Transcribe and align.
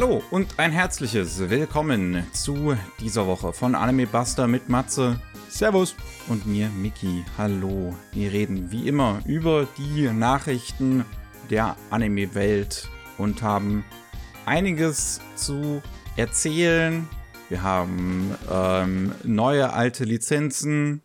Hallo 0.00 0.22
und 0.30 0.60
ein 0.60 0.70
herzliches 0.70 1.50
Willkommen 1.50 2.24
zu 2.32 2.76
dieser 3.00 3.26
Woche 3.26 3.52
von 3.52 3.74
Anime 3.74 4.06
Buster 4.06 4.46
mit 4.46 4.68
Matze. 4.68 5.20
Servus. 5.48 5.96
Und 6.28 6.46
mir, 6.46 6.68
Miki. 6.68 7.24
Hallo. 7.36 7.96
Wir 8.12 8.30
reden 8.30 8.70
wie 8.70 8.86
immer 8.86 9.20
über 9.26 9.66
die 9.76 10.02
Nachrichten 10.02 11.04
der 11.50 11.74
Anime-Welt 11.90 12.88
und 13.18 13.42
haben 13.42 13.84
einiges 14.46 15.20
zu 15.34 15.82
erzählen. 16.16 17.08
Wir 17.48 17.64
haben 17.64 18.36
ähm, 18.48 19.12
neue 19.24 19.72
alte 19.72 20.04
Lizenzen. 20.04 21.02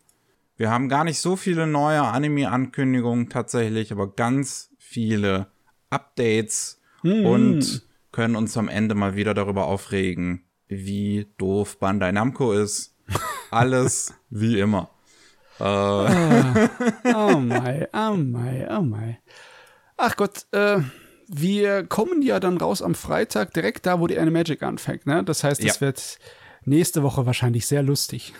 Wir 0.56 0.70
haben 0.70 0.88
gar 0.88 1.02
nicht 1.02 1.18
so 1.18 1.34
viele 1.34 1.66
neue 1.66 2.02
Anime-Ankündigungen 2.02 3.28
tatsächlich, 3.28 3.90
aber 3.90 4.14
ganz 4.14 4.70
viele 4.78 5.48
Updates 5.90 6.80
mm. 7.02 7.26
und 7.26 7.82
können 8.14 8.36
uns 8.36 8.56
am 8.56 8.68
Ende 8.68 8.94
mal 8.94 9.16
wieder 9.16 9.34
darüber 9.34 9.66
aufregen, 9.66 10.44
wie 10.68 11.26
doof 11.36 11.80
Bandai 11.80 12.12
Namco 12.12 12.52
ist. 12.52 12.94
Alles 13.50 14.14
wie 14.30 14.60
immer. 14.60 14.88
Äh. 15.58 15.64
Oh, 15.64 16.06
oh 17.12 17.40
my, 17.40 17.86
oh 17.92 18.14
my, 18.14 18.66
oh 18.70 18.82
my. 18.82 19.18
Ach 19.96 20.14
Gott, 20.14 20.46
äh, 20.52 20.78
wir 21.26 21.84
kommen 21.88 22.22
ja 22.22 22.38
dann 22.38 22.56
raus 22.56 22.82
am 22.82 22.94
Freitag, 22.94 23.52
direkt 23.52 23.84
da, 23.84 23.98
wo 23.98 24.06
die 24.06 24.18
Animagic 24.18 24.62
anfängt. 24.62 25.06
Ne? 25.06 25.24
Das 25.24 25.42
heißt, 25.42 25.64
es 25.64 25.74
ja. 25.76 25.80
wird 25.80 26.18
nächste 26.64 27.02
Woche 27.02 27.26
wahrscheinlich 27.26 27.66
sehr 27.66 27.82
lustig. 27.82 28.32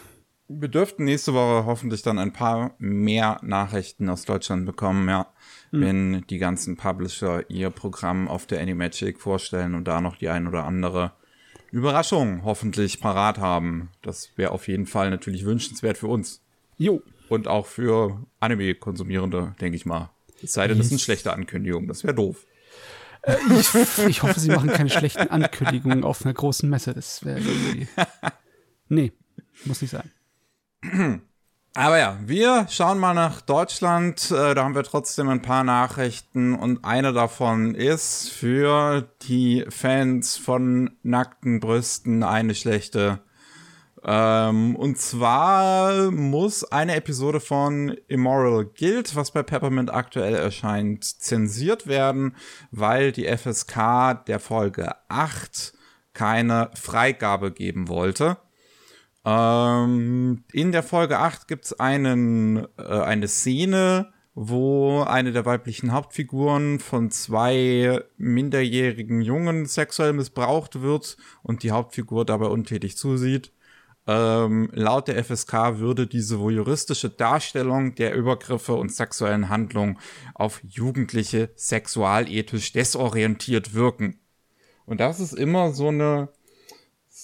Wir 0.47 0.69
dürften 0.69 1.03
nächste 1.03 1.35
Woche 1.35 1.67
hoffentlich 1.67 2.03
dann 2.03 2.21
ein 2.21 2.33
paar 2.33 2.77
mehr 2.79 3.41
Nachrichten 3.43 4.09
aus 4.09 4.25
Deutschland 4.25 4.67
bekommen, 4.67 5.09
ja. 5.09 5.34
Mhm. 5.75 5.81
Wenn 5.81 6.27
die 6.29 6.39
ganzen 6.39 6.77
Publisher 6.77 7.49
ihr 7.51 7.71
Programm 7.71 8.29
auf 8.29 8.47
der 8.47 8.61
Animagic 8.61 9.21
vorstellen 9.21 9.75
und 9.75 9.89
da 9.89 10.01
noch 10.01 10.17
die 10.17 10.29
ein 10.29 10.47
oder 10.47 10.65
andere 10.65 11.13
Überraschung 11.73 12.45
hoffentlich 12.45 13.01
parat 13.01 13.39
haben. 13.39 13.91
Das 14.01 14.31
wäre 14.37 14.53
auf 14.53 14.69
jeden 14.69 14.87
Fall 14.87 15.11
natürlich 15.11 15.45
wünschenswert 15.45 15.99
für 15.99 16.07
uns. 16.07 16.41
Jo. 16.79 17.03
Und 17.29 17.49
auch 17.49 17.67
für 17.67 18.25
Anime-Konsumierende, 18.39 19.57
denke 19.61 19.77
ich 19.77 19.85
mal. 19.85 20.11
Es 20.41 20.53
sei 20.53 20.69
denn, 20.69 20.79
das 20.79 20.91
sind 20.91 21.01
schlechte 21.01 21.33
Ankündigungen. 21.33 21.89
Das 21.89 22.05
wäre 22.05 22.15
doof. 22.15 22.47
Äh, 23.23 23.37
ich, 23.59 23.75
ich, 24.09 24.23
hoffe, 24.23 24.39
sie 24.39 24.51
machen 24.51 24.71
keine 24.71 24.91
schlechten 24.91 25.29
Ankündigungen 25.29 26.05
auf 26.05 26.25
einer 26.25 26.35
großen 26.35 26.71
Messe. 26.71 26.95
Das 26.95 27.25
wäre 27.25 27.41
irgendwie. 27.41 27.89
Nee, 28.87 29.13
muss 29.65 29.81
nicht 29.81 29.93
sein. 29.93 30.11
Aber 31.77 31.99
ja, 31.99 32.17
wir 32.25 32.69
schauen 32.71 33.01
mal 33.01 33.15
nach 33.15 33.41
Deutschland. 33.41 34.31
Äh, 34.31 34.55
da 34.55 34.63
haben 34.63 34.77
wir 34.77 34.85
trotzdem 34.85 35.29
ein 35.29 35.43
paar 35.43 35.65
Nachrichten 35.65 36.55
und 36.55 36.85
eine 36.85 37.13
davon 37.13 37.75
ist 37.75 38.31
für 38.31 39.09
die 39.23 39.65
Fans 39.71 40.37
von 40.37 40.93
nackten 41.03 41.59
Brüsten 41.59 42.23
eine 42.23 42.55
schlechte. 42.55 43.19
Ähm, 44.05 44.77
und 44.77 44.99
zwar 44.99 46.13
muss 46.13 46.63
eine 46.63 46.95
Episode 46.95 47.41
von 47.41 47.97
Immoral 48.07 48.67
Guild, 48.67 49.17
was 49.17 49.33
bei 49.33 49.43
Peppermint 49.43 49.93
aktuell 49.93 50.37
erscheint, 50.37 51.05
zensiert 51.05 51.89
werden, 51.89 52.37
weil 52.71 53.11
die 53.11 53.27
FSK 53.27 54.25
der 54.29 54.39
Folge 54.39 54.95
8 55.09 55.73
keine 56.13 56.71
Freigabe 56.75 57.51
geben 57.51 57.89
wollte. 57.89 58.37
Ähm, 59.25 60.45
in 60.53 60.73
der 60.73 60.83
Folge 60.83 61.19
8 61.19 61.49
gibt 61.49 61.65
es 61.65 61.81
einen, 61.81 62.67
äh, 62.77 62.83
eine 62.83 63.29
Szene, 63.29 64.13
wo 64.35 65.03
eine 65.03 65.33
der 65.33 65.47
weiblichen 65.47 65.93
Hauptfiguren 65.93 66.81
von 66.81 67.11
zwei 67.11 68.03
minderjährigen 68.17 69.23
Jungen 69.23 69.67
sexuell 69.67 70.13
missbraucht 70.13 70.83
wird 70.83 71.17
und 71.43 71.63
die 71.63 71.71
Hauptfigur 71.71 72.25
dabei 72.25 72.47
untätig 72.47 72.97
zusieht. 72.97 73.53
Ähm, 74.07 74.69
laut 74.73 75.09
der 75.09 75.25
FSK 75.25 75.79
würde 75.79 76.07
diese 76.07 76.39
voyeuristische 76.39 77.09
Darstellung 77.09 77.95
der 77.95 78.15
Übergriffe 78.15 78.75
und 78.75 78.93
sexuellen 78.93 79.49
Handlungen 79.49 79.99
auf 80.35 80.61
Jugendliche 80.63 81.51
sexualethisch 81.55 82.73
desorientiert 82.73 83.73
wirken. 83.73 84.19
Und 84.85 85.01
das 85.01 85.21
ist 85.21 85.33
immer 85.33 85.73
so 85.73 85.89
eine 85.89 86.29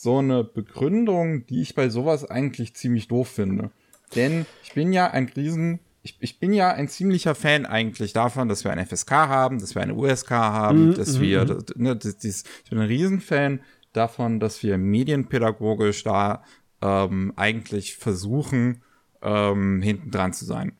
so 0.02 0.18
eine 0.18 0.44
Begründung, 0.44 1.44
die 1.46 1.60
ich 1.60 1.74
bei 1.74 1.90
sowas 1.90 2.24
eigentlich 2.24 2.74
ziemlich 2.74 3.08
doof 3.08 3.28
finde. 3.28 3.70
Denn 4.14 4.46
ich 4.62 4.72
bin 4.72 4.94
ja 4.94 5.10
ein 5.10 5.28
riesen, 5.36 5.80
ich, 6.02 6.16
ich 6.20 6.40
bin 6.40 6.54
ja 6.54 6.72
ein 6.72 6.88
ziemlicher 6.88 7.34
Fan 7.34 7.66
eigentlich 7.66 8.14
davon, 8.14 8.48
dass 8.48 8.64
wir 8.64 8.70
eine 8.70 8.86
FSK 8.86 9.10
haben, 9.10 9.58
dass 9.58 9.74
wir 9.74 9.82
eine 9.82 9.94
USK 9.94 10.30
haben, 10.30 10.90
mm, 10.90 10.94
dass 10.94 11.18
mm, 11.18 11.20
wir, 11.20 11.44
mm. 11.44 11.64
Ne, 11.82 11.96
das, 11.96 12.16
das, 12.16 12.44
ich 12.64 12.70
bin 12.70 12.78
ein 12.78 12.86
Riesenfan 12.86 13.60
davon, 13.92 14.40
dass 14.40 14.62
wir 14.62 14.78
medienpädagogisch 14.78 16.02
da 16.02 16.44
ähm, 16.80 17.34
eigentlich 17.36 17.96
versuchen, 17.96 18.82
ähm, 19.20 19.82
hinten 19.82 20.10
dran 20.10 20.32
zu 20.32 20.46
sein. 20.46 20.78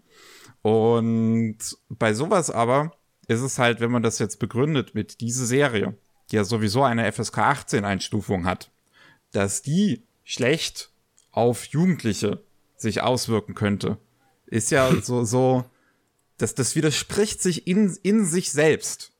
Und 0.62 1.59
bei 1.91 2.14
sowas 2.14 2.50
aber 2.50 2.92
ist 3.28 3.42
es 3.42 3.59
halt, 3.59 3.80
wenn 3.80 3.91
man 3.91 4.03
das 4.03 4.19
jetzt 4.19 4.38
begründet 4.38 4.94
mit 4.94 5.20
dieser 5.20 5.44
Serie, 5.44 5.94
die 6.30 6.36
ja 6.36 6.44
sowieso 6.44 6.84
eine 6.84 7.12
FSK 7.12 7.38
18 7.38 7.84
Einstufung 7.84 8.47
hat, 8.47 8.69
dass 9.32 9.62
die 9.62 10.02
schlecht 10.24 10.91
auf 11.32 11.64
Jugendliche 11.66 12.42
sich 12.76 13.02
auswirken 13.02 13.54
könnte, 13.54 13.98
ist 14.46 14.70
ja 14.70 14.91
so, 15.02 15.24
so, 15.24 15.64
dass 16.38 16.54
das 16.54 16.74
widerspricht 16.74 17.42
sich 17.42 17.66
in, 17.66 17.96
in 18.02 18.24
sich 18.24 18.52
selbst. 18.52 19.12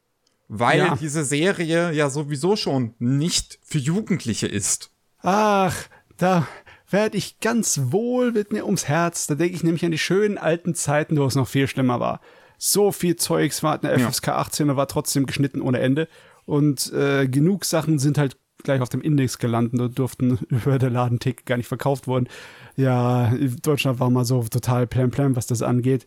Weil 0.53 0.78
ja. 0.78 0.97
diese 0.97 1.25
Serie 1.25 1.93
ja 1.93 2.10
sowieso 2.10 2.56
schon 2.56 2.94
nicht 2.98 3.60
für 3.62 3.78
Jugendliche 3.78 4.48
ist. 4.48 4.91
Ach, 5.22 5.76
da 6.16 6.48
werde 6.88 7.19
ich 7.19 7.38
ganz 7.38 7.81
wohl 7.84 8.32
mit 8.32 8.53
mir 8.53 8.66
ums 8.66 8.88
Herz. 8.88 9.28
Da 9.28 9.37
denke 9.37 9.54
ich 9.54 9.62
nämlich 9.62 9.84
an 9.84 9.92
die 9.92 9.98
schönen 9.98 10.38
alten 10.38 10.75
Zeiten, 10.75 11.19
wo 11.19 11.25
es 11.25 11.37
noch 11.37 11.47
viel 11.47 11.69
schlimmer 11.69 12.00
war. 12.00 12.21
So 12.59 12.91
viel 12.91 13.15
Zeugs 13.15 13.62
war 13.62 13.81
eine 13.82 13.97
FSK 13.97 14.28
18 14.31 14.71
und 14.71 14.77
war 14.77 14.88
trotzdem 14.88 15.27
geschnitten 15.27 15.60
ohne 15.60 15.78
Ende. 15.78 16.09
Und 16.47 16.92
äh, 16.92 17.28
genug 17.28 17.65
Sachen 17.65 18.00
sind 18.00 18.19
halt 18.19 18.37
gleich 18.62 18.81
auf 18.81 18.88
dem 18.88 19.00
Index 19.00 19.38
gelandet 19.38 19.81
und 19.81 19.98
durften 19.98 20.38
über 20.48 20.78
der 20.78 20.91
Ladentick 20.91 21.47
gar 21.47 21.56
nicht 21.56 21.69
verkauft 21.69 22.06
worden. 22.06 22.28
Ja, 22.76 23.32
Deutschland 23.62 24.00
war 24.00 24.10
mal 24.10 24.25
so 24.25 24.43
total 24.44 24.87
plan 24.87 25.10
plan, 25.10 25.37
was 25.37 25.47
das 25.47 25.62
angeht. 25.62 26.06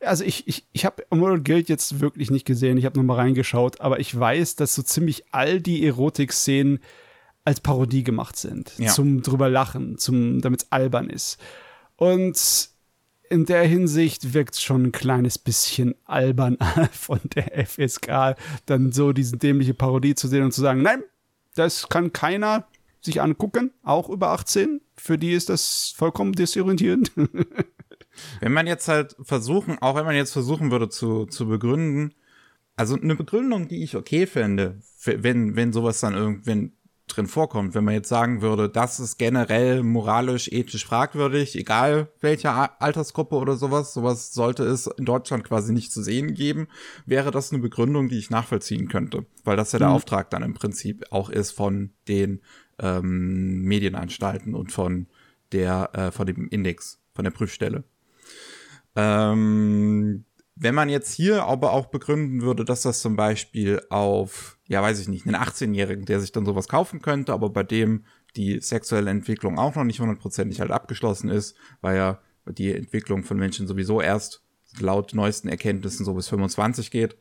Also 0.00 0.24
ich, 0.24 0.46
ich, 0.46 0.66
ich 0.72 0.84
habe 0.84 1.04
Emerald 1.10 1.44
Guild 1.44 1.68
jetzt 1.68 2.00
wirklich 2.00 2.30
nicht 2.30 2.44
gesehen, 2.44 2.76
ich 2.76 2.84
habe 2.84 2.98
nochmal 2.98 3.16
reingeschaut, 3.16 3.80
aber 3.80 3.98
ich 3.98 4.18
weiß, 4.18 4.56
dass 4.56 4.74
so 4.74 4.82
ziemlich 4.82 5.24
all 5.32 5.60
die 5.60 5.86
Erotik-Szenen 5.86 6.80
als 7.44 7.60
Parodie 7.60 8.04
gemacht 8.04 8.36
sind. 8.36 8.72
Ja. 8.76 8.92
Zum 8.92 9.22
drüber 9.22 9.48
lachen, 9.48 9.98
zum, 9.98 10.40
damit 10.40 10.64
es 10.64 10.72
albern 10.72 11.08
ist. 11.08 11.38
Und 11.96 12.70
in 13.30 13.44
der 13.46 13.64
Hinsicht 13.64 14.34
wirkt 14.34 14.54
es 14.54 14.62
schon 14.62 14.84
ein 14.84 14.92
kleines 14.92 15.38
bisschen 15.38 15.94
albern 16.04 16.58
von 16.92 17.20
der 17.34 17.66
FSK, 17.66 18.36
dann 18.66 18.92
so 18.92 19.12
diese 19.12 19.36
dämliche 19.36 19.74
Parodie 19.74 20.14
zu 20.14 20.28
sehen 20.28 20.44
und 20.44 20.52
zu 20.52 20.60
sagen, 20.60 20.82
nein, 20.82 21.02
das 21.56 21.88
kann 21.88 22.12
keiner 22.12 22.66
sich 23.00 23.20
angucken, 23.20 23.72
auch 23.82 24.08
über 24.08 24.28
18. 24.30 24.80
Für 24.96 25.18
die 25.18 25.32
ist 25.32 25.48
das 25.48 25.92
vollkommen 25.96 26.32
desorientierend. 26.32 27.12
wenn 28.40 28.52
man 28.52 28.66
jetzt 28.66 28.88
halt 28.88 29.16
versuchen, 29.22 29.78
auch 29.80 29.96
wenn 29.96 30.04
man 30.04 30.16
jetzt 30.16 30.32
versuchen 30.32 30.70
würde 30.70 30.88
zu, 30.88 31.26
zu 31.26 31.46
begründen, 31.46 32.14
also 32.76 32.94
eine 32.94 33.16
Begründung, 33.16 33.68
die 33.68 33.82
ich 33.82 33.96
okay 33.96 34.26
fände, 34.26 34.80
wenn, 35.04 35.56
wenn 35.56 35.72
sowas 35.72 36.00
dann 36.00 36.14
irgendwann 36.14 36.72
drin 37.06 37.26
vorkommt. 37.26 37.74
Wenn 37.74 37.84
man 37.84 37.94
jetzt 37.94 38.08
sagen 38.08 38.42
würde, 38.42 38.68
das 38.68 39.00
ist 39.00 39.16
generell 39.16 39.82
moralisch, 39.82 40.48
ethisch 40.48 40.84
fragwürdig, 40.84 41.56
egal 41.56 42.08
welche 42.20 42.50
Altersgruppe 42.80 43.36
oder 43.36 43.56
sowas, 43.56 43.94
sowas 43.94 44.32
sollte 44.32 44.64
es 44.64 44.86
in 44.86 45.04
Deutschland 45.04 45.44
quasi 45.44 45.72
nicht 45.72 45.92
zu 45.92 46.02
sehen 46.02 46.34
geben, 46.34 46.68
wäre 47.04 47.30
das 47.30 47.52
eine 47.52 47.62
Begründung, 47.62 48.08
die 48.08 48.18
ich 48.18 48.30
nachvollziehen 48.30 48.88
könnte. 48.88 49.26
Weil 49.44 49.56
das 49.56 49.72
ja 49.72 49.78
der 49.78 49.88
mhm. 49.88 49.94
Auftrag 49.94 50.30
dann 50.30 50.42
im 50.42 50.54
Prinzip 50.54 51.04
auch 51.10 51.30
ist 51.30 51.52
von 51.52 51.90
den 52.08 52.40
ähm, 52.78 53.62
Medienanstalten 53.62 54.54
und 54.54 54.72
von 54.72 55.06
der, 55.52 55.90
äh, 55.94 56.10
von 56.10 56.26
dem 56.26 56.48
Index, 56.48 57.00
von 57.14 57.24
der 57.24 57.30
Prüfstelle. 57.30 57.84
Ähm, 58.96 60.24
wenn 60.56 60.74
man 60.74 60.88
jetzt 60.88 61.12
hier 61.12 61.44
aber 61.44 61.72
auch 61.72 61.86
begründen 61.86 62.40
würde, 62.40 62.64
dass 62.64 62.80
das 62.80 63.00
zum 63.00 63.14
Beispiel 63.14 63.82
auf, 63.90 64.58
ja, 64.66 64.82
weiß 64.82 64.98
ich 65.00 65.08
nicht, 65.08 65.26
einen 65.26 65.36
18-Jährigen, 65.36 66.06
der 66.06 66.18
sich 66.18 66.32
dann 66.32 66.46
sowas 66.46 66.66
kaufen 66.66 67.02
könnte, 67.02 67.34
aber 67.34 67.50
bei 67.50 67.62
dem 67.62 68.04
die 68.36 68.60
sexuelle 68.60 69.10
Entwicklung 69.10 69.58
auch 69.58 69.74
noch 69.74 69.84
nicht 69.84 70.00
hundertprozentig 70.00 70.60
halt 70.60 70.70
abgeschlossen 70.70 71.28
ist, 71.28 71.56
weil 71.82 71.96
ja 71.96 72.20
die 72.46 72.74
Entwicklung 72.74 73.22
von 73.22 73.38
Menschen 73.38 73.66
sowieso 73.66 74.00
erst 74.00 74.42
laut 74.80 75.14
neuesten 75.14 75.48
Erkenntnissen 75.48 76.06
so 76.06 76.14
bis 76.14 76.28
25 76.28 76.90
geht, 76.90 77.16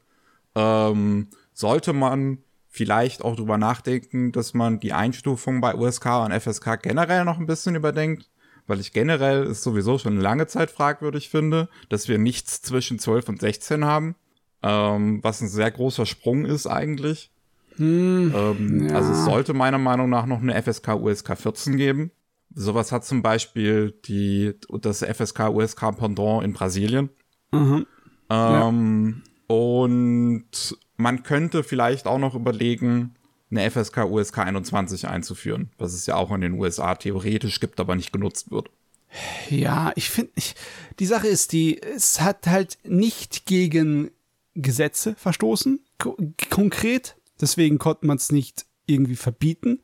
ähm, 0.55 1.27
sollte 1.53 1.91
man 1.93 2.39
vielleicht 2.69 3.21
auch 3.23 3.35
drüber 3.35 3.57
nachdenken, 3.57 4.31
dass 4.31 4.53
man 4.53 4.79
die 4.79 4.93
Einstufung 4.93 5.61
bei 5.61 5.75
USK 5.75 6.25
und 6.25 6.33
FSK 6.33 6.81
generell 6.81 7.25
noch 7.25 7.37
ein 7.37 7.45
bisschen 7.45 7.75
überdenkt, 7.75 8.29
weil 8.67 8.79
ich 8.79 8.93
generell 8.93 9.43
es 9.43 9.63
sowieso 9.63 9.97
schon 9.97 10.17
lange 10.17 10.47
Zeit 10.47 10.71
fragwürdig 10.71 11.29
finde, 11.29 11.69
dass 11.89 12.07
wir 12.07 12.17
nichts 12.17 12.61
zwischen 12.61 12.99
12 12.99 13.29
und 13.29 13.41
16 13.41 13.85
haben, 13.85 14.15
ähm, 14.63 15.23
was 15.23 15.41
ein 15.41 15.47
sehr 15.47 15.69
großer 15.71 16.05
Sprung 16.05 16.45
ist 16.45 16.67
eigentlich. 16.67 17.31
Hm, 17.77 18.33
ähm, 18.35 18.87
ja. 18.87 18.95
Also 18.95 19.11
es 19.11 19.25
sollte 19.25 19.53
meiner 19.53 19.77
Meinung 19.77 20.09
nach 20.09 20.25
noch 20.25 20.41
eine 20.41 20.61
FSK 20.61 20.95
USK 20.95 21.37
14 21.37 21.77
geben. 21.77 22.11
Sowas 22.53 22.91
hat 22.91 23.05
zum 23.05 23.21
Beispiel 23.21 23.93
die, 24.05 24.53
das 24.81 25.03
FSK 25.03 25.49
USK 25.49 25.97
Pendant 25.97 26.43
in 26.43 26.53
Brasilien. 26.53 27.09
Mhm. 27.51 27.85
Ähm, 28.29 29.23
ja. 29.49 29.55
Und 29.55 30.77
man 30.97 31.23
könnte 31.23 31.63
vielleicht 31.63 32.07
auch 32.07 32.17
noch 32.17 32.33
überlegen, 32.33 33.15
eine 33.57 33.69
FSK 33.69 34.05
USK 34.05 34.39
21 34.39 35.07
einzuführen, 35.07 35.69
was 35.77 35.93
es 35.93 36.05
ja 36.05 36.15
auch 36.15 36.31
in 36.31 36.41
den 36.41 36.53
USA 36.53 36.95
theoretisch 36.95 37.59
gibt, 37.59 37.79
aber 37.79 37.95
nicht 37.95 38.11
genutzt 38.11 38.51
wird. 38.51 38.69
Ja, 39.49 39.91
ich 39.95 40.09
finde, 40.09 40.31
die 40.99 41.05
Sache 41.05 41.27
ist 41.27 41.53
die, 41.53 41.81
es 41.81 42.21
hat 42.21 42.47
halt 42.47 42.77
nicht 42.83 43.45
gegen 43.45 44.11
Gesetze 44.55 45.15
verstoßen, 45.15 45.79
ko 45.97 46.17
konkret. 46.49 47.15
Deswegen 47.39 47.77
konnte 47.77 48.05
man 48.05 48.17
es 48.17 48.31
nicht 48.31 48.65
irgendwie 48.85 49.15
verbieten. 49.15 49.81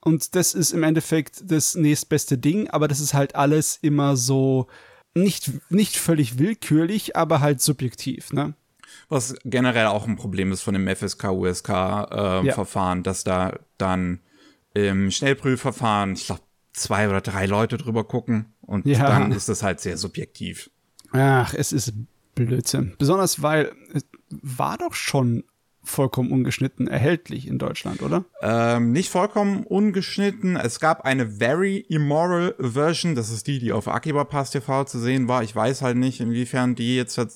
Und 0.00 0.34
das 0.34 0.54
ist 0.54 0.72
im 0.72 0.82
Endeffekt 0.82 1.42
das 1.50 1.74
nächstbeste 1.74 2.38
Ding, 2.38 2.68
aber 2.70 2.88
das 2.88 3.00
ist 3.00 3.14
halt 3.14 3.34
alles 3.34 3.78
immer 3.82 4.16
so 4.16 4.68
nicht, 5.14 5.50
nicht 5.70 5.96
völlig 5.96 6.38
willkürlich, 6.38 7.16
aber 7.16 7.40
halt 7.40 7.60
subjektiv, 7.60 8.32
ne? 8.32 8.54
Was 9.08 9.34
generell 9.44 9.86
auch 9.86 10.06
ein 10.06 10.16
Problem 10.16 10.52
ist 10.52 10.62
von 10.62 10.74
dem 10.74 10.86
FSK-USK-Verfahren, 10.86 12.98
äh, 12.98 13.00
ja. 13.00 13.02
dass 13.02 13.24
da 13.24 13.58
dann 13.78 14.20
im 14.74 15.10
Schnellprüfverfahren, 15.10 16.12
ich 16.12 16.26
glaube, 16.26 16.42
zwei 16.72 17.08
oder 17.08 17.20
drei 17.20 17.46
Leute 17.46 17.78
drüber 17.78 18.04
gucken 18.04 18.54
und 18.60 18.86
ja. 18.86 19.08
dann 19.08 19.32
ist 19.32 19.48
das 19.48 19.62
halt 19.62 19.80
sehr 19.80 19.96
subjektiv. 19.96 20.70
Ach, 21.12 21.54
es 21.54 21.72
ist 21.72 21.92
Blödsinn. 22.34 22.94
Besonders 22.98 23.42
weil 23.42 23.72
es 23.94 24.04
war 24.30 24.78
doch 24.78 24.94
schon 24.94 25.44
vollkommen 25.90 26.30
ungeschnitten 26.30 26.88
erhältlich 26.88 27.46
in 27.46 27.58
Deutschland, 27.58 28.02
oder? 28.02 28.24
Ähm, 28.42 28.92
nicht 28.92 29.10
vollkommen 29.10 29.64
ungeschnitten. 29.64 30.56
Es 30.56 30.80
gab 30.80 31.04
eine 31.04 31.30
Very 31.30 31.78
Immoral 31.78 32.54
Version. 32.58 33.14
Das 33.14 33.30
ist 33.30 33.46
die, 33.46 33.58
die 33.58 33.72
auf 33.72 33.88
Akiba 33.88 34.24
Pass 34.24 34.50
TV 34.50 34.84
zu 34.84 34.98
sehen 34.98 35.28
war. 35.28 35.42
Ich 35.42 35.54
weiß 35.54 35.82
halt 35.82 35.96
nicht, 35.96 36.20
inwiefern 36.20 36.74
die 36.74 36.96
jetzt 36.96 37.18
äh, 37.18 37.26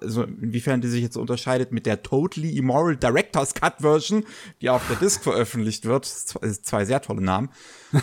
also 0.00 0.22
inwiefern 0.22 0.80
die 0.80 0.88
sich 0.88 1.02
jetzt 1.02 1.16
unterscheidet 1.16 1.72
mit 1.72 1.86
der 1.86 2.02
Totally 2.02 2.56
Immoral 2.56 2.96
Director's 2.96 3.54
Cut 3.54 3.74
Version, 3.80 4.24
die 4.60 4.70
auf 4.70 4.86
der 4.88 4.96
Disc 4.96 5.22
veröffentlicht 5.22 5.84
wird. 5.84 6.04
Zwei 6.04 6.84
sehr 6.84 7.02
tolle 7.02 7.22
Namen. 7.22 7.50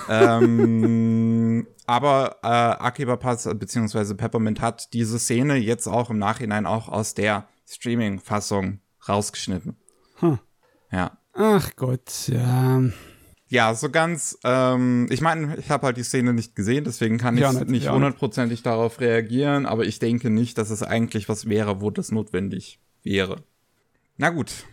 ähm, 0.10 1.68
aber 1.86 2.38
äh, 2.44 2.48
Akiba 2.48 3.16
Pass 3.16 3.50
bzw. 3.52 4.14
Peppermint 4.16 4.62
hat 4.62 4.94
diese 4.94 5.20
Szene 5.20 5.56
jetzt 5.56 5.88
auch 5.88 6.10
im 6.10 6.20
Nachhinein 6.20 6.66
auch 6.66 6.90
aus 6.90 7.14
der 7.14 7.48
Streaming-Fassung 7.68 8.81
rausgeschnitten. 9.07 9.75
Hm. 10.19 10.39
Ja. 10.92 11.18
Ach 11.33 11.71
Gott, 11.75 12.27
ja. 12.27 12.81
Ja, 13.48 13.74
so 13.74 13.89
ganz, 13.89 14.38
ähm, 14.45 15.07
ich 15.09 15.19
meine, 15.19 15.57
ich 15.57 15.69
habe 15.69 15.88
halt 15.88 15.98
die 15.98 16.03
Szene 16.03 16.33
nicht 16.33 16.56
gesehen, 16.56 16.86
deswegen 16.86 17.18
kann 17.18 17.36
ich 17.36 17.42
ja, 17.42 17.51
nicht 17.51 17.89
hundertprozentig 17.89 18.63
darauf 18.63 19.01
reagieren, 19.01 19.65
aber 19.65 19.83
ich 19.83 20.00
denke 20.00 20.30
nicht, 20.30 20.57
dass 20.57 20.69
es 20.69 20.83
eigentlich 20.83 21.27
was 21.27 21.50
wäre, 21.50 21.81
wo 21.81 21.89
das 21.89 22.12
notwendig 22.12 22.80
wäre. 23.03 23.44
Na 24.15 24.30
gut, 24.30 24.65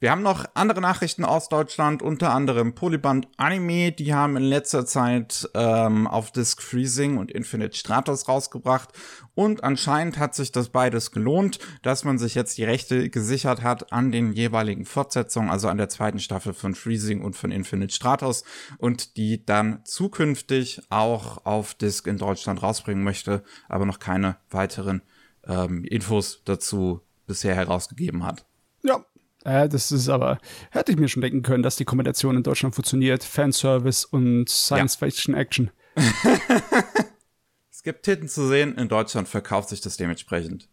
wir 0.00 0.12
haben 0.12 0.22
noch 0.22 0.44
andere 0.54 0.80
Nachrichten 0.80 1.24
aus 1.24 1.48
Deutschland, 1.48 2.02
unter 2.02 2.32
anderem 2.32 2.72
Polyband 2.76 3.26
Anime. 3.36 3.90
Die 3.90 4.14
haben 4.14 4.36
in 4.36 4.44
letzter 4.44 4.86
Zeit 4.86 5.50
ähm, 5.54 6.06
auf 6.06 6.30
Disc 6.30 6.62
Freezing 6.62 7.16
und 7.16 7.32
Infinite 7.32 7.76
Stratos 7.76 8.28
rausgebracht. 8.28 8.90
Und 9.34 9.64
anscheinend 9.64 10.18
hat 10.18 10.36
sich 10.36 10.52
das 10.52 10.68
beides 10.68 11.10
gelohnt, 11.10 11.58
dass 11.82 12.04
man 12.04 12.16
sich 12.16 12.36
jetzt 12.36 12.58
die 12.58 12.64
Rechte 12.64 13.10
gesichert 13.10 13.64
hat 13.64 13.92
an 13.92 14.12
den 14.12 14.34
jeweiligen 14.34 14.84
Fortsetzungen, 14.84 15.50
also 15.50 15.66
an 15.66 15.78
der 15.78 15.88
zweiten 15.88 16.20
Staffel 16.20 16.54
von 16.54 16.76
Freezing 16.76 17.20
und 17.22 17.34
von 17.34 17.50
Infinite 17.50 17.92
Stratos 17.92 18.44
und 18.78 19.16
die 19.16 19.44
dann 19.44 19.84
zukünftig 19.84 20.80
auch 20.90 21.44
auf 21.44 21.74
Disc 21.74 22.06
in 22.06 22.18
Deutschland 22.18 22.62
rausbringen 22.62 23.02
möchte, 23.02 23.42
aber 23.68 23.84
noch 23.84 23.98
keine 23.98 24.36
weiteren 24.50 25.02
ähm, 25.44 25.82
Infos 25.84 26.42
dazu 26.44 27.00
bisher 27.26 27.56
herausgegeben 27.56 28.24
hat. 28.24 28.46
Ja, 28.84 29.04
äh, 29.44 29.68
das 29.68 29.92
ist 29.92 30.08
aber, 30.08 30.38
hätte 30.70 30.92
ich 30.92 30.98
mir 30.98 31.08
schon 31.08 31.22
denken 31.22 31.42
können, 31.42 31.62
dass 31.62 31.76
die 31.76 31.84
Kombination 31.84 32.36
in 32.36 32.42
Deutschland 32.42 32.74
funktioniert. 32.74 33.24
Fanservice 33.24 34.04
und 34.04 34.48
Science-Fiction-Action. 34.48 35.70
es 37.70 37.82
gibt 37.82 38.04
Titten 38.04 38.28
zu 38.28 38.46
sehen, 38.48 38.76
in 38.76 38.88
Deutschland 38.88 39.28
verkauft 39.28 39.68
sich 39.68 39.80
das 39.80 39.96
dementsprechend. 39.96 40.68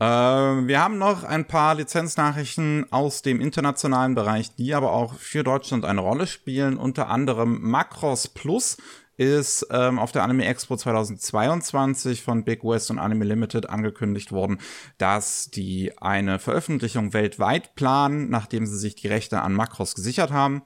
Äh, 0.00 0.04
wir 0.04 0.80
haben 0.82 0.96
noch 0.96 1.24
ein 1.24 1.44
paar 1.46 1.74
Lizenznachrichten 1.74 2.86
aus 2.90 3.20
dem 3.20 3.40
internationalen 3.40 4.14
Bereich, 4.14 4.54
die 4.54 4.74
aber 4.74 4.92
auch 4.92 5.14
für 5.14 5.44
Deutschland 5.44 5.84
eine 5.84 6.00
Rolle 6.00 6.26
spielen. 6.26 6.78
Unter 6.78 7.08
anderem 7.08 7.60
Macross 7.60 8.26
Plus 8.26 8.78
ist 9.20 9.66
ähm, 9.70 9.98
auf 9.98 10.12
der 10.12 10.22
Anime 10.22 10.46
Expo 10.46 10.76
2022 10.76 12.22
von 12.22 12.42
Big 12.42 12.64
West 12.64 12.90
und 12.90 12.98
Anime 12.98 13.26
Limited 13.26 13.68
angekündigt 13.68 14.32
worden, 14.32 14.58
dass 14.96 15.50
die 15.50 15.92
eine 15.98 16.38
Veröffentlichung 16.38 17.12
weltweit 17.12 17.74
planen, 17.74 18.30
nachdem 18.30 18.64
sie 18.64 18.78
sich 18.78 18.94
die 18.94 19.08
Rechte 19.08 19.42
an 19.42 19.52
Makros 19.52 19.94
gesichert 19.94 20.30
haben, 20.30 20.62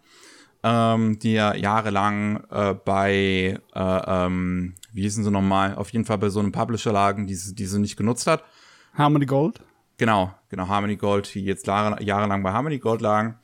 ähm, 0.63 1.19
die 1.19 1.33
ja 1.33 1.53
jahrelang 1.57 2.45
äh, 2.49 2.75
bei, 2.75 3.59
äh, 3.75 3.81
ähm, 4.07 4.77
wie 4.93 5.03
hießen 5.03 5.25
sie 5.25 5.33
nochmal, 5.33 5.75
auf 5.75 5.91
jeden 5.91 6.05
Fall 6.05 6.19
bei 6.19 6.29
so 6.29 6.39
einem 6.39 6.53
Publisher 6.53 6.93
lagen, 6.93 7.27
die, 7.27 7.37
die 7.37 7.67
sie 7.67 7.81
nicht 7.81 7.97
genutzt 7.97 8.29
hat. 8.29 8.45
Harmony 8.93 9.27
Gold? 9.27 9.63
Genau, 9.97 10.33
genau, 10.49 10.69
Harmony 10.69 10.95
Gold, 10.95 11.35
die 11.35 11.45
jetzt 11.45 11.67
jahrelang 11.67 12.45
bei 12.45 12.53
Harmony 12.53 12.79
Gold 12.79 13.01
lagen. 13.01 13.37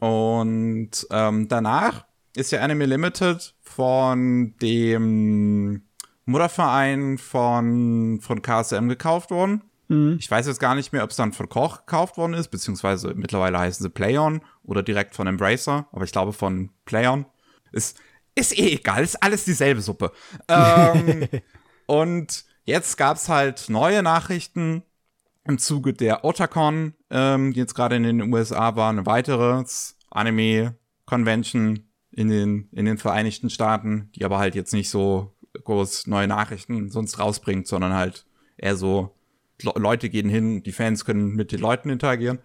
Und 0.00 1.06
ähm, 1.12 1.46
danach 1.46 2.06
ist 2.34 2.52
ja 2.52 2.60
Anime 2.60 2.86
Limited 2.86 3.54
von 3.78 4.56
dem 4.60 5.82
Mutterverein 6.24 7.16
von, 7.16 8.18
von 8.20 8.42
KSM 8.42 8.88
gekauft 8.88 9.30
worden. 9.30 9.62
Mhm. 9.86 10.16
Ich 10.18 10.28
weiß 10.28 10.48
jetzt 10.48 10.58
gar 10.58 10.74
nicht 10.74 10.92
mehr, 10.92 11.04
ob 11.04 11.10
es 11.10 11.16
dann 11.16 11.32
von 11.32 11.48
Koch 11.48 11.86
gekauft 11.86 12.16
worden 12.16 12.34
ist, 12.34 12.48
beziehungsweise 12.48 13.14
mittlerweile 13.14 13.56
heißen 13.56 13.84
sie 13.84 13.88
Playon 13.88 14.40
oder 14.64 14.82
direkt 14.82 15.14
von 15.14 15.28
Embracer, 15.28 15.86
aber 15.92 16.02
ich 16.02 16.10
glaube 16.10 16.32
von 16.32 16.70
Playon. 16.86 17.24
Ist, 17.70 18.00
ist 18.34 18.58
eh 18.58 18.72
egal, 18.74 19.04
ist 19.04 19.22
alles 19.22 19.44
dieselbe 19.44 19.80
Suppe. 19.80 20.10
ähm, 20.48 21.28
und 21.86 22.46
jetzt 22.64 22.96
gab 22.96 23.16
es 23.16 23.28
halt 23.28 23.66
neue 23.68 24.02
Nachrichten 24.02 24.82
im 25.44 25.58
Zuge 25.58 25.92
der 25.94 26.24
Otakon, 26.24 26.94
ähm, 27.10 27.52
die 27.52 27.60
jetzt 27.60 27.76
gerade 27.76 27.94
in 27.94 28.02
den 28.02 28.32
USA 28.34 28.74
war, 28.74 28.90
eine 28.90 29.06
weitere 29.06 29.62
Anime-Convention 30.10 31.87
in 32.18 32.28
den, 32.30 32.68
in 32.72 32.84
den 32.84 32.98
Vereinigten 32.98 33.48
Staaten, 33.48 34.10
die 34.16 34.24
aber 34.24 34.38
halt 34.38 34.56
jetzt 34.56 34.72
nicht 34.72 34.90
so 34.90 35.32
groß 35.62 36.08
neue 36.08 36.26
Nachrichten 36.26 36.90
sonst 36.90 37.20
rausbringt, 37.20 37.68
sondern 37.68 37.94
halt 37.94 38.26
eher 38.56 38.74
so, 38.74 39.14
Leute 39.62 40.10
gehen 40.10 40.28
hin, 40.28 40.64
die 40.64 40.72
Fans 40.72 41.04
können 41.04 41.36
mit 41.36 41.52
den 41.52 41.60
Leuten 41.60 41.90
interagieren. 41.90 42.40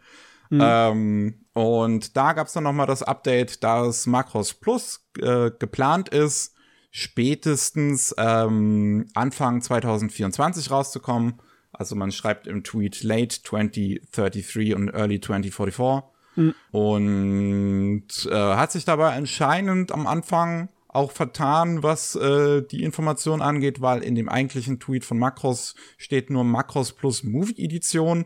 Mhm. 0.51 0.61
Ähm, 0.61 1.33
und 1.53 2.15
da 2.15 2.33
gab 2.33 2.47
es 2.47 2.53
dann 2.53 2.65
nochmal 2.65 2.85
das 2.85 3.01
Update, 3.01 3.63
dass 3.63 4.05
Macros 4.05 4.53
Plus 4.53 5.07
äh, 5.19 5.49
geplant 5.57 6.09
ist, 6.09 6.53
spätestens 6.91 8.13
ähm, 8.19 9.07
Anfang 9.15 9.63
2024 9.63 10.69
rauszukommen. 10.69 11.41
Also 11.71 11.95
man 11.95 12.11
schreibt 12.11 12.45
im 12.45 12.63
Tweet 12.63 13.01
late 13.01 13.41
2033 13.41 14.75
und 14.75 14.89
early 14.89 15.19
2044. 15.19 16.12
Mhm. 16.35 16.55
Und 16.71 18.07
äh, 18.29 18.33
hat 18.33 18.71
sich 18.71 18.85
dabei 18.85 19.13
anscheinend 19.13 19.91
am 19.91 20.07
Anfang 20.07 20.69
auch 20.87 21.11
vertan, 21.11 21.81
was 21.81 22.15
äh, 22.15 22.61
die 22.61 22.83
Information 22.83 23.41
angeht, 23.41 23.81
weil 23.81 24.03
in 24.03 24.15
dem 24.15 24.29
eigentlichen 24.29 24.79
Tweet 24.79 25.03
von 25.03 25.17
Macros 25.17 25.75
steht 25.97 26.29
nur 26.29 26.43
Macros 26.43 26.93
plus 26.93 27.23
Movie 27.23 27.63
Edition. 27.63 28.25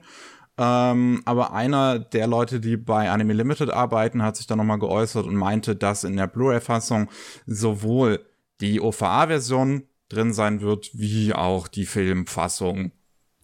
Ähm, 0.58 1.22
aber 1.26 1.54
einer 1.54 2.00
der 2.00 2.28
Leute, 2.28 2.60
die 2.60 2.78
bei 2.78 3.10
Anime 3.10 3.34
Limited 3.34 3.70
arbeiten, 3.70 4.24
hat 4.24 4.36
sich 4.36 4.48
da 4.48 4.56
nochmal 4.56 4.80
geäußert 4.80 5.26
und 5.26 5.36
meinte, 5.36 5.76
dass 5.76 6.04
in 6.04 6.18
der 6.18 6.28
Blu-ray-Fassung 6.28 7.10
sowohl 7.46 8.26
die 8.60 8.82
OVA-Version 8.82 9.84
drin 10.10 10.34
sein 10.34 10.62
wird, 10.62 10.90
wie 10.94 11.34
auch 11.34 11.68
die 11.68 11.86
Filmfassung. 11.86 12.92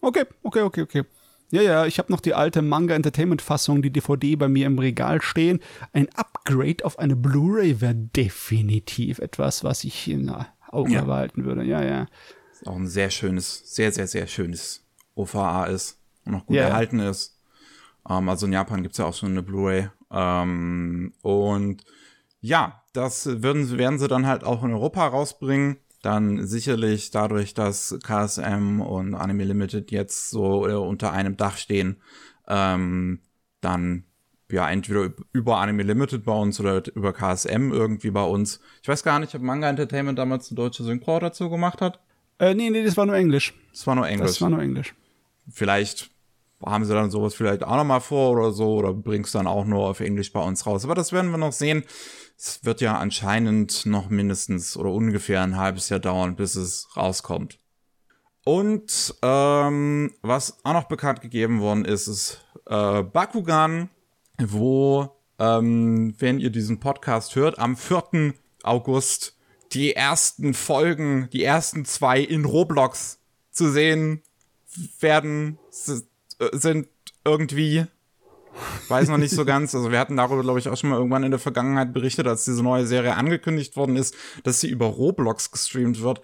Okay, 0.00 0.24
okay, 0.42 0.62
okay, 0.62 0.82
okay. 0.82 1.04
Ja, 1.54 1.62
ja, 1.62 1.86
ich 1.86 2.00
habe 2.00 2.10
noch 2.10 2.20
die 2.20 2.34
alte 2.34 2.62
Manga 2.62 2.96
Entertainment 2.96 3.40
Fassung, 3.40 3.80
die 3.80 3.92
DVD 3.92 4.34
bei 4.34 4.48
mir 4.48 4.66
im 4.66 4.76
Regal 4.76 5.22
stehen. 5.22 5.60
Ein 5.92 6.08
Upgrade 6.16 6.84
auf 6.84 6.98
eine 6.98 7.14
Blu-ray 7.14 7.80
wäre 7.80 7.94
definitiv 7.94 9.20
etwas, 9.20 9.62
was 9.62 9.84
ich 9.84 10.08
in 10.08 10.34
Augen 10.72 10.90
ja. 10.90 11.04
behalten 11.04 11.44
würde. 11.44 11.62
Ja, 11.62 11.80
ja. 11.80 12.08
Ist 12.50 12.66
auch 12.66 12.74
ein 12.74 12.88
sehr 12.88 13.08
schönes, 13.08 13.72
sehr, 13.72 13.92
sehr, 13.92 14.08
sehr 14.08 14.26
schönes 14.26 14.84
OVA 15.14 15.66
ist 15.66 16.00
und 16.24 16.32
noch 16.32 16.44
gut 16.44 16.56
ja. 16.56 16.62
erhalten 16.62 16.98
ist. 16.98 17.38
Ähm, 18.10 18.28
also 18.28 18.46
in 18.46 18.52
Japan 18.52 18.82
gibt 18.82 18.94
es 18.94 18.98
ja 18.98 19.04
auch 19.04 19.14
schon 19.14 19.30
eine 19.30 19.44
Blu-ray. 19.44 19.90
Ähm, 20.10 21.12
und 21.22 21.84
ja, 22.40 22.82
das 22.94 23.26
würden, 23.26 23.78
werden 23.78 24.00
sie 24.00 24.08
dann 24.08 24.26
halt 24.26 24.42
auch 24.42 24.64
in 24.64 24.72
Europa 24.72 25.06
rausbringen 25.06 25.76
dann 26.04 26.46
sicherlich 26.46 27.10
dadurch, 27.10 27.54
dass 27.54 27.98
KSM 28.02 28.80
und 28.80 29.14
Anime 29.14 29.44
Limited 29.44 29.90
jetzt 29.90 30.30
so 30.30 30.64
unter 30.64 31.12
einem 31.12 31.36
Dach 31.36 31.56
stehen, 31.56 31.96
ähm, 32.46 33.20
dann 33.60 34.04
ja, 34.50 34.70
entweder 34.70 35.10
über 35.32 35.58
Anime 35.58 35.82
Limited 35.82 36.24
bei 36.24 36.32
uns 36.32 36.60
oder 36.60 36.82
über 36.94 37.12
KSM 37.12 37.72
irgendwie 37.72 38.10
bei 38.10 38.22
uns. 38.22 38.60
Ich 38.82 38.88
weiß 38.88 39.02
gar 39.02 39.18
nicht, 39.18 39.34
ob 39.34 39.42
Manga 39.42 39.68
Entertainment 39.68 40.18
damals 40.18 40.50
eine 40.50 40.56
deutsche 40.56 40.84
Synchro 40.84 41.18
dazu 41.18 41.48
gemacht 41.50 41.80
hat. 41.80 41.98
Äh, 42.38 42.54
nee, 42.54 42.70
nee, 42.70 42.84
das 42.84 42.96
war 42.96 43.06
nur 43.06 43.16
Englisch. 43.16 43.54
Das 43.72 43.86
war 43.86 43.94
nur 43.94 44.06
Englisch. 44.06 44.28
Das 44.28 44.40
war 44.40 44.50
nur 44.50 44.60
Englisch. 44.60 44.94
Vielleicht 45.48 46.10
haben 46.64 46.84
sie 46.84 46.94
dann 46.94 47.10
sowas 47.10 47.34
vielleicht 47.34 47.62
auch 47.62 47.76
nochmal 47.76 48.00
vor 48.00 48.32
oder 48.32 48.52
so 48.52 48.74
oder 48.74 48.92
bringst 48.92 49.34
dann 49.34 49.46
auch 49.46 49.64
nur 49.64 49.88
auf 49.88 50.00
Englisch 50.00 50.32
bei 50.32 50.40
uns 50.40 50.66
raus. 50.66 50.84
Aber 50.84 50.94
das 50.94 51.12
werden 51.12 51.30
wir 51.30 51.38
noch 51.38 51.52
sehen. 51.52 51.84
Es 52.36 52.64
wird 52.64 52.80
ja 52.80 52.98
anscheinend 52.98 53.86
noch 53.86 54.10
mindestens 54.10 54.76
oder 54.76 54.90
ungefähr 54.90 55.42
ein 55.42 55.56
halbes 55.56 55.88
Jahr 55.88 56.00
dauern, 56.00 56.36
bis 56.36 56.56
es 56.56 56.88
rauskommt. 56.96 57.58
Und 58.44 59.14
ähm, 59.22 60.12
was 60.20 60.58
auch 60.64 60.74
noch 60.74 60.84
bekannt 60.84 61.22
gegeben 61.22 61.60
worden 61.60 61.84
ist, 61.84 62.08
ist 62.08 62.44
äh, 62.66 63.02
Bakugan, 63.02 63.88
wo, 64.38 65.16
ähm, 65.38 66.14
wenn 66.18 66.40
ihr 66.40 66.50
diesen 66.50 66.80
Podcast 66.80 67.36
hört, 67.36 67.58
am 67.58 67.76
4. 67.76 68.34
August 68.62 69.36
die 69.72 69.94
ersten 69.94 70.54
Folgen, 70.54 71.28
die 71.32 71.42
ersten 71.42 71.84
zwei 71.84 72.20
in 72.20 72.44
Roblox 72.44 73.18
zu 73.50 73.70
sehen 73.70 74.22
werden, 75.00 75.58
sind 76.52 76.88
irgendwie 77.24 77.86
Weiß 78.88 79.08
noch 79.08 79.18
nicht 79.18 79.34
so 79.34 79.44
ganz. 79.44 79.74
Also 79.74 79.90
wir 79.90 79.98
hatten 79.98 80.16
darüber, 80.16 80.42
glaube 80.42 80.58
ich, 80.58 80.68
auch 80.68 80.76
schon 80.76 80.90
mal 80.90 80.96
irgendwann 80.96 81.24
in 81.24 81.30
der 81.30 81.40
Vergangenheit 81.40 81.92
berichtet, 81.92 82.26
als 82.26 82.44
diese 82.44 82.62
neue 82.62 82.86
Serie 82.86 83.16
angekündigt 83.16 83.76
worden 83.76 83.96
ist, 83.96 84.14
dass 84.44 84.60
sie 84.60 84.68
über 84.68 84.86
Roblox 84.86 85.50
gestreamt 85.50 86.02
wird. 86.02 86.20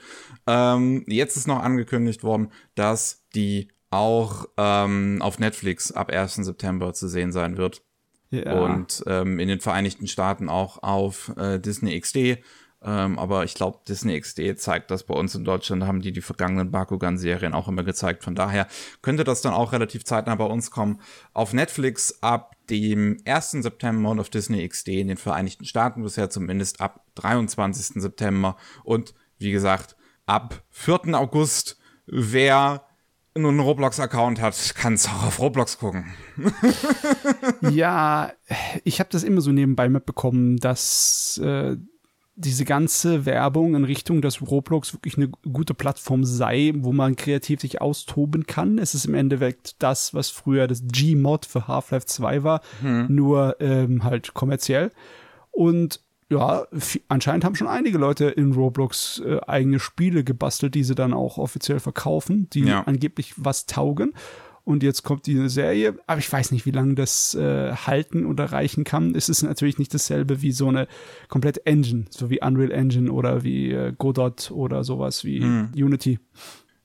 Ähm, 0.47 1.05
jetzt 1.07 1.37
ist 1.37 1.49
noch 1.49 1.61
angekündigt 1.61 2.23
worden, 2.23 2.53
dass 2.75 3.25
die 3.35 3.69
auch 3.91 4.47
ähm, 4.57 5.21
auf 5.21 5.39
Netflix 5.39 5.91
ab 5.91 6.11
1. 6.11 6.37
September 6.37 6.93
zu 6.93 7.09
sehen 7.09 7.33
sein 7.33 7.57
wird. 7.57 7.83
Ja. 8.31 8.61
Und 8.61 9.03
ähm, 9.07 9.41
in 9.41 9.49
den 9.49 9.61
Vereinigten 9.61 10.07
Staaten 10.07 10.49
auch 10.49 10.85
auf 10.85 11.33
äh, 11.37 11.59
Disney 11.59 11.99
XD. 11.99 12.39
Ähm, 12.83 13.19
aber 13.19 13.45
ich 13.45 13.55
glaube, 13.55 13.81
Disney 13.87 14.19
XD 14.19 14.59
zeigt 14.59 14.91
das 14.91 15.05
bei 15.05 15.15
uns 15.15 15.35
in 15.35 15.45
Deutschland, 15.45 15.85
haben 15.85 16.01
die 16.01 16.13
die 16.13 16.23
vergangenen 16.23 16.71
Bakugan-Serien 16.71 17.53
auch 17.53 17.69
immer 17.69 17.83
gezeigt. 17.83 18.25
Von 18.25 18.35
daher 18.35 18.67
könnte 19.03 19.25
das 19.25 19.43
dann 19.43 19.53
auch 19.53 19.73
relativ 19.73 20.05
zeitnah 20.05 20.35
bei 20.35 20.47
uns 20.47 20.71
kommen. 20.71 21.01
Auf 21.35 21.53
Netflix 21.53 22.23
ab 22.23 22.57
dem 22.71 23.19
1. 23.27 23.51
September 23.51 24.11
und 24.11 24.21
auf 24.21 24.31
Disney 24.31 24.67
XD 24.67 24.89
in 24.89 25.09
den 25.09 25.17
Vereinigten 25.19 25.67
Staaten 25.67 26.03
bisher 26.03 26.31
zumindest 26.31 26.81
ab 26.81 27.05
23. 27.17 28.01
September. 28.01 28.57
Und 28.83 29.15
wie 29.39 29.53
gesagt, 29.53 29.97
ab 30.25 30.63
4. 30.71 31.15
August, 31.15 31.79
wer 32.07 32.87
nur 33.37 33.51
einen 33.51 33.61
Roblox-Account 33.61 34.41
hat, 34.41 34.75
kann 34.75 34.95
es 34.95 35.07
auch 35.07 35.25
auf 35.25 35.39
Roblox 35.39 35.79
gucken. 35.79 36.07
ja, 37.71 38.33
ich 38.85 39.01
habe 39.01 39.11
das 39.11 39.23
immer 39.23 39.41
so 39.41 39.53
nebenbei 39.53 39.89
mitbekommen, 39.89 40.57
dass 40.57 41.39
äh, 41.43 41.77
diese 42.41 42.65
ganze 42.65 43.27
Werbung 43.27 43.75
in 43.75 43.85
Richtung, 43.85 44.23
dass 44.23 44.41
Roblox 44.43 44.95
wirklich 44.95 45.17
eine 45.17 45.29
gute 45.29 45.75
Plattform 45.75 46.25
sei, 46.25 46.73
wo 46.77 46.93
man 46.93 47.17
kreativ 47.17 47.61
sich 47.61 47.81
austoben 47.81 48.47
kann. 48.47 48.79
Es 48.79 48.95
ist 48.95 49.05
im 49.05 49.15
Endeffekt 49.15 49.83
das, 49.83 50.15
was 50.15 50.31
früher 50.31 50.67
das 50.67 50.83
Gmod 50.87 51.47
für 51.47 51.69
Half-Life 51.69 52.07
2 52.07 52.43
war, 52.43 52.63
hm. 52.81 53.07
nur 53.09 53.57
ähm, 53.61 54.05
halt 54.05 54.35
kommerziell. 54.35 54.91
Und 55.51 56.01
ja, 56.31 56.67
anscheinend 57.09 57.45
haben 57.45 57.57
schon 57.57 57.67
einige 57.67 57.99
Leute 57.99 58.27
in 58.27 58.53
Roblox 58.53 59.21
äh, 59.25 59.41
eigene 59.47 59.81
Spiele 59.81 60.23
gebastelt, 60.25 60.75
die 60.75 60.85
sie 60.85 60.95
dann 60.95 61.13
auch 61.13 61.39
offiziell 61.39 61.81
verkaufen, 61.81 62.49
die 62.51 62.65
ja. 62.65 62.83
angeblich 62.85 63.35
was 63.37 63.67
taugen 63.67 64.15
und 64.65 64.83
jetzt 64.83 65.03
kommt 65.03 65.27
die 65.27 65.49
Serie. 65.49 65.99
Aber 66.07 66.19
ich 66.19 66.33
weiß 66.33 66.53
nicht, 66.53 66.67
wie 66.67 66.71
lange 66.71 66.95
das 66.95 67.35
äh, 67.35 67.73
halten 67.73 68.27
oder 68.27 68.47
reichen 68.47 68.85
kann. 68.85 69.15
Es 69.15 69.29
ist 69.29 69.43
natürlich 69.43 69.79
nicht 69.79 69.93
dasselbe 69.95 70.43
wie 70.43 70.53
so 70.53 70.69
eine 70.69 70.87
komplette 71.29 71.65
Engine, 71.67 72.05
so 72.11 72.31
wie 72.31 72.41
Unreal 72.43 72.71
Engine 72.71 73.11
oder 73.11 73.43
wie 73.43 73.73
äh, 73.73 73.93
Godot 73.97 74.51
oder 74.51 74.85
sowas 74.85 75.25
wie 75.25 75.41
hm. 75.41 75.71
Unity. 75.75 76.19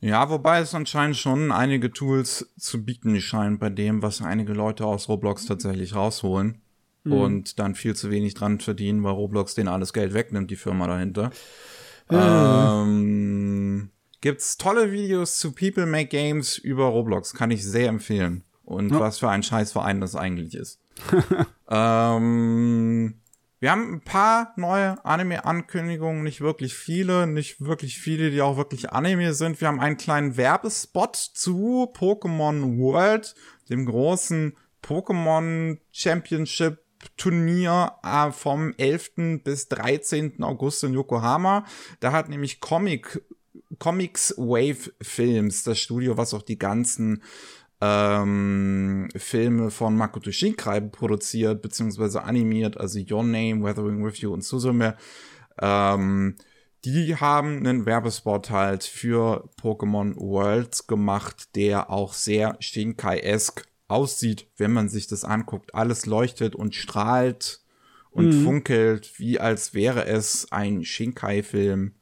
Ja, 0.02 0.30
wobei 0.30 0.60
es 0.60 0.76
anscheinend 0.76 1.18
schon 1.18 1.52
einige 1.52 1.92
Tools 1.92 2.54
zu 2.60 2.84
bieten 2.84 3.20
scheint 3.22 3.60
bei 3.60 3.70
dem, 3.70 4.02
was 4.02 4.22
einige 4.22 4.54
Leute 4.54 4.86
aus 4.86 5.10
Roblox 5.10 5.46
tatsächlich 5.46 5.96
rausholen 5.96 6.62
mhm. 7.06 7.14
und 7.14 7.60
dann 7.60 7.76
viel 7.76 7.96
zu 7.96 8.12
wenig 8.12 8.36
dran 8.36 8.60
verdienen, 8.60 9.04
weil 9.04 9.14
Roblox 9.14 9.56
denen 9.56 9.70
alles 9.70 9.94
Geld 9.94 10.14
wegnimmt, 10.14 10.52
die 10.52 10.58
Firma 10.58 10.86
dahinter. 10.88 11.32
Äh. 12.10 12.16
Ähm, 12.18 13.90
gibt's 14.26 14.58
tolle 14.58 14.92
Videos 14.92 15.38
zu 15.38 15.52
People 15.52 15.86
Make 15.86 16.08
Games 16.08 16.58
über 16.58 16.86
Roblox. 16.86 17.36
Kann 17.36 17.52
ich 17.52 17.64
sehr 17.64 17.90
empfehlen. 17.90 18.44
Und 18.64 18.90
ja. 18.90 19.00
was 19.00 19.20
für 19.20 19.30
ein 19.30 19.44
Scheißverein 19.44 20.02
das 20.02 20.16
eigentlich 20.16 20.56
ist. 20.56 20.82
ähm, 21.70 23.22
wir 23.60 23.72
haben 23.72 23.94
ein 23.94 24.02
paar 24.02 24.52
neue 24.56 25.06
Anime-Ankündigungen, 25.06 26.24
nicht 26.24 26.42
wirklich 26.42 26.74
viele, 26.74 27.28
nicht 27.28 27.62
wirklich 27.62 28.00
viele, 28.00 28.32
die 28.32 28.42
auch 28.42 28.58
wirklich 28.58 28.92
Anime 28.92 29.36
sind. 29.36 29.62
Wir 29.62 29.68
haben 29.68 29.80
einen 29.80 29.98
kleinen 29.98 30.38
Werbespot 30.38 31.16
zu 31.16 31.94
Pokémon 31.96 32.80
World, 32.80 33.36
dem 33.70 33.86
großen 33.86 34.58
Pokémon 34.82 35.78
Championship 35.92 36.80
Turnier 37.18 37.92
äh, 38.04 38.32
vom 38.32 38.74
11. 38.78 39.44
bis 39.44 39.68
13. 39.70 40.42
August 40.42 40.84
in 40.84 40.94
Yokohama. 40.94 41.66
Da 42.00 42.12
hat 42.12 42.30
nämlich 42.30 42.60
Comic 42.60 43.22
Comics 43.80 44.34
Wave 44.38 44.92
Films, 45.02 45.64
das 45.64 45.80
Studio, 45.80 46.18
was 46.18 46.34
auch 46.34 46.44
die 46.44 46.60
ganzen 46.60 47.22
ähm, 47.82 49.10
Filme 49.16 49.70
von 49.72 49.96
Makoto 49.96 50.32
Shinkai 50.32 50.80
produziert, 50.82 51.62
beziehungsweise 51.62 52.24
animiert, 52.24 52.78
also 52.78 53.00
Your 53.00 53.24
Name, 53.24 53.64
Weathering 53.64 54.04
With 54.06 54.20
You 54.20 54.34
und 54.34 54.44
Suzume. 54.44 54.96
Ähm, 55.62 56.36
die 56.86 57.16
haben 57.16 57.58
einen 57.58 57.86
Werbespot 57.86 58.52
halt 58.52 58.84
für 58.84 59.50
Pokémon 59.60 60.16
Worlds 60.18 60.88
gemacht, 60.88 61.56
der 61.56 61.90
auch 61.90 62.14
sehr 62.14 62.58
Shinkai-esque 62.60 63.64
aussieht, 63.88 64.48
wenn 64.58 64.72
man 64.72 64.90
sich 64.90 65.08
das 65.08 65.24
anguckt. 65.24 65.74
Alles 65.74 66.06
leuchtet 66.06 66.56
und 66.56 66.76
strahlt 66.76 67.62
und 68.12 68.28
mhm. 68.28 68.44
funkelt, 68.44 69.20
wie 69.20 69.40
als 69.40 69.74
wäre 69.74 70.06
es 70.06 70.52
ein 70.52 70.84
Shinkai-Film. 70.84 71.96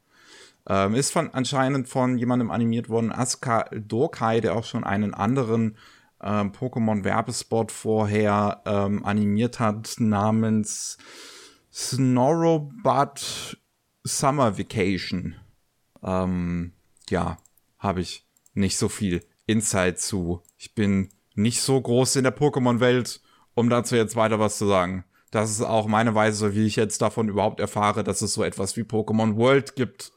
Ähm, 0.66 0.94
ist 0.94 1.12
von, 1.12 1.32
anscheinend 1.34 1.88
von 1.88 2.16
jemandem 2.16 2.50
animiert 2.50 2.88
worden, 2.88 3.12
Asuka 3.12 3.68
Dokai, 3.72 4.40
der 4.40 4.56
auch 4.56 4.64
schon 4.64 4.84
einen 4.84 5.12
anderen 5.12 5.76
ähm, 6.22 6.52
Pokémon-Werbespot 6.52 7.70
vorher 7.70 8.62
ähm, 8.64 9.04
animiert 9.04 9.60
hat, 9.60 9.96
namens 9.98 10.96
Snorrobud 11.72 13.58
Summer 14.04 14.58
Vacation. 14.58 15.34
Ähm, 16.02 16.72
ja, 17.10 17.36
habe 17.78 18.00
ich 18.00 18.26
nicht 18.54 18.78
so 18.78 18.88
viel 18.88 19.24
Insight 19.46 20.00
zu. 20.00 20.42
Ich 20.56 20.74
bin 20.74 21.10
nicht 21.34 21.60
so 21.60 21.80
groß 21.80 22.16
in 22.16 22.24
der 22.24 22.36
Pokémon-Welt, 22.36 23.20
um 23.54 23.68
dazu 23.68 23.96
jetzt 23.96 24.16
weiter 24.16 24.38
was 24.38 24.56
zu 24.56 24.66
sagen. 24.66 25.04
Das 25.30 25.50
ist 25.50 25.62
auch 25.62 25.88
meine 25.88 26.14
Weise, 26.14 26.54
wie 26.54 26.64
ich 26.64 26.76
jetzt 26.76 27.02
davon 27.02 27.28
überhaupt 27.28 27.60
erfahre, 27.60 28.04
dass 28.04 28.22
es 28.22 28.34
so 28.34 28.44
etwas 28.44 28.76
wie 28.76 28.82
Pokémon 28.82 29.36
World 29.36 29.74
gibt. 29.74 30.12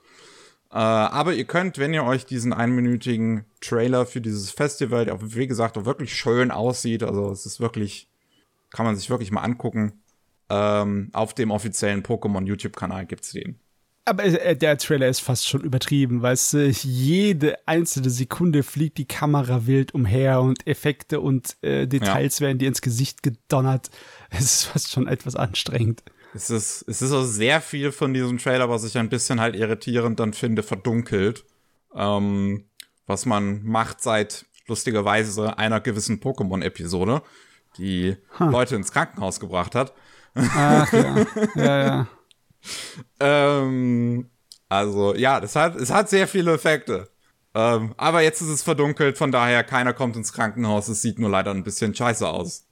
Äh, 0.72 0.76
aber 0.76 1.34
ihr 1.34 1.46
könnt, 1.46 1.78
wenn 1.78 1.94
ihr 1.94 2.04
euch 2.04 2.26
diesen 2.26 2.54
einminütigen 2.54 3.46
Trailer 3.62 4.06
für 4.06 4.22
dieses 4.22 4.52
Festival, 4.52 5.06
der 5.06 5.18
wie 5.22 5.48
gesagt 5.48 5.78
auch 5.78 5.86
wirklich 5.86 6.16
schön 6.16 6.52
aussieht, 6.52 7.04
also 7.04 7.32
es 7.32 7.46
ist 7.46 7.60
wirklich, 7.60 8.10
kann 8.72 8.86
man 8.86 8.96
sich 8.96 9.10
wirklich 9.10 9.32
mal 9.32 9.42
angucken, 9.42 10.02
ähm, 10.50 11.10
auf 11.14 11.34
dem 11.34 11.52
offiziellen 11.52 12.04
Pokémon 12.04 12.46
YouTube-Kanal 12.46 13.06
gibt's 13.06 13.32
den. 13.32 13.60
Aber 14.08 14.24
äh, 14.24 14.56
der 14.56 14.78
Trailer 14.78 15.10
ist 15.10 15.20
fast 15.20 15.48
schon 15.48 15.62
übertrieben, 15.62 16.22
weil 16.22 16.34
es 16.34 16.54
äh, 16.54 16.68
jede 16.68 17.58
einzelne 17.68 18.10
Sekunde 18.10 18.64
fliegt 18.64 18.98
die 18.98 19.06
Kamera 19.06 19.68
wild 19.68 19.94
umher 19.94 20.42
und 20.42 20.66
Effekte 20.66 21.20
und 21.20 21.58
äh, 21.62 21.88
Details 21.88 22.40
ja. 22.40 22.48
werden 22.48 22.58
dir 22.58 22.70
ins 22.70 22.82
Gesicht 22.82 23.24
gedonnert. 23.24 23.90
Es 24.30 24.42
ist 24.42 24.64
fast 24.66 24.92
schon 24.92 25.08
etwas 25.08 25.38
anstrengend. 25.38 26.04
Es 26.34 26.50
ist, 26.50 26.84
es 26.88 27.02
ist 27.02 27.12
auch 27.12 27.24
sehr 27.24 27.62
viel 27.62 27.92
von 27.92 28.14
diesem 28.14 28.38
Trailer, 28.38 28.70
was 28.70 28.84
ich 28.84 28.98
ein 28.98 29.10
bisschen 29.10 29.40
halt 29.40 29.56
irritierend 29.56 30.20
dann 30.20 30.34
finde, 30.34 30.64
verdunkelt. 30.64 31.46
Ähm, 31.96 32.66
was 33.06 33.26
man 33.26 33.64
macht 33.64 34.02
seit 34.02 34.46
lustigerweise 34.68 35.58
einer 35.58 35.80
gewissen 35.80 36.20
Pokémon-Episode, 36.20 37.22
die 37.78 38.18
huh. 38.38 38.50
Leute 38.50 38.76
ins 38.76 38.92
Krankenhaus 38.92 39.40
gebracht 39.40 39.76
hat. 39.76 39.94
Ach 40.36 40.92
ja, 40.94 41.26
ja, 41.56 41.86
ja. 41.86 42.08
ähm, 43.20 44.30
also 44.70 45.16
ja, 45.16 45.40
das 45.40 45.56
hat, 45.56 45.76
es 45.76 45.90
hat 45.90 46.10
sehr 46.10 46.28
viele 46.28 46.54
Effekte. 46.54 47.10
Ähm, 47.56 47.96
aber 47.98 48.22
jetzt 48.22 48.42
ist 48.42 48.50
es 48.50 48.64
verdunkelt, 48.64 49.18
von 49.18 49.32
daher 49.32 49.64
keiner 49.64 49.94
kommt 49.94 50.16
ins 50.16 50.34
Krankenhaus. 50.34 50.90
Es 50.90 51.02
sieht 51.02 51.18
nur 51.18 51.30
leider 51.30 51.52
ein 51.52 51.64
bisschen 51.64 51.96
scheiße 51.96 52.28
aus. 52.28 52.67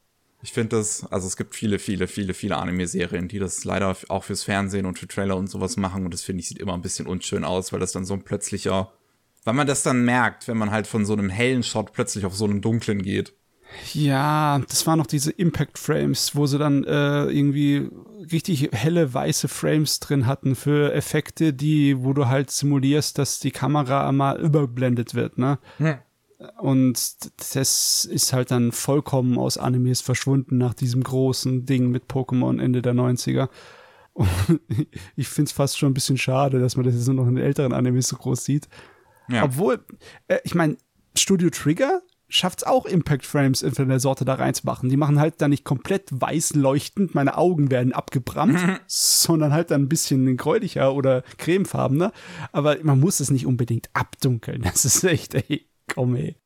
Ich 0.46 0.54
finde 0.54 0.78
das, 0.78 1.04
also 1.12 1.25
es 1.25 1.38
gibt 1.38 1.56
viele, 1.56 1.80
viele, 1.80 2.06
viele, 2.06 2.36
viele 2.36 2.58
Anime-Serien, 2.58 3.28
die 3.28 3.40
das 3.40 3.64
leider 3.64 3.98
auch 4.10 4.24
fürs 4.24 4.44
Fernsehen 4.44 4.86
und 4.86 5.00
für 5.00 5.08
Trailer 5.08 5.38
und 5.38 5.50
sowas 5.50 5.75
machen 5.75 6.06
und 6.06 6.14
das 6.14 6.22
finde 6.22 6.42
ich 6.42 6.48
sieht 6.48 6.60
immer 6.60 6.75
ein 6.75 6.84
bisschen 6.84 7.08
unschön 7.08 7.44
aus, 7.44 7.74
weil 7.74 7.80
das 7.80 7.94
dann 7.94 8.06
so 8.06 8.14
ein 8.14 8.22
plötzlicher, 8.22 8.92
weil 9.44 9.56
man 9.56 9.66
das 9.66 9.82
dann 9.82 10.06
merkt, 10.06 10.48
wenn 10.48 10.58
man 10.58 10.70
halt 10.70 10.86
von 10.86 11.04
so 11.04 11.14
einem 11.14 11.32
hellen 11.32 11.64
Shot 11.64 11.94
plötzlich 11.94 12.28
auf 12.28 12.36
so 12.36 12.46
einen 12.46 12.62
dunklen 12.62 13.02
geht. 13.02 13.34
Ja, 13.94 14.60
das 14.70 14.86
waren 14.86 15.00
noch 15.00 15.08
diese 15.08 15.32
Impact 15.32 15.80
Frames, 15.80 16.36
wo 16.36 16.46
sie 16.46 16.60
dann 16.60 16.84
äh, 16.84 17.24
irgendwie 17.24 17.90
richtig 18.32 18.70
helle 18.72 19.16
weiße 19.16 19.48
Frames 19.48 20.00
drin 20.00 20.28
hatten 20.28 20.56
für 20.56 20.94
Effekte, 20.94 21.54
die, 21.54 22.04
wo 22.04 22.14
du 22.14 22.28
halt 22.28 22.52
simulierst, 22.52 23.18
dass 23.18 23.40
die 23.40 23.50
Kamera 23.50 24.08
einmal 24.08 24.40
überblendet 24.40 25.16
wird, 25.16 25.40
ne? 25.40 25.58
Hm. 25.78 25.96
Und 26.58 27.18
das 27.54 28.06
ist 28.06 28.34
halt 28.34 28.51
dann 28.51 28.72
vollkommen 28.72 29.38
aus 29.38 29.58
Animes 29.58 30.01
verschwunden 30.01 30.58
nach 30.58 30.74
diesem 30.74 31.04
großen 31.04 31.65
Ding 31.65 31.89
mit 31.89 32.06
Pokémon 32.06 32.62
Ende 32.62 32.82
der 32.82 32.94
90er. 32.94 33.50
Und 34.13 34.30
ich 35.15 35.27
find's 35.27 35.51
fast 35.51 35.77
schon 35.77 35.92
ein 35.92 35.94
bisschen 35.94 36.18
schade, 36.18 36.60
dass 36.60 36.75
man 36.75 36.86
das 36.86 36.96
jetzt 36.96 37.08
nur 37.08 37.15
noch 37.15 37.27
in 37.27 37.38
älteren 37.38 37.74
Animes 37.74 38.08
so 38.08 38.18
groß 38.18 38.44
sieht. 38.44 38.68
Ja. 39.30 39.44
Obwohl, 39.44 39.84
äh, 40.27 40.39
ich 40.44 40.56
meine, 40.56 40.77
Studio 41.15 41.50
Trigger 41.50 42.01
schafft 42.27 42.60
es 42.60 42.68
auch 42.68 42.86
Impact 42.86 43.25
Frames 43.25 43.62
in 43.62 43.74
der 43.88 44.00
Sorte 44.00 44.25
da 44.25 44.36
reinzumachen. 44.36 44.89
Die 44.89 44.98
machen 44.98 45.20
halt 45.20 45.42
dann 45.42 45.51
nicht 45.51 45.63
komplett 45.63 46.10
weiß 46.12 46.56
leuchtend, 46.56 47.15
meine 47.15 47.38
Augen 47.38 47.72
werden 47.72 47.94
abgebrannt, 47.94 48.54
mhm. 48.54 48.77
sondern 48.88 49.54
halt 49.54 49.72
dann 49.72 49.84
ein 49.84 49.89
bisschen 49.89 50.36
gräulicher 50.38 50.94
oder 50.94 51.24
cremefarbener. 51.38 52.12
Aber 52.51 52.77
man 52.84 53.00
muss 53.00 53.20
es 53.20 53.32
nicht 53.32 53.46
unbedingt 53.46 53.89
abdunkeln. 53.94 54.62
Das 54.63 54.86
ist 54.86 55.04
echt, 55.04 55.36
ey, 55.36 55.68
komm 55.94 56.15
ey. 56.15 56.38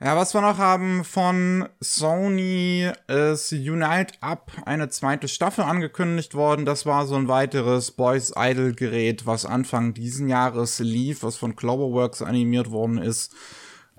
Ja, 0.00 0.16
was 0.16 0.32
wir 0.32 0.40
noch 0.40 0.58
haben 0.58 1.02
von 1.02 1.68
Sony 1.80 2.88
ist 3.08 3.50
Unite 3.52 4.14
Up, 4.20 4.52
eine 4.64 4.88
zweite 4.90 5.26
Staffel 5.26 5.64
angekündigt 5.64 6.36
worden. 6.36 6.64
Das 6.64 6.86
war 6.86 7.04
so 7.06 7.16
ein 7.16 7.26
weiteres 7.26 7.90
Boys 7.90 8.32
Idol 8.36 8.74
Gerät, 8.74 9.26
was 9.26 9.44
Anfang 9.44 9.94
diesen 9.94 10.28
Jahres 10.28 10.78
lief, 10.78 11.24
was 11.24 11.36
von 11.36 11.56
Cloverworks 11.56 12.22
animiert 12.22 12.70
worden 12.70 12.98
ist. 12.98 13.34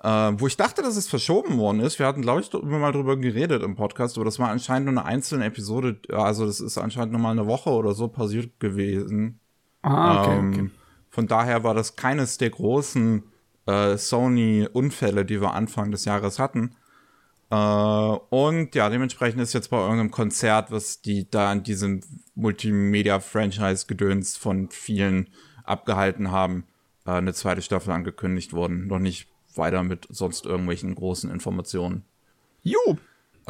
Äh, 0.02 0.08
wo 0.08 0.46
ich 0.46 0.56
dachte, 0.56 0.80
dass 0.80 0.96
es 0.96 1.06
verschoben 1.06 1.58
worden 1.58 1.80
ist. 1.80 1.98
Wir 1.98 2.06
hatten, 2.06 2.22
glaube 2.22 2.40
ich, 2.40 2.54
immer 2.54 2.78
mal 2.78 2.92
drüber 2.92 3.18
geredet 3.18 3.62
im 3.62 3.76
Podcast, 3.76 4.16
aber 4.16 4.24
das 4.24 4.38
war 4.38 4.48
anscheinend 4.48 4.86
nur 4.90 4.98
eine 4.98 5.04
einzelne 5.04 5.44
Episode. 5.44 6.00
Also 6.10 6.46
das 6.46 6.60
ist 6.60 6.78
anscheinend 6.78 7.12
nur 7.12 7.20
mal 7.20 7.32
eine 7.32 7.46
Woche 7.46 7.68
oder 7.68 7.92
so 7.92 8.08
passiert 8.08 8.58
gewesen. 8.58 9.38
Ah, 9.82 10.22
okay, 10.22 10.38
ähm, 10.38 10.50
okay. 10.50 10.70
Von 11.10 11.26
daher 11.26 11.62
war 11.62 11.74
das 11.74 11.96
keines 11.96 12.38
der 12.38 12.48
großen 12.48 13.24
äh, 13.66 13.96
Sony-Unfälle, 13.96 15.24
die 15.24 15.40
wir 15.40 15.54
Anfang 15.54 15.90
des 15.90 16.04
Jahres 16.04 16.38
hatten. 16.38 16.76
Äh, 17.50 17.54
und 17.54 18.74
ja, 18.74 18.88
dementsprechend 18.88 19.40
ist 19.40 19.52
jetzt 19.52 19.70
bei 19.70 19.78
irgendeinem 19.78 20.10
Konzert, 20.10 20.70
was 20.70 21.02
die 21.02 21.30
da 21.30 21.50
an 21.50 21.62
diesem 21.62 22.00
Multimedia-Franchise-Gedöns 22.34 24.36
von 24.36 24.70
vielen 24.70 25.30
abgehalten 25.64 26.30
haben, 26.30 26.64
äh, 27.06 27.12
eine 27.12 27.34
zweite 27.34 27.62
Staffel 27.62 27.92
angekündigt 27.92 28.52
worden. 28.52 28.86
Noch 28.86 28.98
nicht 28.98 29.28
weiter 29.54 29.82
mit 29.82 30.06
sonst 30.10 30.46
irgendwelchen 30.46 30.94
großen 30.94 31.30
Informationen. 31.30 32.04
Jo. 32.62 32.98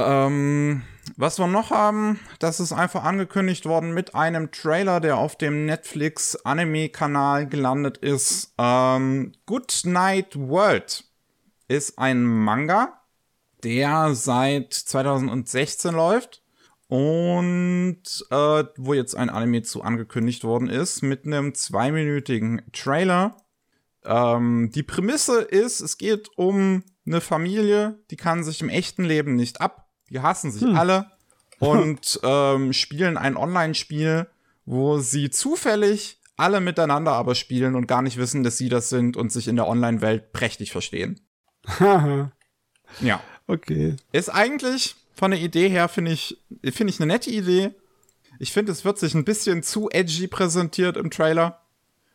Ähm, 0.06 0.82
was 1.16 1.38
wir 1.38 1.46
noch 1.46 1.70
haben, 1.70 2.18
das 2.38 2.60
ist 2.60 2.72
einfach 2.72 3.04
angekündigt 3.04 3.66
worden 3.66 3.92
mit 3.92 4.14
einem 4.14 4.50
Trailer, 4.50 5.00
der 5.00 5.18
auf 5.18 5.36
dem 5.36 5.66
Netflix 5.66 6.36
Anime-Kanal 6.36 7.46
gelandet 7.46 7.98
ist. 7.98 8.54
Ähm, 8.58 9.32
Good 9.46 9.82
Night 9.84 10.36
World 10.36 11.04
ist 11.68 11.98
ein 11.98 12.24
Manga, 12.24 13.00
der 13.64 14.14
seit 14.14 14.72
2016 14.72 15.94
läuft 15.94 16.42
und 16.88 18.02
äh, 18.30 18.64
wo 18.76 18.94
jetzt 18.94 19.16
ein 19.16 19.30
Anime 19.30 19.62
zu 19.62 19.82
angekündigt 19.82 20.44
worden 20.44 20.68
ist 20.68 21.02
mit 21.02 21.26
einem 21.26 21.54
zweiminütigen 21.54 22.62
Trailer 22.72 23.36
ähm, 24.04 24.70
die 24.74 24.82
Prämisse 24.82 25.42
ist, 25.42 25.80
es 25.80 25.98
geht 25.98 26.30
um 26.36 26.82
eine 27.06 27.20
Familie, 27.20 27.98
die 28.10 28.16
kann 28.16 28.44
sich 28.44 28.60
im 28.60 28.68
echten 28.68 29.04
Leben 29.04 29.36
nicht 29.36 29.60
ab. 29.60 29.88
Die 30.10 30.20
hassen 30.20 30.50
sich 30.50 30.62
hm. 30.62 30.76
alle 30.76 31.10
und 31.58 32.20
ähm, 32.22 32.72
spielen 32.72 33.16
ein 33.16 33.36
Online-Spiel, 33.36 34.26
wo 34.64 34.98
sie 34.98 35.30
zufällig 35.30 36.18
alle 36.36 36.60
miteinander 36.60 37.12
aber 37.12 37.34
spielen 37.34 37.74
und 37.74 37.86
gar 37.86 38.00
nicht 38.02 38.16
wissen, 38.16 38.42
dass 38.42 38.56
sie 38.56 38.70
das 38.70 38.88
sind 38.88 39.16
und 39.16 39.30
sich 39.30 39.46
in 39.46 39.56
der 39.56 39.68
Online-Welt 39.68 40.32
prächtig 40.32 40.72
verstehen. 40.72 41.20
ja. 43.00 43.20
Okay. 43.46 43.96
Ist 44.12 44.30
eigentlich 44.30 44.96
von 45.12 45.32
der 45.32 45.40
Idee 45.40 45.68
her, 45.68 45.88
finde 45.88 46.12
ich, 46.12 46.38
finde 46.72 46.92
ich 46.92 47.00
eine 47.00 47.12
nette 47.12 47.30
Idee. 47.30 47.72
Ich 48.38 48.52
finde, 48.52 48.72
es 48.72 48.86
wird 48.86 48.98
sich 48.98 49.14
ein 49.14 49.24
bisschen 49.24 49.62
zu 49.62 49.90
edgy 49.90 50.28
präsentiert 50.28 50.96
im 50.96 51.10
Trailer. 51.10 51.60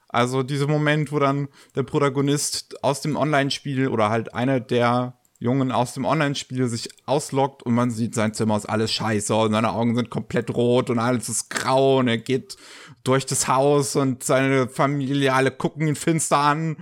Also 0.08 0.42
dieser 0.42 0.68
Moment, 0.68 1.12
wo 1.12 1.20
dann 1.20 1.50
der 1.76 1.84
Protagonist 1.84 2.84
aus 2.84 3.02
dem 3.02 3.16
Online-Spiel 3.18 3.90
oder 3.90 4.10
halt 4.10 4.34
einer 4.34 4.60
der 4.60 5.20
Jungen 5.46 5.72
aus 5.72 5.94
dem 5.94 6.04
Online-Spiel 6.04 6.68
sich 6.68 6.90
ausloggt 7.06 7.64
und 7.64 7.74
man 7.74 7.92
sieht, 7.92 8.16
sein 8.16 8.34
Zimmer 8.34 8.58
ist 8.58 8.66
alles 8.66 8.92
scheiße 8.92 9.34
und 9.34 9.54
seine 9.54 9.72
Augen 9.72 9.96
sind 9.96 10.10
komplett 10.10 10.50
rot 10.50 10.90
und 10.90 11.00
alles 11.00 11.30
ist 11.30 11.50
grau 11.50 12.00
und 12.00 12.08
er 12.08 12.18
geht 12.18 12.58
durch 13.04 13.26
das 13.26 13.48
Haus 13.48 13.96
und 13.96 14.24
seine 14.24 14.68
Familie, 14.68 15.34
alle 15.34 15.52
gucken 15.52 15.88
ihn 15.88 15.96
finster 15.96 16.40
an. 16.40 16.78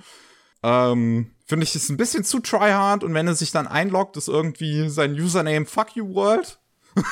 Ähm, 0.63 1.31
Finde 1.45 1.65
ich, 1.65 1.75
ist 1.75 1.89
ein 1.89 1.97
bisschen 1.97 2.23
zu 2.23 2.39
tryhard 2.39 3.03
und 3.03 3.13
wenn 3.13 3.27
er 3.27 3.35
sich 3.35 3.51
dann 3.51 3.67
einloggt, 3.67 4.17
ist 4.17 4.29
irgendwie 4.29 4.89
sein 4.89 5.13
Username 5.13 5.65
Fuck 5.65 5.95
You 5.95 6.15
World. 6.15 6.57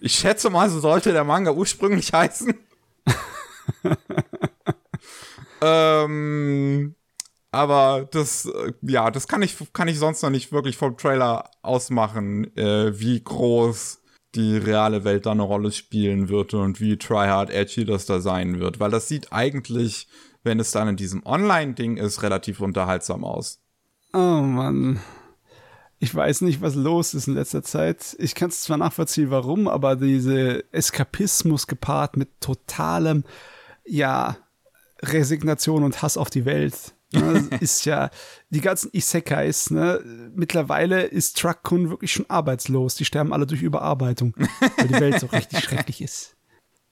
ich 0.00 0.14
schätze 0.14 0.48
mal, 0.50 0.70
so 0.70 0.80
sollte 0.80 1.12
der 1.12 1.24
Manga 1.24 1.50
ursprünglich 1.50 2.12
heißen. 2.12 2.54
Ähm, 5.62 6.96
aber 7.52 8.08
das, 8.10 8.46
äh, 8.46 8.72
ja, 8.80 9.10
das 9.10 9.28
kann 9.28 9.42
ich, 9.42 9.56
kann 9.74 9.86
ich 9.86 9.98
sonst 9.98 10.22
noch 10.22 10.30
nicht 10.30 10.50
wirklich 10.52 10.78
vom 10.78 10.96
Trailer 10.96 11.50
ausmachen, 11.60 12.56
äh, 12.56 12.98
wie 12.98 13.22
groß 13.22 14.00
die 14.34 14.56
reale 14.56 15.04
Welt 15.04 15.26
da 15.26 15.32
eine 15.32 15.42
Rolle 15.42 15.70
spielen 15.70 16.30
wird 16.30 16.54
und 16.54 16.80
wie 16.80 16.96
tryhard 16.96 17.50
edgy 17.50 17.84
das 17.84 18.06
da 18.06 18.20
sein 18.20 18.58
wird. 18.58 18.80
Weil 18.80 18.90
das 18.90 19.06
sieht 19.06 19.32
eigentlich, 19.32 20.08
wenn 20.42 20.58
es 20.58 20.70
dann 20.70 20.88
in 20.88 20.96
diesem 20.96 21.24
Online-Ding 21.26 21.98
ist, 21.98 22.22
relativ 22.22 22.60
unterhaltsam 22.60 23.22
aus. 23.22 23.60
Oh 24.14 24.18
Mann. 24.40 25.00
Ich 25.98 26.14
weiß 26.14 26.40
nicht, 26.40 26.62
was 26.62 26.74
los 26.74 27.12
ist 27.12 27.28
in 27.28 27.34
letzter 27.34 27.62
Zeit. 27.62 28.16
Ich 28.18 28.34
kann 28.34 28.48
es 28.48 28.62
zwar 28.62 28.78
nachvollziehen, 28.78 29.30
warum, 29.30 29.68
aber 29.68 29.94
diese 29.94 30.64
Eskapismus 30.72 31.66
gepaart 31.66 32.16
mit 32.16 32.40
totalem, 32.40 33.24
ja, 33.84 34.38
Resignation 35.02 35.84
und 35.84 36.00
Hass 36.00 36.16
auf 36.16 36.30
die 36.30 36.44
Welt. 36.46 36.94
Ne, 37.12 37.48
ist 37.60 37.84
ja, 37.84 38.10
die 38.50 38.60
ganzen 38.60 38.90
Isekais, 38.92 39.70
ne, 39.70 40.00
mittlerweile 40.34 41.02
ist 41.02 41.38
Truck-Kun 41.38 41.90
wirklich 41.90 42.12
schon 42.12 42.28
arbeitslos. 42.28 42.94
Die 42.94 43.04
sterben 43.04 43.32
alle 43.32 43.46
durch 43.46 43.62
Überarbeitung, 43.62 44.34
weil 44.76 44.88
die 44.88 45.00
Welt 45.00 45.20
so 45.20 45.26
richtig 45.26 45.58
schrecklich 45.64 46.00
ist. 46.02 46.36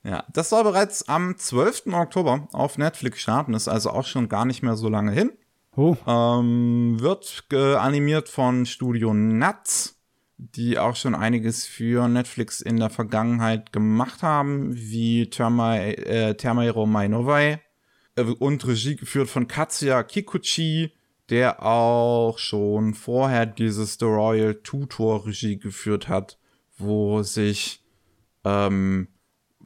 Ja, 0.02 0.24
das 0.32 0.48
soll 0.48 0.64
bereits 0.64 1.08
am 1.08 1.36
12. 1.36 1.88
Oktober 1.92 2.48
auf 2.52 2.78
Netflix 2.78 3.20
starten, 3.20 3.54
ist 3.54 3.68
also 3.68 3.90
auch 3.90 4.06
schon 4.06 4.28
gar 4.28 4.44
nicht 4.44 4.62
mehr 4.62 4.76
so 4.76 4.88
lange 4.88 5.12
hin. 5.12 5.32
Oh. 5.76 5.96
Ähm, 6.06 6.96
wird 7.00 7.44
animiert 7.52 8.28
von 8.28 8.66
Studio 8.66 9.14
Nuts, 9.14 10.00
die 10.36 10.78
auch 10.78 10.96
schon 10.96 11.14
einiges 11.14 11.66
für 11.66 12.08
Netflix 12.08 12.60
in 12.60 12.78
der 12.78 12.90
Vergangenheit 12.90 13.72
gemacht 13.72 14.22
haben, 14.22 14.74
wie 14.74 15.28
Terma, 15.28 15.76
äh, 15.76 16.34
Termaero 16.34 16.86
Mainovai 16.86 17.52
äh, 17.52 17.58
und 18.24 18.66
Regie 18.66 18.96
geführt 18.96 19.28
von 19.28 19.48
Katsuya 19.48 20.02
Kikuchi, 20.02 20.92
der 21.28 21.64
auch 21.64 22.38
schon 22.38 22.94
vorher 22.94 23.46
dieses 23.46 23.96
The 23.98 24.06
Royal 24.06 24.54
Tutor 24.54 25.26
Regie 25.26 25.58
geführt 25.58 26.08
hat, 26.08 26.38
wo 26.76 27.22
sich 27.22 27.84
ähm, 28.44 29.08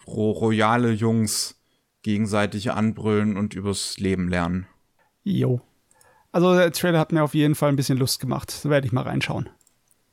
royale 0.06 0.92
Jungs 0.92 1.60
gegenseitig 2.02 2.70
anbrüllen 2.72 3.36
und 3.36 3.54
übers 3.54 3.98
Leben 3.98 4.28
lernen. 4.28 4.66
Jo. 5.22 5.60
Also 6.32 6.54
der 6.54 6.72
Trailer 6.72 6.98
hat 6.98 7.12
mir 7.12 7.22
auf 7.22 7.34
jeden 7.34 7.54
Fall 7.54 7.70
ein 7.70 7.76
bisschen 7.76 7.98
Lust 7.98 8.20
gemacht. 8.20 8.64
Da 8.64 8.68
werde 8.68 8.86
ich 8.86 8.92
mal 8.92 9.02
reinschauen. 9.02 9.48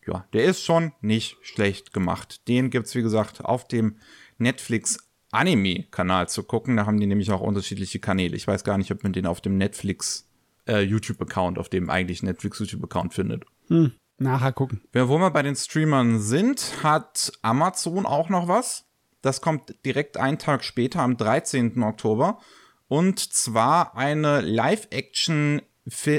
Ja, 0.07 0.25
der 0.33 0.45
ist 0.45 0.63
schon 0.63 0.93
nicht 1.01 1.37
schlecht 1.41 1.93
gemacht. 1.93 2.47
Den 2.47 2.69
gibt's 2.69 2.95
wie 2.95 3.01
gesagt 3.01 3.43
auf 3.43 3.67
dem 3.67 3.97
Netflix 4.37 4.97
Anime-Kanal 5.31 6.29
zu 6.29 6.43
gucken. 6.43 6.77
Da 6.77 6.85
haben 6.85 6.99
die 6.99 7.07
nämlich 7.07 7.31
auch 7.31 7.41
unterschiedliche 7.41 7.99
Kanäle. 7.99 8.35
Ich 8.35 8.47
weiß 8.47 8.63
gar 8.63 8.77
nicht, 8.77 8.91
ob 8.91 9.03
man 9.03 9.13
den 9.13 9.25
auf 9.25 9.41
dem 9.41 9.57
Netflix 9.57 10.27
äh, 10.67 10.81
YouTube-Account, 10.81 11.57
auf 11.57 11.69
dem 11.69 11.89
eigentlich 11.89 12.23
Netflix 12.23 12.59
YouTube-Account 12.59 13.13
findet. 13.13 13.45
Hm, 13.67 13.93
nachher 14.17 14.51
gucken. 14.51 14.81
Ja, 14.93 15.07
wo 15.07 15.17
wir 15.17 15.31
bei 15.31 15.41
den 15.41 15.55
Streamern 15.55 16.19
sind, 16.19 16.83
hat 16.83 17.31
Amazon 17.41 18.05
auch 18.05 18.29
noch 18.29 18.47
was. 18.47 18.85
Das 19.21 19.41
kommt 19.41 19.75
direkt 19.85 20.17
einen 20.17 20.37
Tag 20.39 20.63
später, 20.63 21.01
am 21.01 21.17
13. 21.17 21.81
Oktober. 21.83 22.39
Und 22.87 23.19
zwar 23.19 23.95
eine 23.95 24.41
Live-Action, 24.41 25.61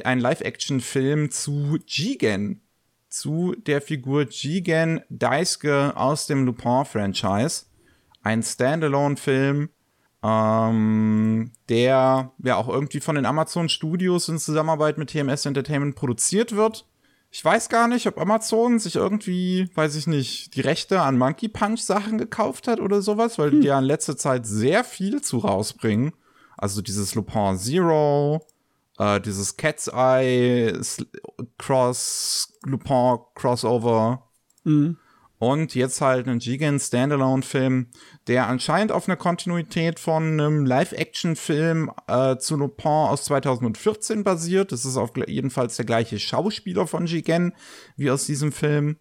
ein 0.05 0.21
Live-Action-Film 0.21 1.31
zu 1.31 1.79
Jigen. 1.87 2.63
Zu 3.09 3.55
der 3.67 3.83
Figur 3.83 4.27
Jigen 4.31 5.03
Daisuke 5.11 5.95
aus 5.97 6.27
dem 6.27 6.47
Lupin-Franchise 6.47 7.67
ein 8.23 8.43
Standalone-Film, 8.43 9.69
ähm, 10.23 11.53
der 11.69 12.33
ja 12.39 12.57
auch 12.57 12.69
irgendwie 12.69 13.01
von 13.01 13.17
den 13.17 13.27
Amazon 13.27 13.69
Studios 13.69 14.29
in 14.29 14.39
Zusammenarbeit 14.39 14.99
mit 14.99 15.11
TMS 15.11 15.47
Entertainment 15.47 15.97
produziert 15.97 16.55
wird. 16.55 16.87
Ich 17.31 17.45
weiß 17.45 17.71
gar 17.71 17.89
nicht, 17.89 18.07
ob 18.07 18.21
Amazon 18.21 18.79
sich 18.79 18.97
irgendwie, 18.97 19.71
weiß 19.75 19.97
ich 19.97 20.07
nicht, 20.07 20.55
die 20.55 20.61
Rechte 20.61 21.01
an 21.01 21.17
Monkey 21.17 21.49
Punch 21.49 21.81
Sachen 21.81 22.19
gekauft 22.19 22.69
hat 22.69 22.79
oder 22.79 23.01
sowas, 23.01 23.39
weil 23.39 23.51
hm. 23.51 23.61
die 23.63 23.69
ja 23.69 23.79
in 23.79 23.87
letzter 23.87 24.17
Zeit 24.17 24.47
sehr 24.47 24.85
viel 24.85 25.23
zu 25.23 25.39
rausbringen. 25.39 26.13
Also 26.59 26.83
dieses 26.83 27.15
Lupin 27.15 27.57
Zero, 27.57 28.47
äh, 28.99 29.21
dieses 29.21 29.57
Cat's 29.57 29.89
Eye 29.89 30.79
Cross, 31.59 32.53
Lupin 32.65 33.19
Crossover. 33.35 34.29
Mhm. 34.65 34.99
Und 35.39 35.75
jetzt 35.75 36.01
halt 36.01 36.29
ein 36.29 36.39
Gigan 36.39 36.79
Standalone-Film, 36.79 37.89
der 38.29 38.47
anscheinend 38.47 38.93
auf 38.93 39.09
einer 39.09 39.17
Kontinuität 39.17 39.99
von 39.99 40.23
einem 40.23 40.65
Live-Action-Film 40.65 41.91
äh, 42.07 42.37
zu 42.37 42.57
Lupin 42.57 42.87
aus 42.87 43.25
2014 43.25 44.23
basiert. 44.23 44.73
Das 44.73 44.85
ist 44.85 44.97
auf 44.97 45.11
jedenfalls 45.27 45.77
der 45.77 45.85
gleiche 45.85 46.19
Schauspieler 46.19 46.87
von 46.87 47.07
Jigen 47.07 47.55
wie 47.97 48.11
aus 48.11 48.27
diesem 48.27 48.53
Film. 48.53 48.99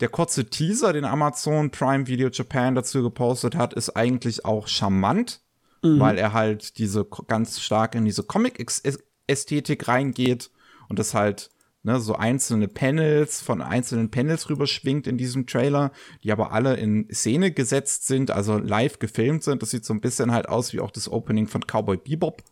Der 0.00 0.08
kurze 0.08 0.48
Teaser, 0.48 0.92
den 0.92 1.04
Amazon 1.04 1.70
Prime 1.70 2.06
Video 2.06 2.28
Japan 2.28 2.74
dazu 2.74 3.02
gepostet 3.02 3.56
hat, 3.56 3.74
ist 3.74 3.90
eigentlich 3.90 4.44
auch 4.44 4.68
charmant, 4.68 5.40
mhm. 5.82 5.98
weil 5.98 6.18
er 6.18 6.32
halt 6.34 6.78
diese 6.78 7.04
ganz 7.26 7.60
stark 7.60 7.94
in 7.94 8.04
diese 8.04 8.22
Comic-Ästhetik 8.22 9.88
reingeht 9.88 10.50
und 10.88 10.98
das 10.98 11.14
halt 11.14 11.50
ne, 11.88 12.00
so 12.00 12.14
einzelne 12.14 12.68
Panels 12.68 13.40
von 13.40 13.62
einzelnen 13.62 14.10
Panels 14.10 14.48
rüberschwingt 14.50 15.06
in 15.06 15.16
diesem 15.16 15.46
Trailer, 15.46 15.90
die 16.22 16.30
aber 16.30 16.52
alle 16.52 16.76
in 16.76 17.08
Szene 17.10 17.50
gesetzt 17.50 18.06
sind, 18.06 18.30
also 18.30 18.58
live 18.58 18.98
gefilmt 18.98 19.42
sind. 19.42 19.62
Das 19.62 19.70
sieht 19.70 19.84
so 19.84 19.94
ein 19.94 20.00
bisschen 20.00 20.30
halt 20.30 20.48
aus 20.48 20.72
wie 20.72 20.80
auch 20.80 20.90
das 20.90 21.10
Opening 21.10 21.48
von 21.48 21.62
Cowboy 21.62 21.96
Bebop. 21.96 22.42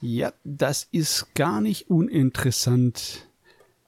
Ja, 0.00 0.32
das 0.44 0.86
ist 0.92 1.34
gar 1.34 1.60
nicht 1.62 1.88
uninteressant. 1.88 3.26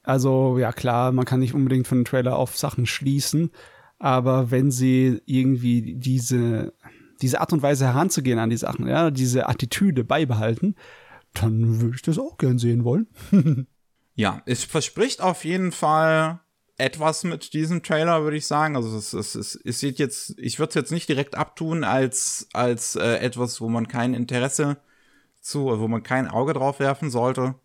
Also, 0.01 0.57
ja 0.57 0.71
klar, 0.71 1.11
man 1.11 1.25
kann 1.25 1.41
nicht 1.41 1.53
unbedingt 1.53 1.85
von 1.85 1.99
dem 1.99 2.05
Trailer 2.05 2.35
auf 2.37 2.57
Sachen 2.57 2.85
schließen, 2.85 3.51
aber 3.99 4.49
wenn 4.49 4.71
sie 4.71 5.21
irgendwie 5.25 5.95
diese, 5.95 6.73
diese 7.21 7.39
Art 7.39 7.53
und 7.53 7.61
Weise 7.61 7.85
heranzugehen 7.85 8.39
an 8.39 8.49
die 8.49 8.57
Sachen, 8.57 8.87
ja, 8.87 9.11
diese 9.11 9.47
Attitüde 9.47 10.03
beibehalten, 10.03 10.75
dann 11.33 11.81
würde 11.81 11.95
ich 11.95 12.01
das 12.01 12.17
auch 12.17 12.37
gern 12.37 12.57
sehen 12.57 12.83
wollen. 12.83 13.07
Ja, 14.17 14.41
es 14.47 14.63
verspricht 14.63 15.21
auf 15.21 15.45
jeden 15.45 15.71
Fall 15.71 16.39
etwas 16.75 17.23
mit 17.23 17.53
diesem 17.53 17.83
Trailer, 17.83 18.23
würde 18.23 18.37
ich 18.37 18.47
sagen. 18.47 18.75
Also 18.75 18.97
es, 18.97 19.13
es, 19.13 19.35
es, 19.35 19.55
es 19.55 19.79
sieht 19.79 19.99
jetzt, 19.99 20.33
ich 20.39 20.57
würde 20.57 20.69
es 20.69 20.75
jetzt 20.75 20.91
nicht 20.91 21.07
direkt 21.07 21.35
abtun 21.35 21.83
als, 21.83 22.47
als 22.51 22.95
äh, 22.95 23.17
etwas, 23.17 23.61
wo 23.61 23.69
man 23.69 23.87
kein 23.87 24.15
Interesse 24.15 24.77
zu, 25.39 25.65
wo 25.65 25.87
man 25.87 26.01
kein 26.01 26.27
Auge 26.27 26.53
drauf 26.53 26.79
werfen 26.79 27.11
sollte. 27.11 27.55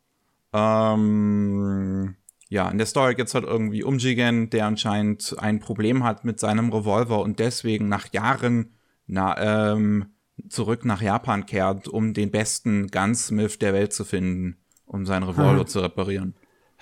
Ähm, 0.52 2.16
ja, 2.50 2.68
in 2.68 2.76
der 2.76 2.86
Story 2.86 3.14
geht's 3.14 3.34
halt 3.34 3.44
irgendwie 3.44 3.82
um 3.82 3.96
Jigen, 3.96 4.50
der 4.50 4.66
anscheinend 4.66 5.34
ein 5.38 5.58
Problem 5.58 6.04
hat 6.04 6.26
mit 6.26 6.38
seinem 6.38 6.70
Revolver 6.70 7.20
und 7.20 7.38
deswegen 7.38 7.88
nach 7.88 8.12
Jahren 8.12 8.74
na, 9.06 9.72
ähm, 9.72 10.12
zurück 10.50 10.84
nach 10.84 11.00
Japan 11.00 11.46
kehrt, 11.46 11.88
um 11.88 12.12
den 12.12 12.30
besten 12.30 12.88
Gunsmith 12.88 13.58
der 13.58 13.72
Welt 13.72 13.94
zu 13.94 14.04
finden, 14.04 14.58
um 14.84 15.06
seinen 15.06 15.22
Revolver 15.22 15.60
hm. 15.60 15.66
zu 15.66 15.80
reparieren. 15.80 16.34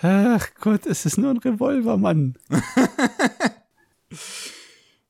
Ach 0.03 0.49
Gott, 0.59 0.87
es 0.87 1.05
ist 1.05 1.19
nur 1.19 1.31
ein 1.31 1.39
Revolver, 1.39 1.99
Mann. 1.99 2.39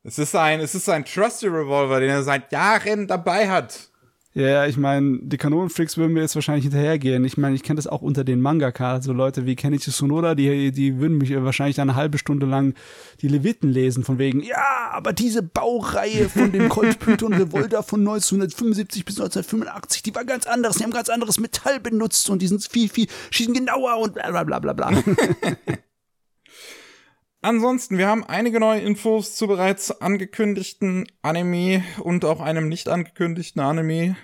es 0.03 0.19
ist 0.19 0.35
ein, 0.35 0.61
es 0.61 0.75
ist 0.75 0.89
ein 0.89 1.05
Trusty 1.05 1.47
Revolver, 1.47 2.01
den 2.01 2.11
er 2.11 2.25
seit 2.25 2.51
Jahren 2.51 3.07
dabei 3.07 3.49
hat. 3.49 3.90
Ja, 4.33 4.65
ich 4.67 4.77
meine, 4.77 5.19
die 5.23 5.39
Kanonenfreaks 5.39 5.97
würden 5.97 6.13
mir 6.13 6.21
jetzt 6.21 6.37
wahrscheinlich 6.37 6.63
hinterhergehen. 6.63 7.25
Ich 7.25 7.37
meine, 7.37 7.57
ich 7.57 7.65
kenne 7.65 7.79
das 7.79 7.89
auch 7.89 8.01
unter 8.01 8.23
den 8.23 8.41
Mangaka, 8.41 9.03
so 9.03 9.13
Leute 9.13 9.45
wie 9.45 9.57
Kenichi 9.57 9.91
Sonoda, 9.91 10.37
die, 10.37 10.71
die 10.71 10.99
würden 11.01 11.19
mich 11.19 11.35
wahrscheinlich 11.35 11.81
eine 11.81 11.97
halbe 11.97 12.17
Stunde 12.17 12.47
lang 12.47 12.75
die 13.23 13.29
Leviten 13.29 13.69
lesen, 13.69 14.05
von 14.05 14.19
wegen, 14.19 14.41
ja, 14.41 14.91
aber 14.93 15.13
diese 15.13 15.43
Baureihe 15.43 16.29
von 16.29 16.53
dem 16.53 16.69
Colt 16.69 17.01
Python 17.01 17.35
Revolver 17.35 17.83
von 17.83 18.01
1975 18.01 19.05
bis 19.05 19.21
1985, 19.21 20.05
die 20.05 20.15
war 20.15 20.25
ganz 20.25 20.47
anders. 20.47 20.77
Die 20.77 20.85
haben 20.85 20.93
ganz 20.93 21.09
anderes 21.09 21.41
Metall 21.41 21.81
benutzt 21.81 22.31
und 22.31 22.41
die 22.41 22.47
sind 22.47 22.65
viel, 22.65 22.89
viel, 22.89 23.09
schießen 23.33 23.53
genauer 23.53 23.99
und 23.99 24.15
bla 24.15 24.31
bla 24.31 24.45
bla 24.45 24.59
bla 24.61 24.73
bla. 24.75 24.93
Ansonsten, 27.43 27.97
wir 27.97 28.07
haben 28.07 28.23
einige 28.23 28.61
neue 28.61 28.81
Infos 28.81 29.35
zu 29.35 29.47
bereits 29.47 30.03
angekündigten 30.03 31.11
Anime 31.23 31.83
und 32.01 32.27
auch 32.27 32.41
einem 32.41 32.69
nicht 32.69 32.87
angekündigten 32.91 33.63
Anime. 33.63 34.17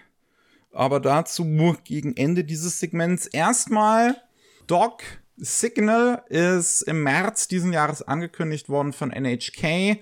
Aber 0.70 1.00
dazu 1.00 1.44
gegen 1.84 2.14
Ende 2.14 2.44
dieses 2.44 2.78
Segments 2.78 3.26
erstmal 3.26 4.16
Dog 4.66 5.02
Signal 5.38 6.24
ist 6.28 6.82
im 6.82 7.02
März 7.02 7.48
diesen 7.48 7.72
Jahres 7.72 8.02
angekündigt 8.02 8.68
worden 8.68 8.92
von 8.92 9.10
NHK 9.10 9.98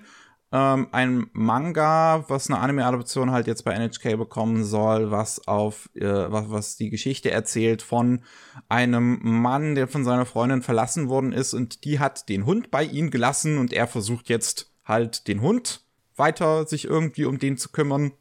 ähm, 0.51 0.87
ein 0.91 1.27
Manga, 1.33 2.25
was 2.27 2.49
eine 2.49 2.59
Anime-Adaption 2.59 3.31
halt 3.31 3.47
jetzt 3.47 3.63
bei 3.65 3.73
NHK 3.73 4.17
bekommen 4.17 4.63
soll, 4.63 5.11
was 5.11 5.47
auf, 5.47 5.89
äh, 5.95 6.05
was, 6.05 6.49
was 6.49 6.75
die 6.77 6.89
Geschichte 6.89 7.31
erzählt 7.31 7.81
von 7.81 8.21
einem 8.69 9.19
Mann, 9.21 9.75
der 9.75 9.87
von 9.87 10.03
seiner 10.03 10.25
Freundin 10.25 10.61
verlassen 10.61 11.09
worden 11.09 11.33
ist 11.33 11.53
und 11.53 11.83
die 11.83 11.99
hat 11.99 12.29
den 12.29 12.45
Hund 12.45 12.71
bei 12.71 12.83
ihm 12.83 13.09
gelassen 13.09 13.57
und 13.57 13.73
er 13.73 13.87
versucht 13.87 14.29
jetzt 14.29 14.71
halt 14.85 15.27
den 15.27 15.41
Hund 15.41 15.81
weiter 16.15 16.65
sich 16.65 16.85
irgendwie 16.85 17.25
um 17.25 17.39
den 17.39 17.57
zu 17.57 17.69
kümmern. 17.69 18.11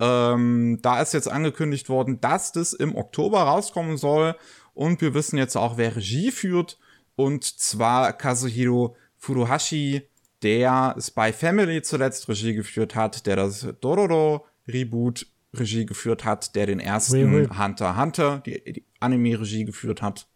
Ähm, 0.00 0.78
da 0.82 1.00
ist 1.02 1.12
jetzt 1.12 1.30
angekündigt 1.30 1.88
worden, 1.88 2.20
dass 2.20 2.52
das 2.52 2.72
im 2.72 2.96
Oktober 2.96 3.42
rauskommen 3.42 3.96
soll 3.96 4.36
und 4.74 5.00
wir 5.00 5.12
wissen 5.12 5.36
jetzt 5.38 5.56
auch, 5.56 5.76
wer 5.76 5.96
Regie 5.96 6.30
führt 6.30 6.78
und 7.16 7.44
zwar 7.44 8.12
Kazuhiro 8.12 8.96
Furuhashi, 9.16 10.08
der 10.42 10.96
Spy 10.98 11.32
Family 11.32 11.82
zuletzt 11.82 12.28
Regie 12.28 12.54
geführt 12.54 12.94
hat, 12.94 13.26
der 13.26 13.36
das 13.36 13.66
Dororo 13.80 14.46
Reboot 14.66 15.26
Regie 15.54 15.86
geführt 15.86 16.24
hat, 16.24 16.54
der 16.54 16.66
den 16.66 16.80
ersten 16.80 17.34
oui, 17.34 17.46
oui. 17.48 17.56
Hunter 17.58 17.96
Hunter, 17.96 18.42
die, 18.44 18.62
die 18.72 18.84
Anime-Regie 19.00 19.64
geführt 19.64 20.02
hat. 20.02 20.28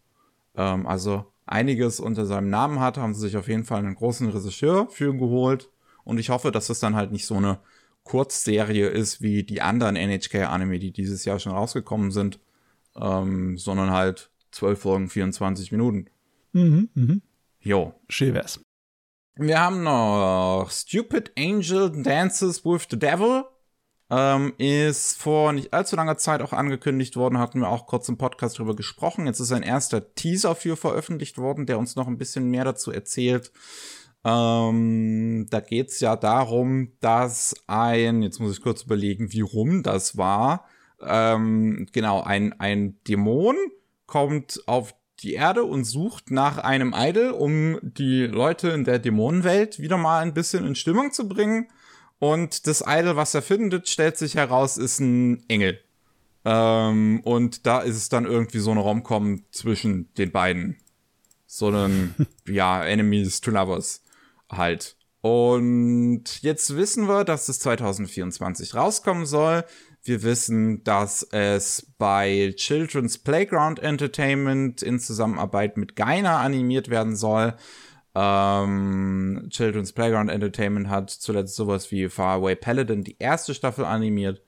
Ähm, 0.55 0.87
also 0.87 1.25
einiges 1.45 1.99
unter 1.99 2.25
seinem 2.25 2.49
Namen 2.49 2.79
hat, 2.79 2.97
haben 2.97 3.13
sie 3.13 3.21
sich 3.21 3.37
auf 3.37 3.47
jeden 3.47 3.63
Fall 3.63 3.79
einen 3.79 3.95
großen 3.95 4.29
Regisseur 4.29 4.89
für 4.89 5.13
geholt. 5.13 5.69
Und 6.03 6.19
ich 6.19 6.29
hoffe, 6.29 6.51
dass 6.51 6.67
das 6.67 6.79
dann 6.79 6.95
halt 6.95 7.11
nicht 7.11 7.25
so 7.25 7.35
eine 7.35 7.59
Kurzserie 8.03 8.87
ist 8.87 9.21
wie 9.21 9.43
die 9.43 9.61
anderen 9.61 9.95
NHK-Anime, 9.95 10.79
die 10.79 10.91
dieses 10.91 11.23
Jahr 11.25 11.39
schon 11.39 11.53
rausgekommen 11.53 12.11
sind, 12.11 12.39
ähm, 12.95 13.57
sondern 13.57 13.91
halt 13.91 14.29
12 14.51 14.79
Folgen, 14.79 15.09
24 15.09 15.71
Minuten. 15.71 16.07
Mhm, 16.51 16.89
mhm. 16.93 17.21
Jo. 17.61 17.93
Schön 18.09 18.33
wär's. 18.33 18.62
Wir 19.35 19.59
haben 19.59 19.81
noch 19.81 20.69
Stupid 20.69 21.31
Angel 21.35 21.91
Dances 22.03 22.63
with 22.63 22.85
the 22.91 22.99
Devil. 22.99 23.45
Ähm, 24.11 24.53
ist 24.59 25.19
vor 25.19 25.53
nicht 25.53 25.73
allzu 25.73 25.95
langer 25.95 26.17
Zeit 26.17 26.43
auch 26.43 26.53
angekündigt 26.53 27.15
worden, 27.15 27.39
hatten 27.39 27.59
wir 27.59 27.69
auch 27.69 27.87
kurz 27.87 28.07
im 28.09 28.17
Podcast 28.19 28.59
drüber 28.59 28.75
gesprochen. 28.75 29.25
Jetzt 29.25 29.39
ist 29.39 29.51
ein 29.51 29.63
erster 29.63 30.13
Teaser 30.13 30.53
für 30.53 30.77
veröffentlicht 30.77 31.39
worden, 31.39 31.65
der 31.65 31.79
uns 31.79 31.95
noch 31.95 32.07
ein 32.07 32.19
bisschen 32.19 32.51
mehr 32.51 32.63
dazu 32.63 32.91
erzählt. 32.91 33.51
Ähm, 34.23 35.47
da 35.49 35.61
geht's 35.61 35.99
ja 35.99 36.15
darum, 36.15 36.91
dass 36.99 37.55
ein, 37.65 38.21
jetzt 38.21 38.39
muss 38.39 38.55
ich 38.55 38.61
kurz 38.61 38.83
überlegen, 38.83 39.33
wie 39.33 39.41
rum 39.41 39.81
das 39.81 40.15
war. 40.15 40.67
Ähm, 41.01 41.87
genau, 41.91 42.21
ein, 42.21 42.53
ein 42.59 42.99
Dämon 43.07 43.55
kommt 44.05 44.61
auf 44.67 44.93
die 45.19 45.33
Erde 45.33 45.63
und 45.63 45.85
sucht 45.85 46.31
nach 46.31 46.57
einem 46.57 46.93
Idol, 46.95 47.31
um 47.31 47.79
die 47.81 48.25
Leute 48.25 48.69
in 48.69 48.83
der 48.83 48.99
Dämonenwelt 48.99 49.79
wieder 49.79 49.97
mal 49.97 50.19
ein 50.21 50.33
bisschen 50.33 50.65
in 50.65 50.75
Stimmung 50.75 51.11
zu 51.11 51.27
bringen. 51.27 51.67
Und 52.19 52.67
das 52.67 52.83
Idol, 52.85 53.15
was 53.15 53.33
er 53.33 53.41
findet, 53.41 53.89
stellt 53.89 54.17
sich 54.17 54.35
heraus, 54.35 54.77
ist 54.77 54.99
ein 54.99 55.43
Engel. 55.47 55.79
Ähm, 56.45 57.21
und 57.23 57.65
da 57.65 57.79
ist 57.79 57.95
es 57.95 58.09
dann 58.09 58.25
irgendwie 58.25 58.59
so 58.59 58.71
eine 58.71 58.81
Romcom 58.81 59.43
zwischen 59.51 60.13
den 60.15 60.31
beiden. 60.31 60.77
So 61.45 61.69
ein, 61.69 62.15
ja, 62.47 62.83
Enemies 62.83 63.41
to 63.41 63.51
Lovers 63.51 64.01
halt. 64.49 64.97
Und 65.21 66.41
jetzt 66.41 66.75
wissen 66.75 67.07
wir, 67.07 67.23
dass 67.23 67.47
es 67.47 67.59
2024 67.59 68.75
rauskommen 68.75 69.25
soll. 69.25 69.63
Wir 70.05 70.21
wissen, 70.23 70.83
dass 70.83 71.23
es 71.31 71.93
bei 71.97 72.53
Children's 72.57 73.17
Playground 73.17 73.79
Entertainment 73.79 74.81
in 74.81 74.99
Zusammenarbeit 74.99 75.77
mit 75.77 75.95
Gaina 75.95 76.41
animiert 76.41 76.89
werden 76.89 77.15
soll. 77.15 77.53
Ähm, 78.13 79.47
Children's 79.49 79.93
Playground 79.93 80.29
Entertainment 80.29 80.89
hat 80.89 81.09
zuletzt 81.09 81.55
sowas 81.55 81.89
wie 81.91 82.09
Faraway 82.09 82.55
Paladin 82.55 83.05
die 83.05 83.15
erste 83.17 83.53
Staffel 83.53 83.85
animiert. 83.85 84.41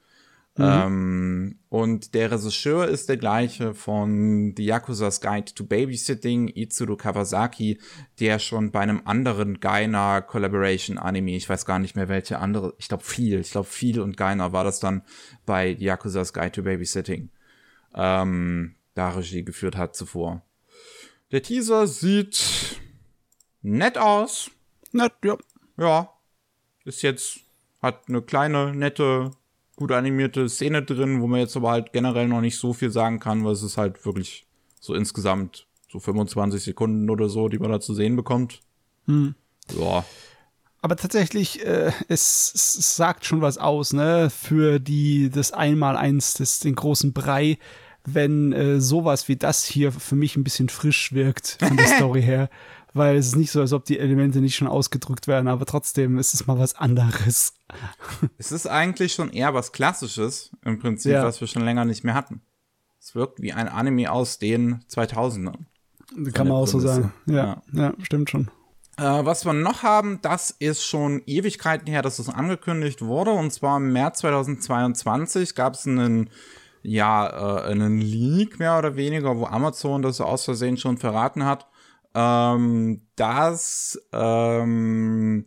Mhm. 0.58 0.66
Ähm, 0.66 1.60
und 1.68 2.14
der 2.14 2.32
Regisseur 2.32 2.88
ist 2.88 3.10
der 3.10 3.18
gleiche 3.18 3.74
von 3.74 4.54
The 4.56 4.64
Yakuza's 4.66 5.20
Guide 5.20 5.54
to 5.54 5.66
Babysitting, 5.66 6.48
Itsuru 6.48 6.96
Kawasaki, 6.96 7.80
der 8.22 8.40
schon 8.40 8.72
bei 8.72 8.80
einem 8.80 9.02
anderen 9.04 9.60
Gaina 9.60 10.22
Collaboration 10.22 10.98
Anime, 10.98 11.36
ich 11.36 11.50
weiß 11.50 11.66
gar 11.66 11.80
nicht 11.80 11.98
mehr 11.98 12.08
welche 12.08 12.40
andere, 12.40 12.74
ich 12.78 12.88
glaube 12.88 13.04
viel, 13.04 13.42
ich 13.42 13.52
glaube 13.52 13.68
viel 13.68 14.00
und 14.00 14.16
Gaina 14.16 14.54
war 14.54 14.64
das 14.64 14.80
dann 14.80 15.04
bei 15.46 15.76
The 15.78 15.86
Yakuza's 15.86 16.32
Guide 16.32 16.54
to 16.54 16.64
Babysitting, 16.64 17.30
ähm, 17.94 18.76
da 18.94 19.10
Regie 19.10 19.44
geführt 19.44 19.76
hat 19.76 19.94
zuvor. 19.94 20.42
Der 21.32 21.44
Teaser 21.44 21.86
sieht 21.86 22.80
nett 23.62 23.98
aus. 23.98 24.52
Nett, 24.94 25.12
ja. 25.26 25.38
Ja. 25.78 26.10
Ist 26.86 27.02
jetzt, 27.02 27.40
hat 27.82 28.08
eine 28.08 28.22
kleine, 28.22 28.74
nette, 28.74 29.32
gut 29.76 29.92
animierte 29.92 30.48
Szene 30.50 30.84
drin, 30.84 31.22
wo 31.22 31.28
man 31.28 31.40
jetzt 31.40 31.56
aber 31.58 31.72
halt 31.72 31.94
generell 31.94 32.28
noch 32.28 32.42
nicht 32.42 32.58
so 32.58 32.74
viel 32.74 32.92
sagen 32.92 33.20
kann, 33.20 33.44
weil 33.44 33.54
es 33.54 33.64
ist 33.64 33.78
halt 33.78 34.06
wirklich 34.06 34.46
so 34.80 34.94
insgesamt 34.94 35.68
so 35.92 36.00
25 36.00 36.64
Sekunden 36.64 37.10
oder 37.10 37.30
so, 37.30 37.50
die 37.50 37.60
man 37.60 37.72
da 37.72 37.80
zu 37.80 37.94
sehen 37.94 38.16
bekommt. 38.16 38.62
Hm. 39.06 39.36
Ja. 39.78 40.06
Aber 40.82 40.96
tatsächlich, 40.96 41.66
äh, 41.66 41.92
es, 42.10 42.52
es, 42.54 42.96
sagt 42.96 43.26
schon 43.26 43.42
was 43.42 43.58
aus, 43.58 43.92
ne, 43.92 44.30
für 44.30 44.80
die, 44.80 45.32
das 45.32 45.52
Einmaleins, 45.52 46.36
das, 46.36 46.60
den 46.60 46.76
großen 46.76 47.12
Brei, 47.12 47.58
wenn 48.06 48.54
äh, 48.54 48.80
sowas 48.80 49.28
wie 49.28 49.36
das 49.36 49.66
hier 49.66 49.92
für 49.92 50.16
mich 50.16 50.36
ein 50.36 50.44
bisschen 50.44 50.70
frisch 50.70 51.12
wirkt 51.12 51.58
von 51.60 51.76
der 51.76 51.88
Story 51.96 52.22
her. 52.22 52.50
Weil 52.96 53.18
es 53.18 53.28
ist 53.28 53.36
nicht 53.36 53.52
so, 53.52 53.60
als 53.60 53.74
ob 53.74 53.84
die 53.84 54.00
Elemente 54.00 54.40
nicht 54.40 54.56
schon 54.56 54.70
ausgedrückt 54.70 55.28
werden, 55.28 55.50
aber 55.50 55.66
trotzdem 55.66 56.18
ist 56.18 56.34
es 56.34 56.48
mal 56.48 56.58
was 56.58 56.76
anderes. 56.76 57.54
Es 58.38 58.52
ist 58.52 58.68
eigentlich 58.68 59.14
schon 59.14 59.32
eher 59.32 59.54
was 59.54 59.74
Klassisches, 59.74 60.52
im 60.64 60.80
Prinzip, 60.80 61.12
ja. 61.12 61.24
was 61.24 61.42
wir 61.42 61.48
schon 61.48 61.66
länger 61.66 61.84
nicht 61.84 62.04
mehr 62.04 62.14
hatten. 62.14 62.42
Es 63.00 63.14
wirkt 63.14 63.42
wie 63.42 63.52
ein 63.52 63.68
Anime 63.68 64.12
aus 64.12 64.40
den 64.40 64.82
2000ern. 64.90 65.58
Kann 66.34 66.48
man 66.48 66.58
auch 66.58 66.68
so 66.68 66.80
sagen. 66.80 67.12
Ja, 67.26 67.62
ja, 67.74 67.84
ja 67.84 67.94
stimmt 68.02 68.30
schon. 68.30 68.50
Äh, 68.98 69.04
was 69.04 69.46
wir 69.46 69.52
noch 69.52 69.84
haben, 69.84 70.20
das 70.22 70.52
ist 70.52 70.84
schon 70.86 71.22
Ewigkeiten 71.26 71.88
her, 71.88 72.02
dass 72.02 72.20
es 72.20 72.30
angekündigt 72.30 73.02
wurde. 73.02 73.32
Und 73.32 73.52
zwar 73.52 73.78
im 73.78 73.92
März 73.92 74.20
2022 74.20 75.54
gab 75.56 75.74
es 75.74 75.86
einen 75.86 76.30
ja, 76.82 77.28
äh, 77.28 77.72
einen 77.72 78.00
Leak 78.00 78.60
mehr 78.60 78.78
oder 78.78 78.96
weniger, 78.96 79.38
wo 79.38 79.46
Amazon 79.46 80.02
das 80.02 80.22
aus 80.22 80.46
Versehen 80.46 80.78
schon 80.78 80.98
verraten 80.98 81.44
hat, 81.44 81.68
ähm, 82.16 83.02
dass 83.16 84.02
ähm, 84.14 85.46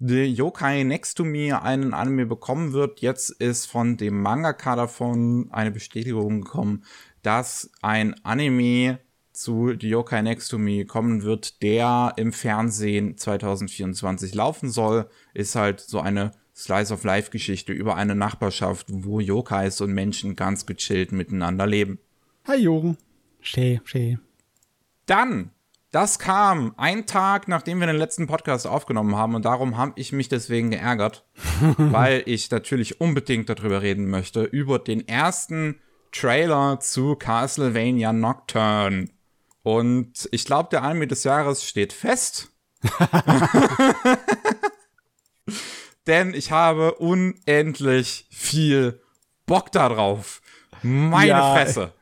The 0.00 0.24
Yokai 0.24 0.84
Next 0.84 1.16
to 1.16 1.24
Me 1.24 1.60
einen 1.60 1.94
Anime 1.94 2.26
bekommen 2.26 2.72
wird. 2.72 3.00
Jetzt 3.00 3.30
ist 3.30 3.66
von 3.66 3.96
dem 3.96 4.20
Mangaka 4.20 4.76
davon 4.76 5.48
eine 5.50 5.70
Bestätigung 5.70 6.42
gekommen, 6.42 6.84
dass 7.22 7.70
ein 7.82 8.14
Anime 8.24 8.98
zu 9.32 9.72
The 9.80 9.88
Yokai 9.88 10.22
Next 10.22 10.50
to 10.50 10.58
Me 10.58 10.84
kommen 10.84 11.22
wird, 11.22 11.62
der 11.62 12.14
im 12.16 12.32
Fernsehen 12.32 13.16
2024 13.16 14.34
laufen 14.34 14.70
soll. 14.70 15.08
Ist 15.34 15.54
halt 15.54 15.80
so 15.80 16.00
eine 16.00 16.32
Slice 16.54 16.92
of 16.92 17.04
Life 17.04 17.30
Geschichte 17.30 17.72
über 17.72 17.94
eine 17.94 18.16
Nachbarschaft, 18.16 18.86
wo 18.90 19.20
Yokais 19.20 19.80
und 19.80 19.92
Menschen 19.92 20.34
ganz 20.34 20.66
gechillt 20.66 21.12
miteinander 21.12 21.68
leben. 21.68 22.00
Hi 22.48 22.56
Joren. 22.56 22.96
Schä, 23.40 23.80
schä. 23.84 24.18
Dann, 25.06 25.52
das 25.90 26.18
kam 26.18 26.74
ein 26.76 27.06
Tag, 27.06 27.48
nachdem 27.48 27.80
wir 27.80 27.86
den 27.86 27.96
letzten 27.96 28.26
Podcast 28.26 28.66
aufgenommen 28.66 29.16
haben 29.16 29.34
und 29.34 29.44
darum 29.44 29.76
habe 29.76 29.92
ich 29.96 30.12
mich 30.12 30.28
deswegen 30.28 30.70
geärgert, 30.70 31.24
weil 31.78 32.22
ich 32.26 32.50
natürlich 32.50 33.00
unbedingt 33.00 33.48
darüber 33.48 33.82
reden 33.82 34.10
möchte, 34.10 34.44
über 34.44 34.78
den 34.78 35.06
ersten 35.08 35.80
Trailer 36.12 36.80
zu 36.80 37.16
Castlevania 37.16 38.12
Nocturne. 38.12 39.08
Und 39.62 40.28
ich 40.32 40.44
glaube, 40.44 40.68
der 40.70 40.82
Anime 40.82 41.06
des 41.06 41.24
Jahres 41.24 41.64
steht 41.64 41.92
fest. 41.92 42.50
denn 46.06 46.34
ich 46.34 46.50
habe 46.50 46.94
unendlich 46.94 48.26
viel 48.30 49.00
Bock 49.46 49.70
darauf. 49.70 50.40
Meine 50.82 51.28
ja, 51.28 51.54
Fresse. 51.54 51.92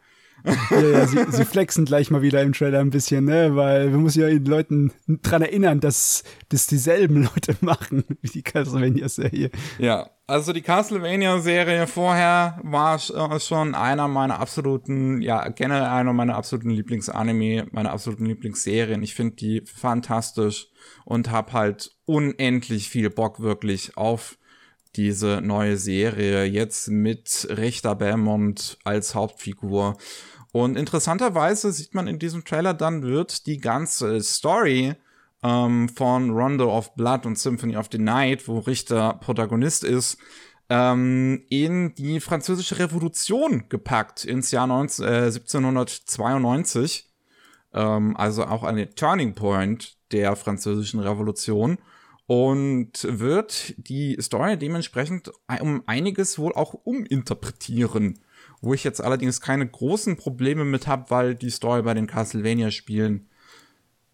Ja, 0.71 0.81
ja, 0.81 1.07
sie, 1.07 1.25
sie, 1.31 1.45
flexen 1.45 1.85
gleich 1.85 2.11
mal 2.11 2.23
wieder 2.23 2.43
im 2.43 2.53
Trailer 2.53 2.81
ein 2.81 2.91
bisschen, 2.91 3.25
ne? 3.25 3.57
Weil 3.57 3.91
wir 3.91 3.99
müssen 3.99 4.21
ja 4.21 4.29
den 4.29 4.45
Leuten 4.45 4.93
dran 5.09 5.43
erinnern, 5.43 5.81
dass 5.81 6.23
das 6.49 6.67
dieselben 6.67 7.23
Leute 7.35 7.57
machen 7.61 8.05
wie 8.23 8.29
die 8.29 8.43
Castlevania-Serie. 8.43 9.51
Ja, 9.79 10.11
also 10.29 10.53
die 10.53 10.63
Castlevania-Serie 10.63 11.87
vorher 11.87 12.61
war 12.63 12.97
äh, 12.97 13.41
schon 13.41 13.75
einer 13.75 14.09
meiner 14.09 14.39
absoluten, 14.39 15.21
ja, 15.21 15.49
generell 15.49 15.85
einer 15.85 16.13
meiner 16.13 16.37
absoluten 16.37 16.71
Lieblingsanime, 16.71 17.67
meiner 17.73 17.93
absoluten 17.93 18.27
Lieblingsserien. 18.27 19.03
Ich 19.03 19.15
finde 19.15 19.37
die 19.37 19.63
fantastisch 19.65 20.69
und 21.05 21.31
habe 21.31 21.53
halt 21.53 21.93
unendlich 22.05 22.89
viel 22.89 23.11
Bock 23.11 23.41
wirklich 23.41 23.97
auf 23.97 24.39
diese 24.97 25.41
neue 25.43 25.77
Serie 25.77 26.45
jetzt 26.45 26.89
mit 26.89 27.47
Richter 27.51 27.95
Belmont 27.95 28.79
als 28.85 29.15
Hauptfigur. 29.15 29.97
Und 30.57 30.79
interessanterweise 30.79 31.71
sieht 31.71 31.95
man 31.95 32.07
in 32.07 32.19
diesem 32.19 32.43
Trailer 32.43 32.73
dann 32.73 33.03
wird 33.03 33.47
die 33.47 33.59
ganze 33.59 34.23
Story 34.23 34.95
ähm, 35.43 35.91
von 35.91 36.31
Rondo 36.31 36.75
of 36.75 36.95
Blood 36.95 37.27
und 37.27 37.39
Symphony 37.39 37.77
of 37.77 37.89
the 37.93 37.99
Night, 37.99 38.49
wo 38.49 38.61
Richter 38.61 39.19
Protagonist 39.21 39.85
ist, 39.85 40.17
ähm, 40.71 41.45
in 41.51 41.95
die 41.97 42.21
französische 42.21 42.79
Revolution 42.79 43.65
gepackt 43.69 44.25
ins 44.25 44.51
Jahr 44.51 44.67
19, 44.67 45.05
äh, 45.05 45.31
1792. 45.31 47.13
Ähm, 47.75 48.17
also 48.17 48.47
auch 48.47 48.63
eine 48.63 48.95
Turning 48.95 49.35
Point 49.35 49.99
der 50.11 50.37
französischen 50.37 51.01
Revolution 51.01 51.77
und 52.27 52.93
wird 53.03 53.75
die 53.77 54.17
Story 54.23 54.57
dementsprechend 54.57 55.31
um 55.61 55.83
einiges 55.85 56.39
wohl 56.39 56.55
auch 56.55 56.73
uminterpretieren. 56.73 58.21
Wo 58.67 58.75
ich 58.75 58.83
jetzt 58.83 59.01
allerdings 59.01 59.41
keine 59.41 59.65
großen 59.65 60.17
Probleme 60.17 60.65
mit 60.65 60.89
habe, 60.89 61.09
weil 61.11 61.37
die 61.37 61.51
Story 61.51 61.83
bei 61.83 61.95
den 61.95 62.09
Castlevania-Spielen 62.09 63.29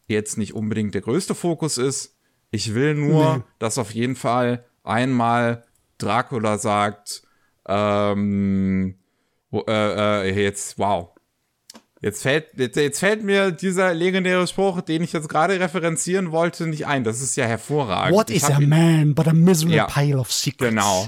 jetzt 0.08 0.36
nicht 0.36 0.52
unbedingt 0.52 0.92
der 0.92 1.00
größte 1.00 1.34
Fokus 1.34 1.78
ist. 1.78 2.18
Ich 2.50 2.74
will 2.74 2.94
nur, 2.94 3.38
nee. 3.38 3.42
dass 3.58 3.78
auf 3.78 3.94
jeden 3.94 4.14
Fall 4.14 4.66
einmal 4.84 5.64
Dracula 5.96 6.58
sagt, 6.58 7.22
ähm, 7.66 8.96
äh, 9.52 10.28
äh, 10.28 10.42
jetzt, 10.42 10.78
wow, 10.78 11.12
Jetzt 12.02 12.22
fällt, 12.22 12.46
jetzt, 12.56 12.76
jetzt, 12.76 12.98
fällt 12.98 13.22
mir 13.22 13.52
dieser 13.52 13.94
legendäre 13.94 14.44
Spruch, 14.48 14.80
den 14.80 15.04
ich 15.04 15.12
jetzt 15.12 15.28
gerade 15.28 15.60
referenzieren 15.60 16.32
wollte, 16.32 16.66
nicht 16.66 16.84
ein. 16.84 17.04
Das 17.04 17.22
ist 17.22 17.36
ja 17.36 17.46
hervorragend. 17.46 18.18
What 18.18 18.28
is 18.28 18.42
a 18.42 18.58
man 18.58 19.14
but 19.14 19.28
a 19.28 19.32
miserable 19.32 19.76
ja, 19.76 19.86
pile 19.86 20.18
of 20.18 20.32
secrets? 20.32 20.68
Genau. 20.68 21.06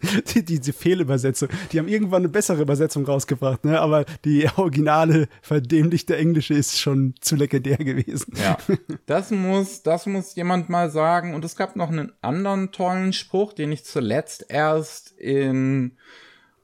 Die, 0.34 0.44
diese 0.44 0.72
Fehlübersetzung. 0.72 1.48
Die 1.72 1.78
haben 1.78 1.88
irgendwann 1.88 2.22
eine 2.22 2.28
bessere 2.28 2.62
Übersetzung 2.62 3.04
rausgebracht, 3.04 3.64
ne? 3.64 3.80
Aber 3.80 4.04
die 4.24 4.48
originale, 4.56 5.28
verdämlichte 5.42 6.16
Englische 6.16 6.54
ist 6.54 6.78
schon 6.78 7.14
zu 7.20 7.36
legendär 7.36 7.78
gewesen. 7.78 8.34
Ja. 8.36 8.56
Das 9.06 9.30
muss, 9.30 9.82
das 9.82 10.06
muss 10.06 10.34
jemand 10.34 10.68
mal 10.68 10.90
sagen. 10.90 11.34
Und 11.34 11.44
es 11.44 11.56
gab 11.56 11.76
noch 11.76 11.88
einen 11.88 12.12
anderen 12.20 12.72
tollen 12.72 13.12
Spruch, 13.12 13.52
den 13.52 13.72
ich 13.72 13.84
zuletzt 13.84 14.46
erst 14.48 15.12
in 15.12 15.96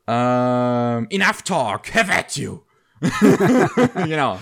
ähm, 0.07 1.07
Enough 1.11 1.43
Talk, 1.43 1.95
have 1.95 2.13
at 2.13 2.37
you 2.37 2.61
genau. 3.95 4.39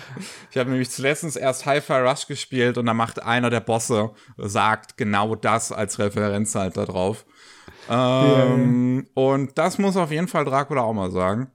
Ich 0.51 0.57
habe 0.57 0.71
nämlich 0.71 0.91
zuletzt 0.91 1.37
erst 1.37 1.67
Hi-Fi 1.67 1.95
Rush 1.95 2.27
gespielt 2.27 2.79
und 2.79 2.87
da 2.87 2.95
macht 2.95 3.23
einer 3.23 3.51
der 3.51 3.61
Bosse, 3.61 4.11
sagt 4.37 4.97
genau 4.97 5.35
das 5.35 5.73
als 5.73 5.99
Referenz 5.99 6.55
halt 6.55 6.77
da 6.77 6.85
drauf. 6.85 7.25
Ähm, 7.89 8.97
yeah. 8.97 9.05
Und 9.15 9.59
das 9.59 9.79
muss 9.79 9.97
auf 9.97 10.11
jeden 10.11 10.29
Fall 10.29 10.45
Dracula 10.45 10.83
auch 10.83 10.95
mal 10.95 11.11
sagen. 11.11 11.51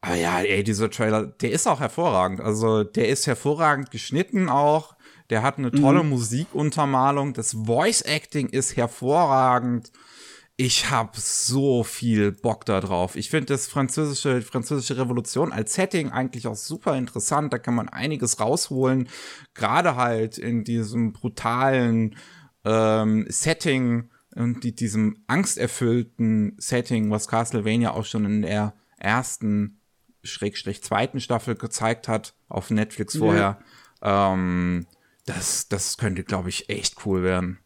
Aber 0.00 0.14
ja, 0.14 0.40
ey, 0.40 0.62
dieser 0.62 0.90
Trailer, 0.90 1.26
der 1.26 1.50
ist 1.50 1.66
auch 1.66 1.80
hervorragend. 1.80 2.40
Also, 2.40 2.84
der 2.84 3.08
ist 3.08 3.26
hervorragend 3.26 3.90
geschnitten 3.90 4.48
auch. 4.48 4.94
Der 5.30 5.42
hat 5.42 5.58
eine 5.58 5.72
tolle 5.72 6.02
mhm. 6.02 6.10
Musikuntermalung. 6.10 7.32
Das 7.32 7.52
Voice 7.52 8.02
Acting 8.02 8.48
ist 8.48 8.76
hervorragend 8.76 9.90
ich 10.58 10.90
habe 10.90 11.12
so 11.14 11.84
viel 11.84 12.32
Bock 12.32 12.64
da 12.64 12.80
drauf. 12.80 13.16
Ich 13.16 13.28
finde 13.28 13.46
das 13.46 13.66
französische, 13.66 14.40
französische 14.40 14.96
Revolution 14.96 15.52
als 15.52 15.74
Setting 15.74 16.10
eigentlich 16.10 16.46
auch 16.46 16.56
super 16.56 16.96
interessant. 16.96 17.52
Da 17.52 17.58
kann 17.58 17.74
man 17.74 17.90
einiges 17.90 18.40
rausholen. 18.40 19.08
Gerade 19.52 19.96
halt 19.96 20.38
in 20.38 20.64
diesem 20.64 21.12
brutalen 21.12 22.16
ähm, 22.64 23.26
Setting 23.28 24.10
und 24.36 24.64
die, 24.64 24.74
diesem 24.74 25.24
angsterfüllten 25.26 26.54
Setting, 26.58 27.10
was 27.10 27.28
Castlevania 27.28 27.92
auch 27.92 28.04
schon 28.04 28.24
in 28.24 28.42
der 28.42 28.74
ersten, 28.98 29.80
Schrägstrich 30.22 30.82
zweiten 30.82 31.20
Staffel 31.20 31.54
gezeigt 31.54 32.08
hat, 32.08 32.34
auf 32.48 32.70
Netflix 32.70 33.16
vorher. 33.16 33.58
Ja. 34.02 34.32
Ähm, 34.32 34.86
das, 35.24 35.68
das 35.68 35.96
könnte, 35.96 36.24
glaube 36.24 36.48
ich, 36.48 36.68
echt 36.68 37.06
cool 37.06 37.22
werden. 37.22 37.58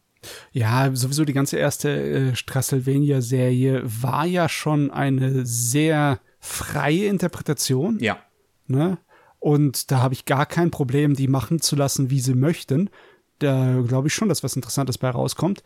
Ja, 0.51 0.93
sowieso 0.93 1.25
die 1.25 1.33
ganze 1.33 1.57
erste 1.57 1.89
äh, 1.89 2.33
Castlevania-Serie 2.45 3.81
war 3.83 4.25
ja 4.25 4.47
schon 4.47 4.91
eine 4.91 5.45
sehr 5.45 6.19
freie 6.39 7.05
Interpretation. 7.05 7.99
Ja. 7.99 8.19
Ne? 8.67 8.97
Und 9.39 9.89
da 9.91 9.99
habe 10.01 10.13
ich 10.13 10.25
gar 10.25 10.45
kein 10.45 10.69
Problem, 10.69 11.15
die 11.15 11.27
machen 11.27 11.61
zu 11.61 11.75
lassen, 11.75 12.11
wie 12.11 12.19
sie 12.19 12.35
möchten. 12.35 12.89
Da 13.39 13.81
glaube 13.87 14.07
ich 14.07 14.13
schon, 14.13 14.29
dass 14.29 14.43
was 14.43 14.55
Interessantes 14.55 14.99
bei 14.99 15.09
rauskommt. 15.09 15.63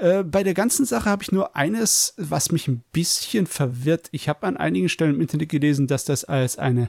Äh, 0.00 0.24
bei 0.24 0.42
der 0.42 0.54
ganzen 0.54 0.86
Sache 0.86 1.10
habe 1.10 1.22
ich 1.22 1.30
nur 1.30 1.56
eines, 1.56 2.14
was 2.16 2.52
mich 2.52 2.68
ein 2.68 2.82
bisschen 2.92 3.46
verwirrt. 3.46 4.08
Ich 4.12 4.28
habe 4.28 4.46
an 4.46 4.56
einigen 4.56 4.88
Stellen 4.88 5.14
im 5.16 5.20
Internet 5.20 5.50
gelesen, 5.50 5.86
dass 5.86 6.04
das 6.04 6.24
als 6.24 6.58
eine, 6.58 6.88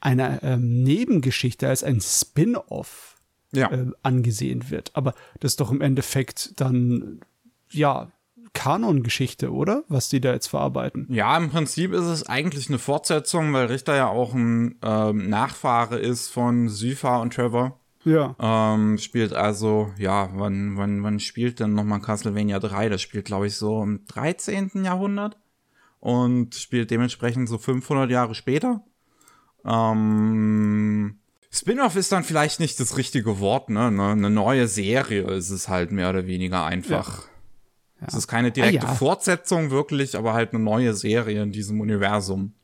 eine 0.00 0.42
ähm, 0.42 0.82
Nebengeschichte, 0.82 1.68
als 1.68 1.84
ein 1.84 2.00
Spin-off 2.00 3.16
ja. 3.52 3.70
äh, 3.70 3.86
angesehen 4.02 4.70
wird. 4.70 4.90
Aber 4.94 5.14
das 5.38 5.52
ist 5.52 5.60
doch 5.60 5.70
im 5.70 5.80
Endeffekt 5.80 6.60
dann, 6.60 7.20
ja, 7.70 8.10
Kanongeschichte, 8.52 9.52
oder? 9.52 9.84
Was 9.88 10.08
die 10.08 10.20
da 10.20 10.32
jetzt 10.32 10.48
verarbeiten. 10.48 11.06
Ja, 11.08 11.36
im 11.36 11.50
Prinzip 11.50 11.92
ist 11.92 12.06
es 12.06 12.26
eigentlich 12.26 12.68
eine 12.68 12.80
Fortsetzung, 12.80 13.52
weil 13.52 13.66
Richter 13.66 13.94
ja 13.94 14.08
auch 14.08 14.34
ein 14.34 14.76
ähm, 14.82 15.28
Nachfahre 15.28 15.98
ist 15.98 16.30
von 16.30 16.68
Sypha 16.68 17.18
und 17.18 17.32
Trevor. 17.32 17.79
Ja. 18.04 18.34
Ähm, 18.40 18.98
spielt 18.98 19.32
also, 19.32 19.92
ja, 19.98 20.30
wann, 20.34 20.76
wann, 20.76 21.02
wann 21.02 21.20
spielt 21.20 21.60
denn 21.60 21.74
nochmal 21.74 22.00
Castlevania 22.00 22.58
3? 22.58 22.88
Das 22.88 23.02
spielt, 23.02 23.26
glaube 23.26 23.46
ich, 23.46 23.56
so 23.56 23.82
im 23.82 24.06
13. 24.06 24.70
Jahrhundert 24.84 25.36
und 26.00 26.54
spielt 26.54 26.90
dementsprechend 26.90 27.48
so 27.48 27.58
500 27.58 28.10
Jahre 28.10 28.34
später. 28.34 28.82
Ähm, 29.64 31.18
Spin-off 31.50 31.96
ist 31.96 32.12
dann 32.12 32.24
vielleicht 32.24 32.60
nicht 32.60 32.80
das 32.80 32.96
richtige 32.96 33.38
Wort, 33.38 33.68
ne? 33.68 33.90
ne? 33.90 34.10
Eine 34.12 34.30
neue 34.30 34.66
Serie 34.66 35.30
ist 35.30 35.50
es 35.50 35.68
halt 35.68 35.92
mehr 35.92 36.08
oder 36.08 36.26
weniger 36.26 36.64
einfach. 36.64 37.24
Ja. 38.00 38.06
Es 38.06 38.14
ist 38.14 38.28
keine 38.28 38.50
direkte 38.50 38.86
ah, 38.86 38.90
ja. 38.90 38.94
Fortsetzung 38.94 39.70
wirklich, 39.70 40.16
aber 40.16 40.32
halt 40.32 40.54
eine 40.54 40.62
neue 40.62 40.94
Serie 40.94 41.42
in 41.42 41.52
diesem 41.52 41.80
Universum. 41.80 42.54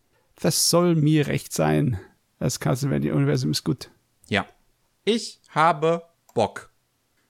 Das 0.40 0.70
soll 0.70 0.94
mir 0.94 1.26
recht 1.26 1.52
sein. 1.52 1.98
Das 2.38 2.60
Castlevania-Universum 2.60 3.50
ist 3.50 3.64
gut. 3.64 3.90
Ich 5.08 5.40
habe 5.50 6.02
Bock. 6.34 6.68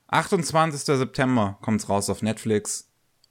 28. 0.08 0.80
September 0.80 1.58
kommt's 1.60 1.90
raus 1.90 2.08
auf 2.08 2.22
Netflix. 2.22 2.88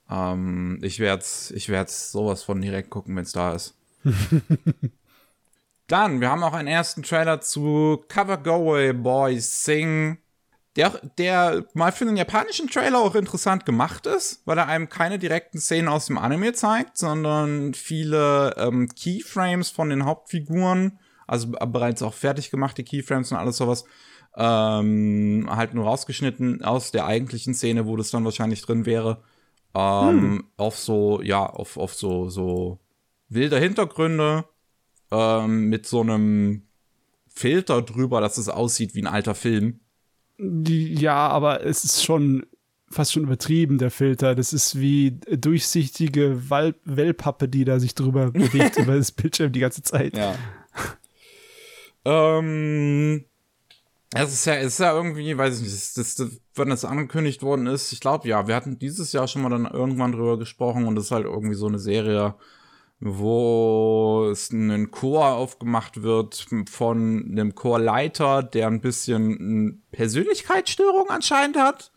Ähm, 0.08 0.78
ich 0.84 1.00
werde 1.00 1.26
ich 1.56 1.68
werd's 1.68 2.12
sowas 2.12 2.44
von 2.44 2.62
direkt 2.62 2.92
gucken, 2.92 3.16
wenn 3.16 3.24
es 3.24 3.32
da 3.32 3.56
ist. 3.56 3.76
Dann, 5.88 6.22
wir 6.22 6.30
haben 6.30 6.44
auch 6.44 6.54
einen 6.54 6.68
ersten 6.68 7.02
Trailer 7.02 7.42
zu 7.42 8.06
Cover 8.08 8.38
Go 8.38 8.74
Away 8.74 8.94
Boys 8.94 9.64
Sing. 9.64 10.20
Der, 10.76 10.92
der 11.18 11.66
mal 11.74 11.92
für 11.92 12.06
einen 12.06 12.18
japanischen 12.18 12.70
Trailer 12.70 13.00
auch 13.00 13.16
interessant 13.16 13.66
gemacht 13.66 14.06
ist, 14.06 14.44
weil 14.46 14.60
er 14.60 14.68
einem 14.68 14.90
keine 14.90 15.18
direkten 15.18 15.58
Szenen 15.60 15.88
aus 15.88 16.06
dem 16.06 16.20
Anime 16.20 16.54
zeigt, 16.54 17.00
sondern 17.00 17.74
viele 17.74 18.54
ähm, 18.58 18.90
Keyframes 18.90 19.72
von 19.72 19.90
den 19.90 20.06
Hauptfiguren, 20.06 21.00
also 21.26 21.50
bereits 21.50 22.04
auch 22.04 22.14
fertig 22.14 22.52
gemachte 22.52 22.84
Keyframes 22.84 23.32
und 23.32 23.38
alles 23.38 23.58
sowas, 23.58 23.86
ähm, 24.38 25.48
halt 25.50 25.74
nur 25.74 25.86
rausgeschnitten 25.86 26.64
aus 26.64 26.92
der 26.92 27.06
eigentlichen 27.06 27.54
Szene, 27.54 27.86
wo 27.86 27.96
das 27.96 28.12
dann 28.12 28.26
wahrscheinlich 28.26 28.62
drin 28.62 28.86
wäre. 28.86 29.22
Ähm, 29.74 30.22
hm. 30.22 30.44
Auf 30.58 30.78
so, 30.78 31.22
ja, 31.22 31.46
auf, 31.46 31.78
auf 31.78 31.94
so, 31.94 32.30
so 32.30 32.80
wilde 33.30 33.60
Hintergründe 33.60 34.46
ähm, 35.12 35.70
mit 35.70 35.86
so 35.86 36.02
einem 36.02 36.64
Filter 37.28 37.82
drüber, 37.82 38.22
dass 38.22 38.38
es 38.38 38.50
aussieht 38.50 38.96
wie 38.96 39.02
ein 39.02 39.08
alter 39.08 39.36
Film. 39.36 39.80
Ja, 40.38 41.28
aber 41.28 41.66
es 41.66 41.84
ist 41.84 42.04
schon 42.04 42.46
fast 42.90 43.14
schon 43.14 43.24
übertrieben, 43.24 43.78
der 43.78 43.92
Filter. 43.92 44.36
Das 44.36 44.54
ist 44.54 44.80
wie 44.80 45.12
durchsichtige 45.12 46.50
Wall 46.50 46.76
Wellpappe, 46.86 47.48
die 47.48 47.66
da 47.66 47.80
sich 47.80 47.96
drüber 47.96 48.32
bewegt 48.32 48.78
über 48.78 48.96
das 48.96 49.12
Bildschirm 49.12 49.52
die 49.52 49.60
ganze 49.60 49.84
Zeit. 49.84 50.18
Ja. 50.18 50.36
ähm, 52.06 53.26
es 54.24 54.34
ist 54.34 54.46
ja, 54.46 54.56
es 54.56 54.74
ist 54.74 54.80
ja 54.80 54.94
irgendwie, 54.94 55.38
weiß 55.38 55.58
ich 55.58 55.64
nicht, 55.64 55.74
das, 55.74 55.94
das, 55.94 56.16
das, 56.16 56.42
wenn 56.56 56.70
das 56.70 56.86
angekündigt 56.86 57.44
worden 57.44 57.68
ist, 57.68 57.92
ich 57.92 58.00
glaube, 58.00 58.28
ja, 58.28 58.48
wir 58.48 58.56
hatten 58.56 58.80
dieses 58.80 59.12
Jahr 59.12 59.28
schon 59.28 59.42
mal 59.42 59.50
dann 59.50 59.66
irgendwann 59.66 60.12
drüber 60.12 60.40
gesprochen 60.40 60.88
und 60.88 60.98
es 60.98 61.06
ist 61.06 61.12
halt 61.12 61.26
irgendwie 61.26 61.56
so 61.56 61.68
eine 61.68 61.80
Serie, 61.80 62.36
wo 63.00 64.28
es 64.32 64.52
einen 64.52 64.92
Chor 64.92 65.34
aufgemacht 65.34 66.02
wird 66.02 66.48
von 66.70 67.28
einem 67.30 67.54
Chorleiter, 67.54 68.42
der 68.42 68.68
ein 68.68 68.82
bisschen 68.82 69.84
Persönlichkeitsstörung 69.92 71.10
anscheinend 71.10 71.58
hat 71.58 71.92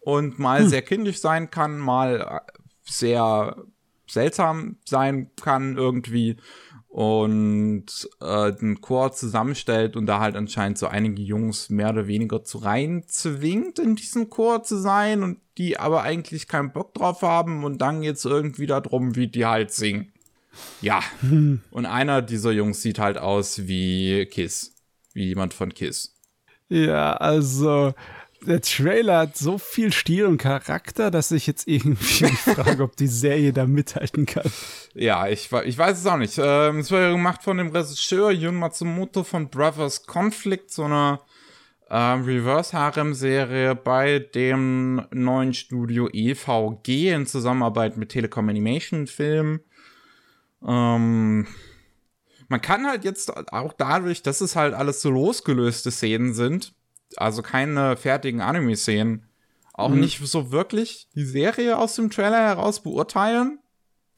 und 0.00 0.38
mal 0.38 0.60
hm. 0.60 0.68
sehr 0.68 0.82
kindisch 0.82 1.20
sein 1.20 1.50
kann, 1.50 1.78
mal 1.78 2.42
sehr 2.82 3.64
seltsam 4.08 4.76
sein 4.84 5.30
kann 5.40 5.76
irgendwie 5.76 6.36
und 6.90 7.86
äh, 8.20 8.52
den 8.52 8.80
Chor 8.80 9.12
zusammenstellt 9.12 9.96
und 9.96 10.06
da 10.06 10.18
halt 10.18 10.34
anscheinend 10.34 10.76
so 10.76 10.88
einige 10.88 11.22
Jungs 11.22 11.70
mehr 11.70 11.90
oder 11.90 12.08
weniger 12.08 12.42
zu 12.42 12.58
rein 12.58 13.04
zwingt, 13.06 13.78
in 13.78 13.94
diesem 13.94 14.28
Chor 14.28 14.64
zu 14.64 14.76
sein 14.76 15.22
und 15.22 15.38
die 15.56 15.78
aber 15.78 16.02
eigentlich 16.02 16.48
keinen 16.48 16.72
Bock 16.72 16.92
drauf 16.94 17.22
haben 17.22 17.62
und 17.62 17.78
dann 17.78 18.02
geht's 18.02 18.24
irgendwie 18.24 18.66
darum, 18.66 19.14
wie 19.14 19.28
die 19.28 19.46
halt 19.46 19.70
singen. 19.70 20.12
Ja. 20.80 21.00
Hm. 21.20 21.60
Und 21.70 21.86
einer 21.86 22.22
dieser 22.22 22.50
Jungs 22.50 22.82
sieht 22.82 22.98
halt 22.98 23.18
aus 23.18 23.68
wie 23.68 24.26
Kiss. 24.26 24.74
Wie 25.12 25.26
jemand 25.26 25.54
von 25.54 25.72
Kiss. 25.72 26.16
Ja, 26.68 27.12
also 27.12 27.94
der 28.42 28.60
Trailer 28.60 29.18
hat 29.18 29.36
so 29.36 29.58
viel 29.58 29.92
Stil 29.92 30.26
und 30.26 30.38
Charakter, 30.38 31.10
dass 31.10 31.30
ich 31.30 31.46
jetzt 31.46 31.68
irgendwie 31.68 32.24
frage, 32.54 32.82
ob 32.82 32.96
die 32.96 33.06
Serie 33.06 33.52
da 33.52 33.66
mithalten 33.66 34.26
kann. 34.26 34.50
Ja, 34.94 35.28
ich, 35.28 35.50
ich 35.64 35.78
weiß 35.78 35.98
es 35.98 36.06
auch 36.06 36.16
nicht. 36.16 36.38
Ähm, 36.42 36.78
es 36.78 36.90
wurde 36.90 37.12
gemacht 37.12 37.42
von 37.42 37.58
dem 37.58 37.68
Regisseur 37.68 38.30
Jun 38.30 38.56
Matsumoto 38.56 39.24
von 39.24 39.48
Brothers 39.48 40.06
Conflict, 40.06 40.70
so 40.70 40.84
einer 40.84 41.20
ähm, 41.90 42.24
Reverse-Harem-Serie 42.24 43.74
bei 43.74 44.20
dem 44.20 45.06
neuen 45.10 45.52
Studio 45.52 46.08
EVG 46.12 47.12
in 47.12 47.26
Zusammenarbeit 47.26 47.96
mit 47.96 48.10
Telekom 48.10 48.48
Animation 48.48 49.06
Film. 49.06 49.60
Ähm, 50.66 51.46
man 52.48 52.60
kann 52.60 52.86
halt 52.86 53.04
jetzt 53.04 53.52
auch 53.52 53.72
dadurch, 53.72 54.22
dass 54.22 54.40
es 54.40 54.56
halt 54.56 54.74
alles 54.74 55.00
so 55.02 55.10
losgelöste 55.10 55.90
Szenen 55.90 56.34
sind, 56.34 56.74
also 57.16 57.42
keine 57.42 57.96
fertigen 57.96 58.40
Anime-Szenen, 58.40 59.26
auch 59.72 59.90
mhm. 59.90 60.00
nicht 60.00 60.18
so 60.26 60.52
wirklich 60.52 61.08
die 61.14 61.24
Serie 61.24 61.78
aus 61.78 61.96
dem 61.96 62.10
Trailer 62.10 62.40
heraus 62.40 62.82
beurteilen. 62.82 63.58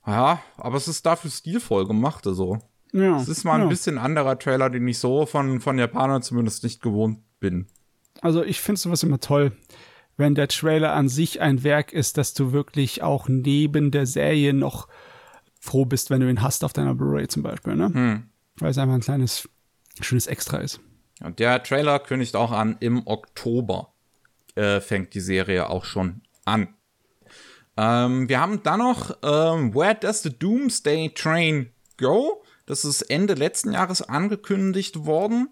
Ja, 0.06 0.42
aber 0.56 0.76
es 0.76 0.88
ist 0.88 1.06
dafür 1.06 1.30
stilvoll 1.30 1.86
gemacht, 1.86 2.26
also. 2.26 2.58
Ja, 2.92 3.16
es 3.16 3.28
ist 3.28 3.44
mal 3.44 3.58
ja. 3.58 3.64
ein 3.64 3.68
bisschen 3.68 3.96
anderer 3.96 4.38
Trailer, 4.38 4.68
den 4.68 4.86
ich 4.86 4.98
so 4.98 5.24
von, 5.24 5.60
von 5.60 5.78
Japanern 5.78 6.22
zumindest 6.22 6.62
nicht 6.64 6.82
gewohnt 6.82 7.20
bin. 7.40 7.66
Also 8.20 8.42
ich 8.44 8.60
finde 8.60 8.80
sowas 8.80 9.02
immer 9.02 9.20
toll, 9.20 9.52
wenn 10.16 10.34
der 10.34 10.48
Trailer 10.48 10.92
an 10.92 11.08
sich 11.08 11.40
ein 11.40 11.64
Werk 11.64 11.92
ist, 11.92 12.18
dass 12.18 12.34
du 12.34 12.52
wirklich 12.52 13.02
auch 13.02 13.28
neben 13.28 13.90
der 13.90 14.06
Serie 14.06 14.52
noch 14.52 14.88
froh 15.58 15.86
bist, 15.86 16.10
wenn 16.10 16.20
du 16.20 16.28
ihn 16.28 16.42
hast 16.42 16.64
auf 16.64 16.72
deiner 16.72 16.94
Blu-ray 16.94 17.28
zum 17.28 17.42
Beispiel, 17.42 17.76
ne? 17.76 17.94
Hm. 17.94 18.22
Weil 18.58 18.70
es 18.70 18.78
einfach 18.78 18.94
ein 18.94 19.00
kleines, 19.00 19.48
schönes 20.00 20.26
Extra 20.26 20.58
ist. 20.58 20.80
Und 21.22 21.38
der 21.38 21.62
Trailer 21.62 21.98
kündigt 21.98 22.36
auch 22.36 22.52
an, 22.52 22.76
im 22.80 23.06
Oktober 23.06 23.92
äh, 24.54 24.80
fängt 24.80 25.14
die 25.14 25.20
Serie 25.20 25.70
auch 25.70 25.84
schon 25.84 26.22
an. 26.44 26.74
Ähm, 27.76 28.28
wir 28.28 28.40
haben 28.40 28.62
dann 28.62 28.80
noch 28.80 29.16
ähm, 29.22 29.74
Where 29.74 29.94
Does 29.94 30.22
the 30.22 30.36
Doomsday 30.36 31.10
Train 31.14 31.70
Go? 31.96 32.42
Das 32.66 32.84
ist 32.84 33.02
Ende 33.02 33.34
letzten 33.34 33.72
Jahres 33.72 34.02
angekündigt 34.02 35.04
worden 35.06 35.48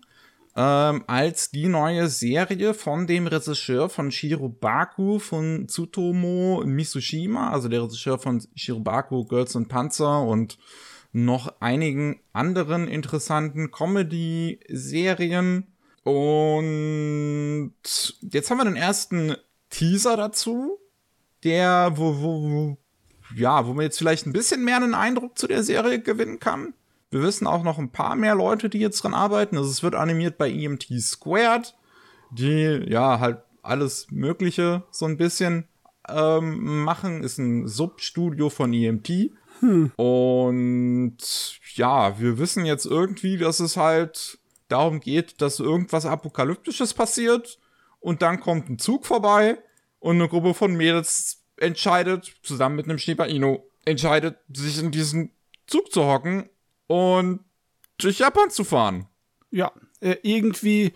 ähm, 0.57 1.05
als 1.07 1.51
die 1.51 1.69
neue 1.69 2.09
Serie 2.09 2.75
von 2.75 3.07
dem 3.07 3.27
Regisseur 3.27 3.89
von 3.89 4.11
Shirobaku 4.11 5.19
von 5.19 5.69
Tsutomo 5.69 6.63
Misushima, 6.67 7.51
also 7.51 7.69
der 7.69 7.83
Regisseur 7.85 8.19
von 8.19 8.43
Shirobaku, 8.55 9.25
Girls 9.25 9.55
und 9.55 9.69
Panzer 9.69 10.23
und 10.23 10.59
noch 11.13 11.61
einigen 11.61 12.21
anderen 12.33 12.89
interessanten 12.89 13.71
Comedy-Serien. 13.71 15.67
Und 16.05 17.75
jetzt 18.21 18.51
haben 18.51 18.59
wir 18.59 18.65
den 18.65 18.77
ersten 18.77 19.37
Teaser 19.71 20.17
dazu, 20.17 20.79
der, 21.45 21.93
wo, 21.97 22.21
wo, 22.21 22.51
wo, 22.51 22.79
ja, 23.35 23.67
wo 23.67 23.75
man 23.75 23.85
jetzt 23.85 23.99
vielleicht 23.99 24.27
ein 24.27 24.33
bisschen 24.33 24.65
mehr 24.65 24.77
einen 24.77 24.95
Eindruck 24.95 25.39
zu 25.39 25.47
der 25.47 25.63
Serie 25.63 26.01
gewinnen 26.01 26.41
kann. 26.41 26.75
Wir 27.11 27.23
wissen 27.23 27.47
auch 27.47 27.65
noch 27.65 27.79
ein 27.79 27.91
paar 27.91 28.15
mehr 28.15 28.35
Leute, 28.35 28.69
die 28.69 28.79
jetzt 28.79 29.03
dran 29.03 29.15
arbeiten. 29.15 29.57
Also 29.57 29.71
es 29.71 29.83
wird 29.83 29.95
animiert 29.95 30.39
bei 30.39 30.51
EMT 30.51 30.87
Squared, 31.01 31.75
die 32.31 32.85
ja 32.89 33.19
halt 33.19 33.39
alles 33.63 34.07
Mögliche 34.11 34.85
so 34.91 35.07
ein 35.07 35.17
bisschen 35.17 35.67
ähm, 36.09 36.85
machen. 36.85 37.25
Ist 37.25 37.39
ein 37.39 37.67
Substudio 37.67 38.49
von 38.49 38.73
EMT. 38.73 39.33
Hm. 39.61 39.93
Und 39.97 41.19
ja, 41.75 42.19
wir 42.19 42.39
wissen 42.39 42.65
jetzt 42.65 42.87
irgendwie, 42.87 43.37
dass 43.39 43.61
es 43.61 43.77
halt 43.77 44.39
darum 44.69 45.01
geht, 45.01 45.41
dass 45.41 45.61
irgendwas 45.61 46.07
Apokalyptisches 46.07 46.95
passiert 46.95 47.59
und 48.01 48.23
dann 48.23 48.41
kommt 48.41 48.69
ein 48.69 48.79
Zug 48.79 49.07
vorbei 49.07 49.59
und 49.99 50.17
eine 50.17 50.29
Gruppe 50.29 50.55
von 50.55 50.75
Mädels 50.75 51.43
entscheidet, 51.57 52.35
zusammen 52.43 52.77
mit 52.77 52.87
einem 52.87 52.99
Shiba 52.99 53.25
Inu, 53.25 53.59
entscheidet, 53.85 54.39
sich 54.53 54.79
in 54.79 54.91
diesen 54.91 55.31
Zug 55.67 55.93
zu 55.93 56.05
hocken 56.05 56.49
und 56.87 57.41
durch 57.99 58.19
Japan 58.19 58.51
zu 58.51 58.65
fahren. 58.65 59.07
Ja, 59.51 59.73
äh, 60.01 60.17
irgendwie 60.23 60.93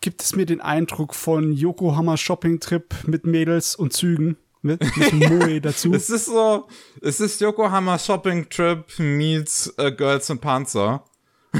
gibt 0.00 0.22
es 0.22 0.34
mir 0.34 0.46
den 0.46 0.60
Eindruck 0.60 1.14
von 1.14 1.52
Yokohama 1.52 2.16
Shopping 2.16 2.58
Trip 2.58 2.94
mit 3.06 3.24
Mädels 3.24 3.76
und 3.76 3.92
Zügen. 3.92 4.36
Mit, 4.62 4.80
mit 4.96 5.12
Moe 5.12 5.60
dazu. 5.60 5.92
es 5.94 6.08
ist 6.08 6.26
so, 6.26 6.68
es 7.00 7.20
ist 7.20 7.40
Yokohama 7.40 7.98
Shopping 7.98 8.48
Trip 8.48 8.84
meets 8.98 9.74
uh, 9.78 9.90
Girls 9.90 10.30
und 10.30 10.40
Panzer. 10.40 11.04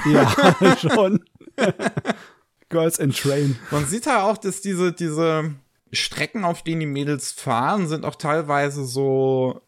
Ja, 0.07 0.77
schon. 0.81 1.23
Girls 2.69 2.99
and 2.99 3.17
Train. 3.17 3.59
Man 3.71 3.87
sieht 3.87 4.07
halt 4.07 4.23
auch, 4.23 4.39
dass 4.39 4.63
diese, 4.63 4.93
diese 4.93 5.53
Strecken, 5.93 6.45
auf 6.45 6.63
denen 6.63 6.81
die 6.81 6.87
Mädels 6.87 7.33
fahren, 7.33 7.87
sind 7.87 8.05
auch 8.07 8.15
teilweise 8.15 8.85
so, 8.85 9.61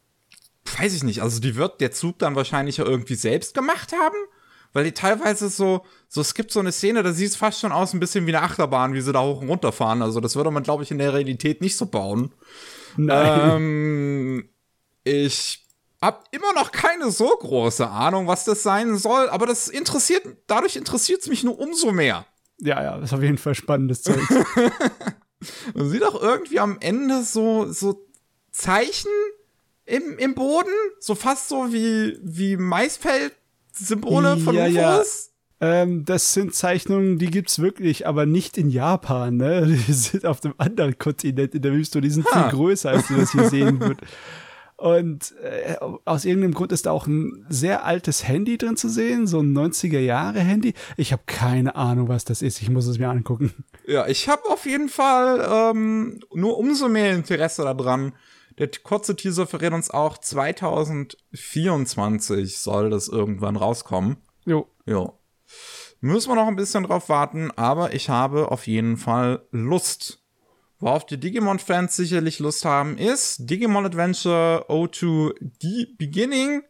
weiß 0.78 0.94
ich 0.94 1.02
nicht, 1.02 1.20
also 1.20 1.40
die 1.40 1.56
wird 1.56 1.80
der 1.80 1.92
Zug 1.92 2.18
dann 2.18 2.34
wahrscheinlich 2.34 2.78
ja 2.78 2.86
irgendwie 2.86 3.16
selbst 3.16 3.52
gemacht 3.52 3.92
haben, 3.92 4.16
weil 4.72 4.84
die 4.84 4.92
teilweise 4.92 5.50
so, 5.50 5.84
so, 6.08 6.22
es 6.22 6.34
gibt 6.34 6.50
so 6.50 6.60
eine 6.60 6.72
Szene, 6.72 7.02
da 7.02 7.12
sieht 7.12 7.28
es 7.28 7.36
fast 7.36 7.60
schon 7.60 7.72
aus 7.72 7.92
ein 7.92 8.00
bisschen 8.00 8.26
wie 8.26 8.34
eine 8.34 8.44
Achterbahn, 8.44 8.94
wie 8.94 9.02
sie 9.02 9.12
da 9.12 9.20
hoch 9.20 9.42
und 9.42 9.48
runter 9.50 9.72
fahren. 9.72 10.00
Also 10.00 10.20
das 10.20 10.34
würde 10.34 10.50
man, 10.50 10.62
glaube 10.62 10.82
ich, 10.82 10.90
in 10.90 10.98
der 10.98 11.12
Realität 11.12 11.60
nicht 11.60 11.76
so 11.76 11.86
bauen. 11.86 12.32
Nein. 12.96 13.50
Ähm, 13.56 14.48
ich 15.04 15.66
hab 16.00 16.28
immer 16.32 16.52
noch 16.54 16.70
keine 16.72 17.10
so 17.10 17.28
große 17.28 17.88
Ahnung, 17.88 18.26
was 18.26 18.44
das 18.44 18.62
sein 18.62 18.96
soll, 18.96 19.28
aber 19.30 19.46
das 19.46 19.68
interessiert, 19.68 20.22
dadurch 20.46 20.76
interessiert 20.76 21.22
es 21.22 21.28
mich 21.28 21.44
nur 21.44 21.58
umso 21.58 21.92
mehr. 21.92 22.26
Ja, 22.58 22.82
ja, 22.82 22.96
das 22.96 23.10
ist 23.10 23.14
auf 23.14 23.22
jeden 23.22 23.38
Fall 23.38 23.54
spannendes 23.54 24.02
Zeug. 24.02 24.20
Man 25.74 25.88
sieht 25.88 26.04
auch 26.04 26.20
irgendwie 26.20 26.60
am 26.60 26.78
Ende 26.80 27.22
so, 27.22 27.70
so 27.72 28.06
Zeichen 28.50 29.10
im, 29.84 30.18
im 30.18 30.34
Boden, 30.34 30.72
so 31.00 31.14
fast 31.14 31.48
so 31.48 31.72
wie, 31.72 32.18
wie 32.22 32.56
Maisfeld-Symbole 32.56 34.38
von 34.38 34.54
Ja, 34.54 34.66
ja. 34.66 35.02
Ähm, 35.64 36.04
das 36.04 36.34
sind 36.34 36.54
Zeichnungen, 36.54 37.18
die 37.18 37.30
gibt's 37.30 37.58
wirklich, 37.58 38.06
aber 38.06 38.26
nicht 38.26 38.58
in 38.58 38.68
Japan, 38.68 39.38
ne? 39.38 39.66
Die 39.86 39.92
sind 39.92 40.26
auf 40.26 40.44
einem 40.44 40.52
anderen 40.58 40.98
Kontinent 40.98 41.54
in 41.54 41.62
der 41.62 41.72
Wüste 41.72 41.96
und 41.98 42.02
die 42.04 42.10
sind 42.10 42.26
Ha. 42.26 42.42
viel 42.42 42.50
größer, 42.58 42.90
als 42.90 43.08
du 43.08 43.16
das 43.16 43.32
hier 43.32 43.48
sehen 43.48 43.80
würdest. 43.84 44.12
Und 44.76 45.32
äh, 45.42 45.76
aus 46.04 46.26
irgendeinem 46.26 46.52
Grund 46.52 46.70
ist 46.72 46.84
da 46.84 46.90
auch 46.90 47.06
ein 47.06 47.46
sehr 47.48 47.86
altes 47.86 48.28
Handy 48.28 48.58
drin 48.58 48.76
zu 48.76 48.90
sehen, 48.90 49.26
so 49.26 49.40
ein 49.40 49.56
90er-Jahre-Handy. 49.56 50.74
Ich 50.98 51.12
habe 51.12 51.22
keine 51.24 51.76
Ahnung, 51.76 52.08
was 52.08 52.26
das 52.26 52.42
ist. 52.42 52.60
Ich 52.60 52.68
muss 52.68 52.86
es 52.86 52.98
mir 52.98 53.08
angucken. 53.08 53.54
Ja, 53.86 54.06
ich 54.06 54.28
habe 54.28 54.42
auf 54.50 54.66
jeden 54.66 54.90
Fall 54.90 55.72
ähm, 55.72 56.20
nur 56.34 56.58
umso 56.58 56.88
mehr 56.88 57.14
Interesse 57.14 57.62
daran. 57.62 58.12
Der 58.58 58.68
kurze 58.82 59.16
Teaser 59.16 59.46
verrät 59.46 59.72
uns 59.72 59.90
auch, 59.90 60.18
2024 60.18 62.58
soll 62.58 62.90
das 62.90 63.08
irgendwann 63.08 63.56
rauskommen. 63.56 64.18
Jo. 64.44 64.66
Jo. 64.86 65.18
Müssen 66.04 66.32
wir 66.32 66.34
noch 66.34 66.48
ein 66.48 66.54
bisschen 66.54 66.84
drauf 66.84 67.08
warten, 67.08 67.50
aber 67.52 67.94
ich 67.94 68.10
habe 68.10 68.52
auf 68.52 68.66
jeden 68.66 68.98
Fall 68.98 69.40
Lust. 69.52 70.22
Worauf 70.78 71.06
die 71.06 71.18
Digimon-Fans 71.18 71.96
sicherlich 71.96 72.40
Lust 72.40 72.66
haben, 72.66 72.98
ist 72.98 73.48
Digimon 73.48 73.86
Adventure 73.86 74.66
O2 74.68 75.32
The 75.62 75.94
Beginning, 75.96 76.62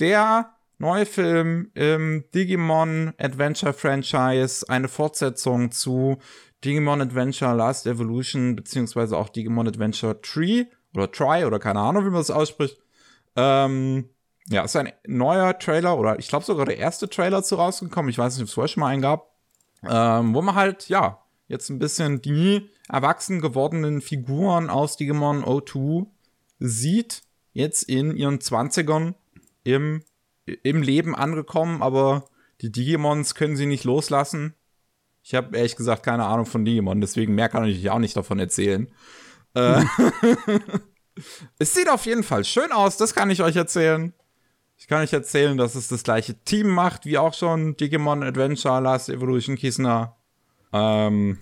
der 0.00 0.56
neue 0.78 1.06
Film 1.06 1.70
im 1.74 2.24
Digimon 2.34 3.14
Adventure 3.16 3.74
Franchise, 3.74 4.68
eine 4.68 4.88
Fortsetzung 4.88 5.70
zu 5.70 6.18
Digimon 6.64 7.00
Adventure 7.00 7.54
Last 7.54 7.86
Evolution, 7.86 8.56
beziehungsweise 8.56 9.16
auch 9.16 9.28
Digimon 9.28 9.68
Adventure 9.68 10.20
Tree 10.20 10.64
oder 10.96 11.12
Try 11.12 11.44
oder 11.44 11.60
keine 11.60 11.78
Ahnung, 11.78 12.06
wie 12.06 12.10
man 12.10 12.18
das 12.18 12.32
ausspricht. 12.32 12.76
Ähm, 13.36 14.08
ja, 14.48 14.62
ist 14.62 14.76
ein 14.76 14.92
neuer 15.06 15.58
Trailer 15.58 15.98
oder 15.98 16.18
ich 16.18 16.28
glaube 16.28 16.44
sogar 16.44 16.66
der 16.66 16.78
erste 16.78 17.08
Trailer 17.08 17.42
zu 17.42 17.56
rausgekommen. 17.56 18.10
Ich 18.10 18.18
weiß 18.18 18.34
nicht, 18.34 18.42
ob 18.42 18.48
es 18.48 18.54
vorher 18.54 18.68
schon 18.68 18.80
mal 18.82 18.88
einen 18.88 19.02
gab. 19.02 19.32
Ähm, 19.86 20.34
wo 20.34 20.42
man 20.42 20.54
halt, 20.54 20.88
ja, 20.88 21.22
jetzt 21.48 21.70
ein 21.70 21.78
bisschen 21.78 22.22
die 22.22 22.70
erwachsen 22.88 23.40
gewordenen 23.40 24.00
Figuren 24.00 24.70
aus 24.70 24.96
Digimon 24.96 25.44
O2 25.44 26.06
sieht, 26.58 27.22
jetzt 27.52 27.82
in 27.84 28.16
ihren 28.16 28.38
20ern 28.38 29.14
im, 29.62 30.02
im 30.46 30.82
Leben 30.82 31.14
angekommen, 31.14 31.82
aber 31.82 32.24
die 32.60 32.72
Digimons 32.72 33.34
können 33.34 33.56
sie 33.56 33.66
nicht 33.66 33.84
loslassen. 33.84 34.54
Ich 35.22 35.34
habe 35.34 35.56
ehrlich 35.56 35.76
gesagt 35.76 36.02
keine 36.02 36.24
Ahnung 36.24 36.46
von 36.46 36.64
Digimon, 36.64 37.00
deswegen 37.00 37.34
mehr 37.34 37.48
kann 37.48 37.64
ich 37.64 37.90
auch 37.90 37.98
nicht 37.98 38.16
davon 38.16 38.38
erzählen. 38.38 38.90
Äh, 39.54 39.84
es 41.58 41.74
sieht 41.74 41.90
auf 41.90 42.06
jeden 42.06 42.22
Fall 42.22 42.44
schön 42.44 42.72
aus, 42.72 42.96
das 42.96 43.14
kann 43.14 43.30
ich 43.30 43.42
euch 43.42 43.56
erzählen. 43.56 44.14
Ich 44.84 44.88
kann 44.88 45.00
euch 45.00 45.14
erzählen, 45.14 45.56
dass 45.56 45.76
es 45.76 45.88
das 45.88 46.02
gleiche 46.02 46.34
Team 46.44 46.68
macht, 46.68 47.06
wie 47.06 47.16
auch 47.16 47.32
schon 47.32 47.74
Digimon 47.74 48.22
Adventure, 48.22 48.82
Last 48.82 49.08
Evolution, 49.08 49.56
Kisna. 49.56 50.14
Ähm, 50.74 51.38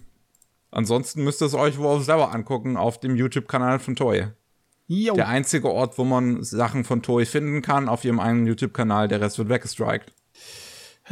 ansonsten 0.71 1.25
müsst 1.25 1.43
ihr 1.43 1.47
es 1.47 1.55
euch 1.55 1.77
wohl 1.77 2.01
selber 2.03 2.33
angucken 2.33 2.77
auf 2.77 3.01
dem 3.01 3.17
YouTube-Kanal 3.17 3.81
von 3.81 3.97
Toy. 3.97 4.29
Jo. 4.87 5.15
Der 5.15 5.27
einzige 5.27 5.73
Ort, 5.73 5.99
wo 5.99 6.05
man 6.05 6.45
Sachen 6.45 6.85
von 6.85 7.03
Toy 7.03 7.27
finden 7.27 7.63
kann, 7.63 7.89
auf 7.89 8.05
ihrem 8.05 8.21
eigenen 8.21 8.47
YouTube-Kanal, 8.47 9.09
der 9.09 9.21
Rest 9.21 9.39
wird 9.39 9.49
weggestrikt. 9.49 10.13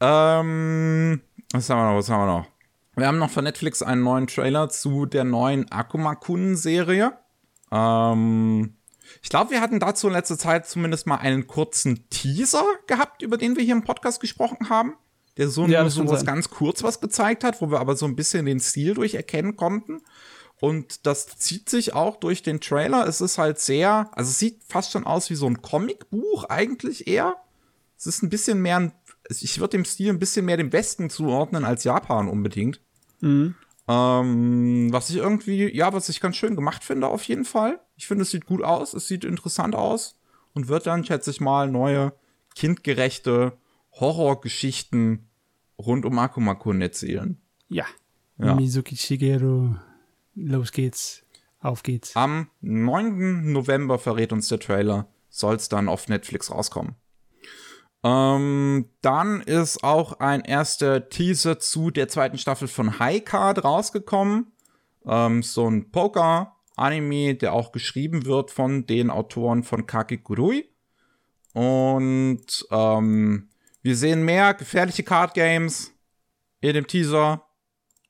ähm, 0.00 1.20
was 1.52 1.68
haben 1.68 1.78
wir 1.80 1.90
noch, 1.90 1.98
was 1.98 2.08
haben 2.08 2.20
wir 2.20 2.26
noch? 2.26 2.46
Wir 2.94 3.08
haben 3.08 3.18
noch 3.18 3.30
von 3.30 3.42
Netflix 3.42 3.82
einen 3.82 4.04
neuen 4.04 4.28
Trailer 4.28 4.68
zu 4.68 5.04
der 5.04 5.24
neuen 5.24 5.68
Akuma-Kun-Serie. 5.72 7.18
Ähm, 7.72 8.76
ich 9.22 9.28
glaube, 9.28 9.50
wir 9.50 9.60
hatten 9.60 9.80
dazu 9.80 10.06
in 10.06 10.12
letzter 10.12 10.38
Zeit 10.38 10.66
zumindest 10.66 11.06
mal 11.06 11.16
einen 11.16 11.46
kurzen 11.46 12.08
Teaser 12.10 12.64
gehabt, 12.86 13.22
über 13.22 13.36
den 13.36 13.56
wir 13.56 13.62
hier 13.64 13.74
im 13.74 13.84
Podcast 13.84 14.20
gesprochen 14.20 14.68
haben. 14.68 14.94
Der 15.36 15.48
so 15.48 15.66
Ja, 15.66 15.80
nur 15.82 15.90
so 15.90 16.06
was 16.08 16.20
sein. 16.20 16.26
ganz 16.26 16.50
kurz 16.50 16.82
was 16.82 17.00
gezeigt 17.00 17.42
hat, 17.44 17.60
wo 17.60 17.70
wir 17.70 17.80
aber 17.80 17.96
so 17.96 18.06
ein 18.06 18.14
bisschen 18.16 18.46
den 18.46 18.60
Stil 18.60 18.94
durcherkennen 18.94 19.56
konnten. 19.56 20.02
Und 20.60 21.06
das 21.06 21.26
zieht 21.38 21.68
sich 21.68 21.92
auch 21.94 22.16
durch 22.16 22.42
den 22.42 22.60
Trailer. 22.60 23.06
Es 23.08 23.20
ist 23.20 23.38
halt 23.38 23.58
sehr, 23.58 24.08
also 24.12 24.30
es 24.30 24.38
sieht 24.38 24.62
fast 24.68 24.92
schon 24.92 25.04
aus 25.04 25.28
wie 25.30 25.34
so 25.34 25.46
ein 25.46 25.60
Comicbuch 25.60 26.44
eigentlich 26.44 27.08
eher. 27.08 27.34
Es 27.98 28.06
ist 28.06 28.22
ein 28.22 28.30
bisschen 28.30 28.62
mehr, 28.62 28.76
ein, 28.78 28.92
ich 29.28 29.58
würde 29.58 29.76
dem 29.76 29.84
Stil 29.84 30.10
ein 30.10 30.18
bisschen 30.20 30.44
mehr 30.46 30.56
dem 30.56 30.72
Westen 30.72 31.10
zuordnen 31.10 31.64
als 31.64 31.82
Japan 31.84 32.28
unbedingt. 32.28 32.80
Mhm. 33.20 33.56
Ähm, 33.86 34.88
was 34.92 35.10
ich 35.10 35.16
irgendwie, 35.16 35.74
ja, 35.74 35.92
was 35.92 36.08
ich 36.08 36.20
ganz 36.20 36.36
schön 36.36 36.56
gemacht 36.56 36.84
finde 36.84 37.08
auf 37.08 37.24
jeden 37.24 37.44
Fall. 37.44 37.80
Ich 37.96 38.06
finde, 38.06 38.22
es 38.22 38.30
sieht 38.30 38.46
gut 38.46 38.62
aus, 38.62 38.94
es 38.94 39.08
sieht 39.08 39.24
interessant 39.24 39.74
aus 39.74 40.18
und 40.54 40.68
wird 40.68 40.86
dann, 40.86 41.04
schätze 41.04 41.30
ich 41.30 41.40
mal, 41.40 41.70
neue 41.70 42.14
kindgerechte 42.54 43.58
Horrorgeschichten 43.92 45.28
rund 45.78 46.04
um 46.04 46.18
Akuma-kun 46.18 46.80
erzählen. 46.80 47.40
Ja. 47.68 47.84
Ja. 48.38 48.54
Mizuki 48.54 48.96
Shigeru. 48.96 49.74
Los 50.34 50.72
geht's. 50.72 51.22
Auf 51.60 51.82
geht's. 51.82 52.16
Am 52.16 52.48
9. 52.60 53.52
November 53.52 53.98
verrät 53.98 54.32
uns 54.32 54.48
der 54.48 54.58
Trailer, 54.58 55.08
soll 55.30 55.56
es 55.56 55.68
dann 55.68 55.88
auf 55.88 56.08
Netflix 56.08 56.50
rauskommen. 56.50 56.94
Ähm, 58.04 58.90
dann 59.00 59.40
ist 59.40 59.82
auch 59.82 60.20
ein 60.20 60.42
erster 60.42 61.08
Teaser 61.08 61.58
zu 61.58 61.90
der 61.90 62.06
zweiten 62.08 62.36
Staffel 62.36 62.68
von 62.68 62.98
High 62.98 63.24
Card 63.24 63.64
rausgekommen. 63.64 64.52
Ähm, 65.06 65.42
so 65.42 65.66
ein 65.68 65.90
Poker-Anime, 65.90 67.34
der 67.34 67.54
auch 67.54 67.72
geschrieben 67.72 68.26
wird 68.26 68.50
von 68.50 68.86
den 68.86 69.10
Autoren 69.10 69.62
von 69.62 69.86
Kakegurui. 69.86 70.68
Und 71.54 72.66
ähm, 72.70 73.48
wir 73.82 73.96
sehen 73.96 74.24
mehr 74.24 74.52
gefährliche 74.52 75.02
Card 75.02 75.32
Games 75.32 75.90
in 76.60 76.74
dem 76.74 76.86
Teaser. 76.86 77.46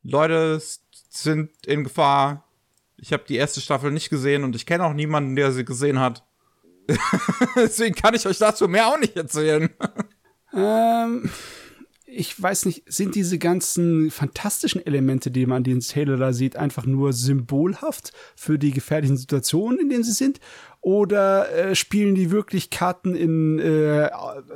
Leute 0.02 0.60
sind 1.08 1.50
in 1.66 1.84
Gefahr. 1.84 2.44
Ich 2.96 3.12
habe 3.12 3.24
die 3.28 3.36
erste 3.36 3.60
Staffel 3.60 3.92
nicht 3.92 4.10
gesehen 4.10 4.42
und 4.42 4.56
ich 4.56 4.66
kenne 4.66 4.84
auch 4.84 4.92
niemanden, 4.92 5.36
der 5.36 5.52
sie 5.52 5.64
gesehen 5.64 6.00
hat. 6.00 6.24
Deswegen 7.56 7.94
kann 7.94 8.14
ich 8.14 8.26
euch 8.26 8.38
dazu 8.38 8.68
mehr 8.68 8.88
auch 8.88 8.98
nicht 8.98 9.16
erzählen. 9.16 9.70
Ähm, 10.52 11.30
ich 12.06 12.40
weiß 12.40 12.66
nicht, 12.66 12.84
sind 12.86 13.14
diese 13.14 13.38
ganzen 13.38 14.10
fantastischen 14.10 14.84
Elemente, 14.86 15.30
die 15.30 15.46
man 15.46 15.58
in 15.58 15.64
den 15.64 15.78
Trailer 15.80 16.16
da 16.16 16.32
sieht, 16.32 16.56
einfach 16.56 16.86
nur 16.86 17.12
symbolhaft 17.12 18.12
für 18.36 18.58
die 18.58 18.70
gefährlichen 18.70 19.16
Situationen, 19.16 19.80
in 19.80 19.88
denen 19.88 20.04
sie 20.04 20.12
sind? 20.12 20.38
Oder 20.80 21.50
äh, 21.52 21.74
spielen 21.74 22.14
die 22.14 22.30
wirklich 22.30 22.70
Karten 22.70 23.16
in, 23.16 23.58
äh, 23.58 24.08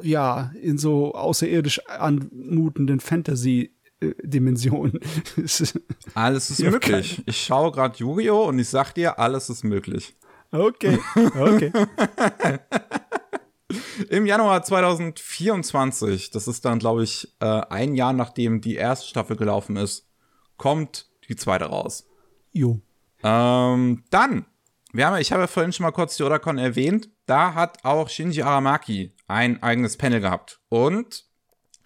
ja, 0.02 0.52
in 0.60 0.78
so 0.78 1.14
außerirdisch 1.14 1.86
anmutenden 1.86 3.00
Fantasy-Dimensionen? 3.00 5.00
Alles 6.14 6.50
ist 6.50 6.60
möglich. 6.60 7.22
Ich 7.26 7.42
schaue 7.42 7.72
gerade 7.72 7.98
Yu-Gi-Oh! 7.98 8.48
und 8.48 8.58
ich 8.58 8.68
sag 8.68 8.92
dir, 8.92 9.18
alles 9.18 9.50
ist 9.50 9.64
möglich. 9.64 10.14
Okay, 10.52 10.98
okay. 11.38 11.72
Im 14.08 14.24
Januar 14.26 14.62
2024, 14.62 16.30
das 16.30 16.48
ist 16.48 16.64
dann, 16.64 16.78
glaube 16.78 17.04
ich, 17.04 17.34
äh, 17.40 17.44
ein 17.44 17.94
Jahr 17.94 18.12
nachdem 18.12 18.60
die 18.60 18.76
erste 18.76 19.06
Staffel 19.06 19.36
gelaufen 19.36 19.76
ist, 19.76 20.08
kommt 20.56 21.06
die 21.28 21.36
zweite 21.36 21.66
raus. 21.66 22.06
Jo. 22.52 22.80
Ähm, 23.22 24.04
dann, 24.10 24.46
wir 24.92 25.06
haben, 25.06 25.20
ich 25.20 25.32
habe 25.32 25.42
ja 25.42 25.46
vorhin 25.46 25.72
schon 25.72 25.84
mal 25.84 25.92
kurz 25.92 26.16
die 26.16 26.22
Otakon 26.22 26.56
erwähnt, 26.56 27.10
da 27.26 27.54
hat 27.54 27.84
auch 27.84 28.08
Shinji 28.08 28.42
Aramaki 28.42 29.14
ein 29.26 29.62
eigenes 29.62 29.98
Panel 29.98 30.20
gehabt 30.20 30.60
und 30.70 31.26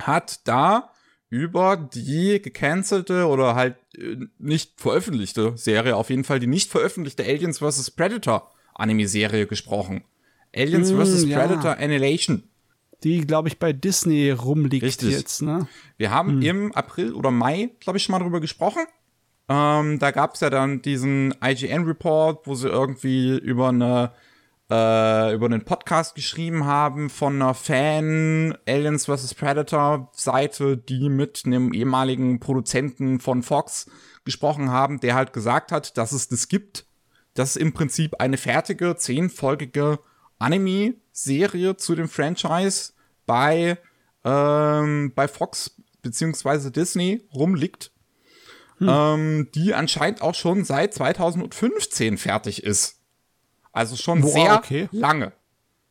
hat 0.00 0.46
da 0.46 0.92
über 1.28 1.76
die 1.76 2.40
gecancelte 2.42 3.26
oder 3.26 3.54
halt 3.54 3.76
äh, 3.96 4.18
nicht 4.38 4.80
veröffentlichte 4.80 5.56
Serie, 5.56 5.96
auf 5.96 6.10
jeden 6.10 6.24
Fall 6.24 6.38
die 6.38 6.46
nicht 6.46 6.70
veröffentlichte 6.70 7.24
Aliens 7.24 7.58
vs. 7.58 7.90
Predator 7.90 8.51
Anime-Serie 8.74 9.46
gesprochen. 9.46 10.04
Aliens 10.54 10.92
Mm, 10.92 11.00
vs. 11.00 11.24
ja. 11.26 11.38
Predator 11.38 11.76
Annihilation. 11.78 12.42
die, 13.04 13.26
glaube 13.26 13.48
ich, 13.48 13.58
bei 13.58 13.72
Disney 13.72 14.30
rumliegt 14.30 14.84
Richtig. 14.84 15.10
jetzt. 15.10 15.42
Ne? 15.42 15.66
Wir 15.96 16.10
haben 16.10 16.40
im 16.42 16.72
April 16.72 17.14
oder 17.14 17.30
Mai, 17.32 17.70
glaube 17.80 17.96
ich, 17.98 18.04
schon 18.04 18.12
mal 18.12 18.20
drüber 18.20 18.40
gesprochen. 18.40 18.82
Ähm, 19.48 19.98
da 19.98 20.12
gab 20.12 20.34
es 20.34 20.40
ja 20.40 20.50
dann 20.50 20.82
diesen 20.82 21.34
IGN-Report, 21.44 22.46
wo 22.46 22.54
sie 22.54 22.68
irgendwie 22.68 23.36
über 23.38 23.70
eine 23.70 24.12
äh, 24.70 25.34
über 25.34 25.46
einen 25.46 25.64
Podcast 25.64 26.14
geschrieben 26.14 26.64
haben 26.64 27.10
von 27.10 27.34
einer 27.42 27.52
Fan 27.54 28.56
Aliens 28.66 29.06
vs. 29.06 29.34
Predator 29.34 30.10
Seite, 30.14 30.76
die 30.78 31.08
mit 31.08 31.42
einem 31.44 31.72
ehemaligen 31.74 32.38
Produzenten 32.40 33.18
von 33.20 33.42
Fox 33.42 33.90
gesprochen 34.24 34.70
haben, 34.70 35.00
der 35.00 35.14
halt 35.16 35.32
gesagt 35.32 35.72
hat, 35.72 35.98
dass 35.98 36.12
es 36.12 36.28
das 36.28 36.46
gibt, 36.48 36.86
dass 37.34 37.56
im 37.56 37.72
Prinzip 37.72 38.20
eine 38.20 38.36
fertige 38.36 38.96
zehnfolgige 38.96 39.98
Anime-Serie 40.38 41.76
zu 41.76 41.94
dem 41.94 42.08
Franchise 42.08 42.92
bei 43.26 43.78
ähm, 44.24 45.12
bei 45.14 45.28
Fox 45.28 45.76
beziehungsweise 46.02 46.70
Disney 46.70 47.22
rumliegt, 47.34 47.92
ähm, 48.80 49.48
die 49.54 49.74
anscheinend 49.74 50.22
auch 50.22 50.34
schon 50.34 50.64
seit 50.64 50.94
2015 50.94 52.18
fertig 52.18 52.62
ist. 52.64 53.00
Also 53.72 53.96
schon 53.96 54.20
Boah, 54.20 54.30
sehr 54.30 54.54
okay. 54.56 54.88
lange. 54.92 55.32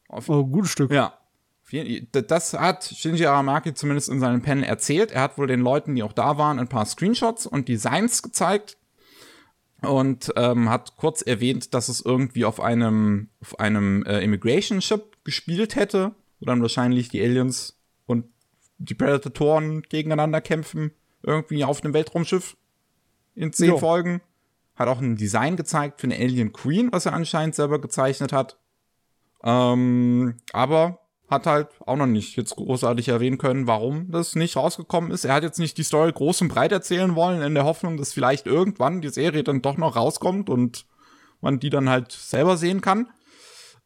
Oh, 0.09 0.45
gutes 0.45 0.71
Stück. 0.71 0.91
Ja. 0.91 1.13
Das 2.11 2.53
hat 2.53 2.83
Shinji 2.83 3.25
Aramaki 3.25 3.73
zumindest 3.73 4.09
in 4.09 4.19
seinem 4.19 4.41
Panel 4.41 4.65
erzählt. 4.65 5.11
Er 5.11 5.21
hat 5.21 5.37
wohl 5.37 5.47
den 5.47 5.61
Leuten, 5.61 5.95
die 5.95 6.03
auch 6.03 6.11
da 6.11 6.37
waren, 6.37 6.59
ein 6.59 6.67
paar 6.67 6.85
Screenshots 6.85 7.47
und 7.47 7.69
Designs 7.69 8.21
gezeigt 8.21 8.75
und 9.81 10.31
ähm, 10.35 10.69
hat 10.69 10.95
kurz 10.97 11.21
erwähnt, 11.21 11.73
dass 11.73 11.89
es 11.89 12.01
irgendwie 12.01 12.45
auf 12.45 12.59
einem, 12.59 13.29
auf 13.41 13.59
einem 13.59 14.03
äh, 14.03 14.23
Immigration 14.23 14.81
Ship 14.81 15.17
gespielt 15.23 15.75
hätte, 15.75 16.13
wo 16.39 16.45
dann 16.45 16.61
wahrscheinlich 16.61 17.09
die 17.09 17.21
Aliens 17.21 17.79
und 18.05 18.25
die 18.77 18.93
Predatoren 18.93 19.81
gegeneinander 19.83 20.41
kämpfen, 20.41 20.91
irgendwie 21.23 21.63
auf 21.63 21.83
einem 21.83 21.93
Weltraumschiff 21.93 22.57
in 23.35 23.53
zehn 23.53 23.69
Jo. 23.69 23.77
Folgen. 23.77 24.21
Hat 24.75 24.87
auch 24.87 25.01
ein 25.01 25.15
Design 25.15 25.57
gezeigt 25.57 26.01
für 26.01 26.07
eine 26.07 26.15
Alien 26.15 26.53
Queen, 26.53 26.91
was 26.91 27.05
er 27.05 27.13
anscheinend 27.13 27.55
selber 27.55 27.79
gezeichnet 27.79 28.33
hat. 28.33 28.57
Ähm, 29.43 30.35
aber 30.53 31.00
hat 31.31 31.47
halt 31.47 31.69
auch 31.87 31.95
noch 31.95 32.05
nicht 32.05 32.35
jetzt 32.35 32.57
großartig 32.57 33.07
erwähnen 33.07 33.37
können, 33.37 33.65
warum 33.65 34.11
das 34.11 34.35
nicht 34.35 34.57
rausgekommen 34.57 35.11
ist. 35.11 35.23
Er 35.23 35.33
hat 35.33 35.43
jetzt 35.43 35.59
nicht 35.59 35.77
die 35.77 35.83
Story 35.83 36.11
groß 36.11 36.41
und 36.41 36.49
breit 36.49 36.73
erzählen 36.73 37.15
wollen, 37.15 37.41
in 37.41 37.55
der 37.55 37.63
Hoffnung, 37.63 37.95
dass 37.97 38.13
vielleicht 38.13 38.45
irgendwann 38.45 39.01
die 39.01 39.09
Serie 39.09 39.43
dann 39.43 39.61
doch 39.61 39.77
noch 39.77 39.95
rauskommt 39.95 40.49
und 40.49 40.85
man 41.39 41.59
die 41.59 41.69
dann 41.69 41.89
halt 41.89 42.11
selber 42.11 42.57
sehen 42.57 42.81
kann. 42.81 43.07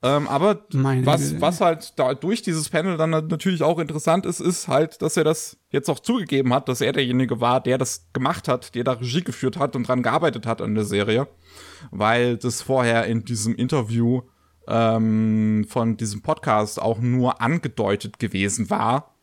Ähm, 0.02 0.28
aber 0.28 0.66
Meine 0.74 1.06
was, 1.06 1.30
Güte. 1.30 1.42
was 1.42 1.62
halt 1.62 1.94
da 1.98 2.14
durch 2.16 2.42
dieses 2.42 2.70
Panel 2.70 2.98
dann 2.98 3.12
natürlich 3.12 3.64
auch 3.64 3.80
interessant 3.80 4.26
ist, 4.26 4.40
ist 4.40 4.68
halt, 4.68 5.02
dass 5.02 5.16
er 5.16 5.24
das 5.24 5.58
jetzt 5.70 5.90
auch 5.90 6.00
zugegeben 6.00 6.54
hat, 6.54 6.68
dass 6.68 6.82
er 6.82 6.94
derjenige 6.94 7.42
war, 7.42 7.62
der 7.62 7.78
das 7.78 8.08
gemacht 8.12 8.48
hat, 8.48 8.76
der 8.76 8.84
da 8.84 8.94
Regie 8.94 9.24
geführt 9.24 9.58
hat 9.58 9.76
und 9.76 9.88
dran 9.88 10.04
gearbeitet 10.04 10.46
hat 10.46 10.62
an 10.62 10.76
der 10.76 10.84
Serie. 10.84 11.28
Weil 11.92 12.38
das 12.38 12.62
vorher 12.62 13.06
in 13.06 13.24
diesem 13.24 13.56
Interview 13.56 14.22
ähm, 14.68 15.66
von 15.70 15.98
diesem 15.98 16.22
Podcast 16.22 16.82
auch 16.82 17.00
nur 17.00 17.42
angedeutet 17.42 18.20
gewesen 18.20 18.70
war, 18.70 19.16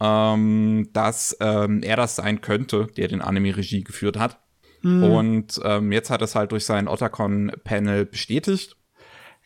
ähm, 0.00 0.88
dass 0.92 1.36
ähm, 1.40 1.82
er 1.82 1.96
das 1.96 2.16
sein 2.16 2.40
könnte, 2.40 2.86
der 2.96 3.08
den 3.08 3.22
Anime-Regie 3.22 3.84
geführt 3.84 4.18
hat. 4.18 4.38
Und 4.82 5.60
ähm, 5.64 5.90
jetzt 5.90 6.10
hat 6.10 6.22
es 6.22 6.36
halt 6.36 6.52
durch 6.52 6.64
sein 6.64 6.86
Otacon-Panel 6.86 8.04
bestätigt. 8.06 8.76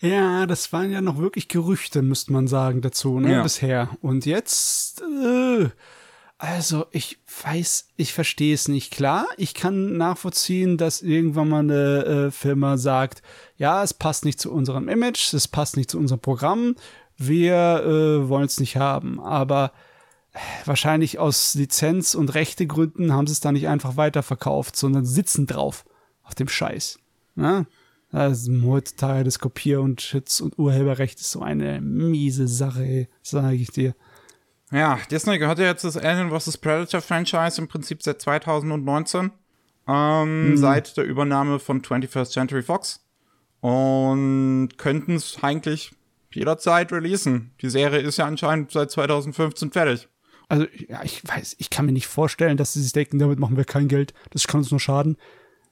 Ja, 0.00 0.44
das 0.44 0.70
waren 0.74 0.90
ja 0.90 1.00
noch 1.00 1.16
wirklich 1.18 1.48
Gerüchte, 1.48 2.02
müsste 2.02 2.32
man 2.34 2.46
sagen, 2.46 2.82
dazu, 2.82 3.20
ne, 3.20 3.32
Ja. 3.32 3.42
bisher. 3.42 3.88
Und 4.02 4.26
jetzt, 4.26 5.00
äh, 5.00 5.68
also 6.40 6.86
ich 6.90 7.18
weiß, 7.44 7.88
ich 7.96 8.14
verstehe 8.14 8.54
es 8.54 8.66
nicht. 8.66 8.90
Klar, 8.90 9.26
ich 9.36 9.52
kann 9.52 9.98
nachvollziehen, 9.98 10.78
dass 10.78 11.02
irgendwann 11.02 11.50
mal 11.50 11.58
eine 11.58 12.04
äh, 12.04 12.30
Firma 12.30 12.78
sagt, 12.78 13.20
ja, 13.58 13.82
es 13.82 13.92
passt 13.92 14.24
nicht 14.24 14.40
zu 14.40 14.50
unserem 14.50 14.88
Image, 14.88 15.34
es 15.34 15.48
passt 15.48 15.76
nicht 15.76 15.90
zu 15.90 15.98
unserem 15.98 16.20
Programm, 16.20 16.76
wir 17.18 17.84
äh, 17.84 18.28
wollen 18.30 18.46
es 18.46 18.58
nicht 18.58 18.78
haben. 18.78 19.20
Aber 19.20 19.72
äh, 20.32 20.38
wahrscheinlich 20.64 21.18
aus 21.18 21.54
Lizenz- 21.56 22.14
und 22.14 22.32
Rechtegründen 22.32 23.12
haben 23.12 23.26
sie 23.26 23.34
es 23.34 23.40
da 23.40 23.52
nicht 23.52 23.68
einfach 23.68 23.98
weiterverkauft, 23.98 24.76
sondern 24.76 25.04
sitzen 25.04 25.46
drauf 25.46 25.84
auf 26.22 26.34
dem 26.34 26.48
Scheiß. 26.48 27.00
Ne? 27.34 27.66
Also 28.12 28.50
heutzutage 28.64 29.24
das 29.24 29.40
Kopier- 29.40 29.82
und 29.82 30.00
Schutz- 30.00 30.40
und 30.40 30.58
Urheberrecht 30.58 31.20
ist 31.20 31.32
so 31.32 31.42
eine 31.42 31.82
miese 31.82 32.48
Sache, 32.48 33.08
sage 33.20 33.56
ich 33.56 33.72
dir. 33.72 33.94
Ja, 34.72 35.00
Disney 35.10 35.38
gehört 35.38 35.58
ja 35.58 35.66
jetzt 35.66 35.84
das 35.84 35.96
Alien 35.96 36.30
vs. 36.30 36.58
Predator 36.58 37.00
Franchise 37.00 37.60
im 37.60 37.68
Prinzip 37.68 38.02
seit 38.02 38.20
2019. 38.22 39.32
Ähm, 39.88 40.56
Seit 40.56 40.96
der 40.96 41.04
Übernahme 41.04 41.58
von 41.58 41.82
21st 41.82 42.30
Century 42.32 42.62
Fox. 42.62 43.04
Und 43.60 44.70
könnten 44.78 45.16
es 45.16 45.42
eigentlich 45.42 45.92
jederzeit 46.32 46.92
releasen. 46.92 47.52
Die 47.60 47.70
Serie 47.70 48.00
ist 48.00 48.18
ja 48.18 48.26
anscheinend 48.26 48.70
seit 48.70 48.90
2015 48.90 49.72
fertig. 49.72 50.08
Also, 50.48 50.66
ja, 50.88 51.02
ich 51.04 51.22
weiß, 51.26 51.56
ich 51.58 51.70
kann 51.70 51.86
mir 51.86 51.92
nicht 51.92 52.06
vorstellen, 52.06 52.56
dass 52.56 52.72
sie 52.72 52.82
sich 52.82 52.92
denken, 52.92 53.18
damit 53.18 53.38
machen 53.38 53.56
wir 53.56 53.64
kein 53.64 53.88
Geld, 53.88 54.14
das 54.30 54.46
kann 54.46 54.60
uns 54.60 54.70
nur 54.70 54.80
schaden. 54.80 55.16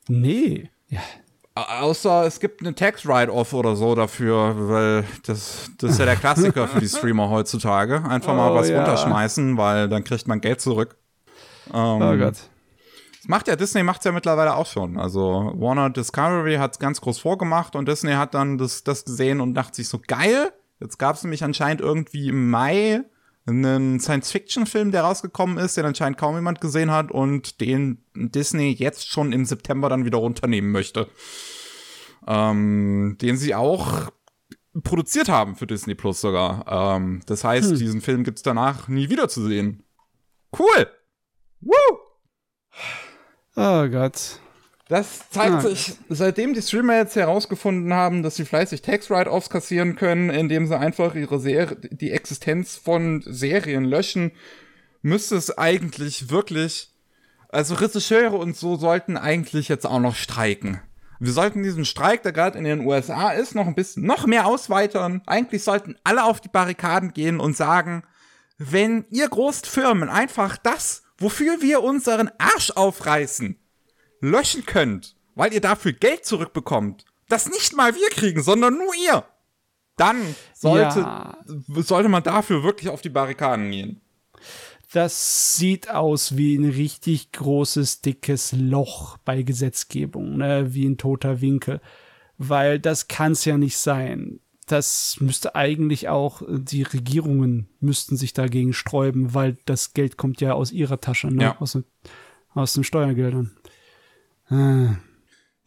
Nee. 0.09 0.71
Ja, 0.89 1.01
Außer 1.81 2.25
es 2.27 2.41
gibt 2.41 2.61
eine 2.61 2.75
Tax-Write-Off 2.75 3.53
oder 3.53 3.77
so 3.77 3.95
dafür, 3.95 4.55
weil 4.69 5.05
das, 5.27 5.71
das 5.79 5.93
ist 5.93 5.99
ja 5.99 6.05
der 6.05 6.17
Klassiker 6.17 6.69
für 6.69 6.81
die 6.81 6.89
Streamer 6.89 7.31
heutzutage. 7.31 8.05
Einfach 8.09 8.35
mal 8.35 8.51
Oh, 8.51 8.55
was 8.55 8.69
ja. 8.69 8.77
runterschmeißen, 8.79 9.57
weil 9.57 9.89
dann 9.89 10.05
kriegt 10.05 10.29
man 10.29 10.41
Geld 10.41 10.61
zurück. 10.61 10.97
Ähm, 11.73 12.03
oh 12.03 12.17
Gott. 12.17 12.35
Das 13.21 13.29
macht 13.29 13.49
ja 13.49 13.57
Disney 13.57 13.83
macht's 13.83 14.05
ja 14.05 14.13
mittlerweile 14.13 14.55
auch 14.55 14.67
schon. 14.67 14.99
Also 14.99 15.53
Warner 15.57 15.91
Discovery 15.91 16.57
hat's 16.57 16.79
ganz 16.79 17.01
groß 17.01 17.19
vorgemacht 17.19 17.75
und 17.77 17.89
Disney 17.89 18.13
hat 18.13 18.35
dann 18.35 18.59
das, 18.59 18.85
das 18.85 19.05
gesehen 19.05 19.41
und 19.41 19.55
dachte 19.55 19.77
sich 19.77 19.89
so 19.89 20.01
geil. 20.07 20.53
Jetzt 20.81 20.99
gab's 20.99 21.23
nämlich 21.25 21.43
anscheinend 21.43 21.81
irgendwie 21.81 22.29
im 22.29 22.51
Mai 22.51 23.03
einen 23.49 24.01
Science-Fiction-Film, 24.01 24.93
der 24.93 25.03
rausgekommen 25.03 25.59
ist, 25.59 25.77
den 25.77 25.87
anscheinend 25.87 26.19
kaum 26.19 26.35
jemand 26.35 26.61
gesehen 26.61 26.91
hat 26.91 27.11
und 27.11 27.61
den 27.61 28.05
Disney 28.15 28.73
jetzt 28.73 29.09
schon 29.09 29.33
im 29.33 29.45
September 29.45 29.89
dann 29.89 30.05
wieder 30.05 30.19
runternehmen 30.19 30.71
möchte. 30.71 31.09
Ähm, 32.27 33.17
den 33.21 33.37
sie 33.37 33.55
auch 33.55 34.11
produziert 34.83 35.29
haben 35.29 35.57
für 35.57 35.67
Disney 35.67 35.95
Plus 35.95 36.21
sogar. 36.21 36.67
Ähm, 36.69 37.21
das 37.27 37.45
heißt, 37.45 37.81
diesen 37.81 38.01
Film 38.01 38.25
gibt's 38.25 38.43
danach 38.43 38.89
nie 38.89 39.09
wieder 39.09 39.29
zu 39.29 39.47
sehen. 39.47 39.83
Cool! 40.57 40.87
Woo! 41.61 41.99
Oh 43.57 43.89
Gott. 43.89 44.41
Das 44.89 45.29
zeigt 45.31 45.55
Ah. 45.57 45.61
sich, 45.61 45.95
seitdem 46.09 46.55
die 46.55 46.63
Streamer 46.63 46.97
jetzt 46.97 47.15
herausgefunden 47.15 47.93
haben, 47.93 48.23
dass 48.23 48.37
sie 48.37 48.47
fleißig 48.47 48.81
Tax-Write-Offs 48.83 49.51
kassieren 49.51 49.97
können, 49.97 50.31
indem 50.31 50.67
sie 50.67 50.79
einfach 50.79 51.15
ihre 51.15 51.39
Serie, 51.39 51.77
die 51.77 52.11
Existenz 52.11 52.77
von 52.77 53.23
Serien 53.27 53.85
löschen, 53.85 54.33
müsste 55.03 55.37
es 55.37 55.57
eigentlich 55.59 56.31
wirklich, 56.31 56.91
also 57.51 57.75
Regisseure 57.75 58.37
und 58.37 58.57
so 58.57 58.77
sollten 58.77 59.19
eigentlich 59.19 59.69
jetzt 59.69 59.87
auch 59.87 60.01
noch 60.01 60.15
streiken. 60.17 60.81
Wir 61.21 61.33
sollten 61.33 61.63
diesen 61.63 61.85
Streik, 61.85 62.23
der 62.23 62.33
gerade 62.33 62.57
in 62.57 62.65
den 62.65 62.87
USA 62.87 63.31
ist, 63.31 63.55
noch 63.55 63.67
ein 63.67 63.75
bisschen, 63.75 64.05
noch 64.07 64.27
mehr 64.27 64.47
ausweitern. 64.47 65.21
Eigentlich 65.27 65.65
sollten 65.65 65.97
alle 66.05 66.25
auf 66.25 66.41
die 66.41 66.49
Barrikaden 66.49 67.13
gehen 67.13 67.41
und 67.41 67.57
sagen, 67.57 68.05
wenn 68.57 69.05
ihr 69.11 69.29
Großfirmen 69.29 70.09
einfach 70.09 70.57
das, 70.57 71.03
wofür 71.19 71.61
wir 71.61 71.83
unseren 71.83 72.31
Arsch 72.39 72.71
aufreißen, 72.71 73.57
löschen 74.21 74.65
könnt, 74.67 75.17
weil 75.35 75.53
ihr 75.53 75.61
dafür 75.61 75.93
Geld 75.93 76.25
zurückbekommt, 76.25 77.05
das 77.29 77.49
nicht 77.49 77.77
mal 77.77 77.95
wir 77.95 78.09
kriegen, 78.11 78.43
sondern 78.43 78.75
nur 78.79 78.93
ihr, 78.95 79.25
dann 79.97 80.17
sollte, 80.55 81.01
Ja. 81.01 81.39
sollte 81.77 82.09
man 82.09 82.23
dafür 82.23 82.63
wirklich 82.63 82.89
auf 82.91 83.01
die 83.03 83.09
Barrikaden 83.11 83.71
gehen. 83.71 84.01
Das 84.93 85.55
sieht 85.57 85.91
aus 85.91 86.37
wie 86.39 86.57
ein 86.57 86.65
richtig 86.71 87.33
großes, 87.33 88.01
dickes 88.01 88.53
Loch 88.53 89.19
bei 89.19 89.43
Gesetzgebung, 89.43 90.39
ne? 90.39 90.73
wie 90.73 90.87
ein 90.87 90.97
toter 90.97 91.41
Winkel. 91.43 91.81
Weil 92.39 92.79
das 92.79 93.09
kann's 93.09 93.45
ja 93.45 93.59
nicht 93.59 93.77
sein. 93.77 94.41
Das 94.67 95.17
müsste 95.21 95.55
eigentlich 95.57 96.09
auch, 96.09 96.43
die 96.49 96.83
Regierungen 96.85 97.69
müssten 97.81 98.17
sich 98.17 98.33
dagegen 98.33 98.73
sträuben, 98.73 99.35
weil 99.35 99.59
das 99.67 99.93
Geld 99.93 100.17
kommt 100.17 100.41
ja 100.41 100.53
aus 100.55 100.73
ihrer 100.73 101.01
Tasche, 101.01 101.29
ne? 101.29 101.43
Ja. 101.43 101.57
aus, 101.59 101.73
den- 101.73 101.85
aus 102.55 102.73
den 102.75 102.85
Steuergeldern. 102.85 103.58
Äh, 104.51 104.89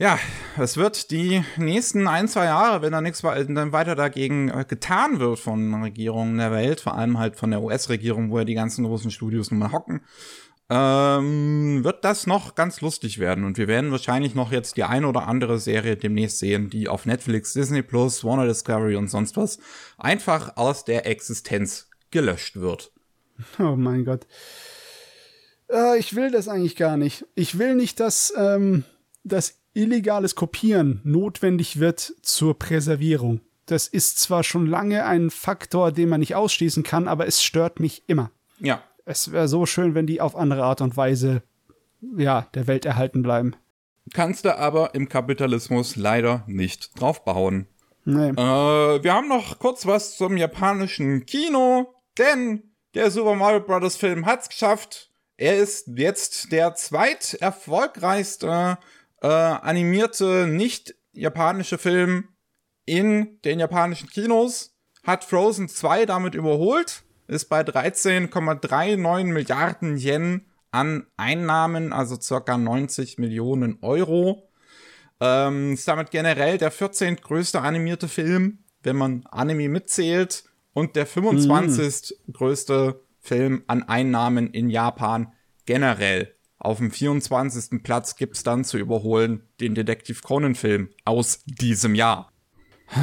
Ja, 0.01 0.17
es 0.57 0.77
wird 0.77 1.11
die 1.11 1.43
nächsten 1.57 2.07
ein, 2.07 2.27
zwei 2.27 2.45
Jahre, 2.45 2.81
wenn 2.81 2.91
da 2.91 3.01
nichts 3.01 3.23
weiter 3.23 3.93
dagegen 3.93 4.49
äh, 4.49 4.65
getan 4.67 5.19
wird 5.19 5.37
von 5.37 5.83
Regierungen 5.83 6.39
der 6.39 6.51
Welt, 6.51 6.81
vor 6.81 6.97
allem 6.97 7.19
halt 7.19 7.35
von 7.35 7.51
der 7.51 7.61
US-Regierung, 7.61 8.31
wo 8.31 8.39
ja 8.39 8.43
die 8.43 8.55
ganzen 8.55 8.83
großen 8.83 9.11
Studios 9.11 9.51
nun 9.51 9.59
mal 9.59 9.71
hocken, 9.71 10.01
ähm, 10.71 11.83
wird 11.83 12.03
das 12.03 12.25
noch 12.25 12.55
ganz 12.55 12.81
lustig 12.81 13.19
werden. 13.19 13.43
Und 13.43 13.59
wir 13.59 13.67
werden 13.67 13.91
wahrscheinlich 13.91 14.33
noch 14.33 14.51
jetzt 14.51 14.75
die 14.75 14.85
eine 14.85 15.07
oder 15.07 15.27
andere 15.27 15.59
Serie 15.59 15.97
demnächst 15.97 16.39
sehen, 16.39 16.71
die 16.71 16.87
auf 16.87 17.05
Netflix, 17.05 17.53
Disney 17.53 17.83
Plus, 17.83 18.23
Warner 18.23 18.47
Discovery 18.47 18.95
und 18.95 19.07
sonst 19.07 19.37
was 19.37 19.59
einfach 19.99 20.57
aus 20.57 20.83
der 20.83 21.05
Existenz 21.05 21.91
gelöscht 22.09 22.55
wird. 22.55 22.91
Oh 23.59 23.75
mein 23.75 24.03
Gott. 24.03 24.25
Äh, 25.71 25.97
ich 25.99 26.15
will 26.15 26.31
das 26.31 26.47
eigentlich 26.47 26.75
gar 26.75 26.97
nicht. 26.97 27.25
Ich 27.35 27.57
will 27.57 27.75
nicht, 27.75 27.99
dass 27.99 28.33
ähm, 28.37 28.83
das 29.23 29.59
illegales 29.73 30.35
Kopieren 30.35 31.01
notwendig 31.03 31.79
wird 31.79 32.13
zur 32.21 32.57
Präservierung. 32.57 33.41
Das 33.65 33.87
ist 33.87 34.19
zwar 34.19 34.43
schon 34.43 34.65
lange 34.65 35.05
ein 35.05 35.29
Faktor, 35.29 35.91
den 35.91 36.09
man 36.09 36.19
nicht 36.19 36.35
ausschließen 36.35 36.83
kann, 36.83 37.07
aber 37.07 37.27
es 37.27 37.41
stört 37.41 37.79
mich 37.79 38.03
immer. 38.07 38.31
Ja. 38.59 38.83
Es 39.05 39.31
wäre 39.31 39.47
so 39.47 39.65
schön, 39.65 39.95
wenn 39.95 40.07
die 40.07 40.21
auf 40.21 40.35
andere 40.35 40.63
Art 40.63 40.81
und 40.81 40.97
Weise 40.97 41.41
ja, 42.17 42.47
der 42.53 42.67
Welt 42.67 42.85
erhalten 42.85 43.21
bleiben. 43.21 43.55
Kannst 44.13 44.45
du 44.45 44.57
aber 44.57 44.93
im 44.95 45.07
Kapitalismus 45.07 45.95
leider 45.95 46.43
nicht 46.47 46.99
draufbauen. 46.99 47.67
Nee. 48.03 48.29
Äh, 48.29 49.03
wir 49.03 49.13
haben 49.13 49.27
noch 49.27 49.59
kurz 49.59 49.85
was 49.85 50.17
zum 50.17 50.35
japanischen 50.35 51.25
Kino, 51.25 51.93
denn 52.17 52.63
der 52.93 53.11
Super 53.11 53.35
Mario 53.35 53.61
Bros. 53.61 53.95
Film 53.95 54.25
hat's 54.25 54.49
geschafft. 54.49 55.10
Er 55.41 55.57
ist 55.57 55.89
jetzt 55.95 56.51
der 56.51 56.75
zweiterfolgreichste 56.75 58.77
äh, 59.23 59.27
animierte 59.27 60.45
nicht-japanische 60.45 61.79
Film 61.79 62.25
in 62.85 63.39
den 63.43 63.59
japanischen 63.59 64.07
Kinos. 64.07 64.77
Hat 65.03 65.23
Frozen 65.23 65.67
2 65.67 66.05
damit 66.05 66.35
überholt, 66.35 67.01
ist 67.25 67.49
bei 67.49 67.61
13,39 67.61 69.23
Milliarden 69.23 69.97
Yen 69.97 70.45
an 70.69 71.07
Einnahmen, 71.17 71.91
also 71.91 72.21
circa 72.21 72.59
90 72.59 73.17
Millionen 73.17 73.79
Euro. 73.81 74.47
Ähm, 75.19 75.73
ist 75.73 75.87
damit 75.87 76.11
generell 76.11 76.59
der 76.59 76.69
14. 76.69 77.15
größte 77.15 77.61
animierte 77.61 78.07
Film, 78.07 78.59
wenn 78.83 78.95
man 78.95 79.25
Anime 79.31 79.69
mitzählt, 79.69 80.43
und 80.73 80.95
der 80.95 81.07
25. 81.07 82.19
Mm. 82.27 82.31
größte 82.31 83.01
Film 83.21 83.63
an 83.67 83.83
Einnahmen 83.83 84.49
in 84.49 84.69
Japan 84.69 85.31
generell. 85.65 86.35
Auf 86.57 86.77
dem 86.77 86.91
24. 86.91 87.81
Platz 87.81 88.15
gibt's 88.15 88.43
dann 88.43 88.63
zu 88.63 88.77
überholen 88.77 89.47
den 89.59 89.73
Detektiv 89.73 90.21
Conan 90.21 90.55
Film 90.55 90.89
aus 91.05 91.43
diesem 91.45 91.95
Jahr. 91.95 92.31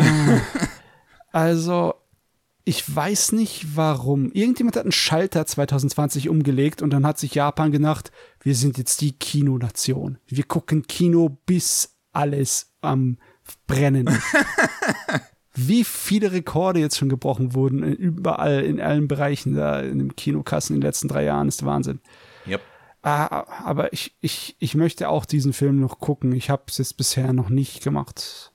Also, 1.31 1.95
ich 2.64 2.95
weiß 2.95 3.33
nicht 3.33 3.77
warum. 3.77 4.33
Irgendjemand 4.33 4.77
hat 4.77 4.85
einen 4.85 4.93
Schalter 4.93 5.47
2020 5.47 6.29
umgelegt 6.29 6.83
und 6.83 6.91
dann 6.91 7.07
hat 7.07 7.19
sich 7.19 7.35
Japan 7.35 7.71
gedacht, 7.71 8.11
wir 8.41 8.55
sind 8.55 8.79
jetzt 8.79 9.01
die 9.01 9.12
Kinonation. 9.12 10.19
Wir 10.27 10.45
gucken 10.45 10.87
Kino 10.87 11.39
bis 11.47 11.97
alles 12.12 12.75
am 12.81 13.19
Brennen. 13.66 14.09
Wie 15.61 15.83
viele 15.83 16.31
Rekorde 16.31 16.79
jetzt 16.79 16.97
schon 16.97 17.09
gebrochen 17.09 17.53
wurden, 17.55 17.83
überall, 17.83 18.61
in 18.61 18.81
allen 18.81 19.09
Bereichen 19.09 19.55
da 19.55 19.81
in 19.81 19.99
den 19.99 20.15
Kinokassen 20.15 20.77
in 20.77 20.81
den 20.81 20.87
letzten 20.87 21.09
drei 21.09 21.25
Jahren, 21.25 21.49
ist 21.49 21.65
Wahnsinn. 21.65 22.01
Yep. 22.47 22.61
Ah, 23.03 23.45
aber 23.65 23.93
ich, 23.93 24.15
ich, 24.21 24.57
ich 24.61 24.77
möchte 24.77 25.09
auch 25.09 25.25
diesen 25.25 25.53
Film 25.53 25.81
noch 25.81 25.99
gucken. 25.99 26.33
Ich 26.33 26.49
habe 26.49 26.63
es 26.69 26.79
jetzt 26.79 26.97
bisher 26.97 27.33
noch 27.33 27.49
nicht 27.49 27.83
gemacht. 27.83 28.53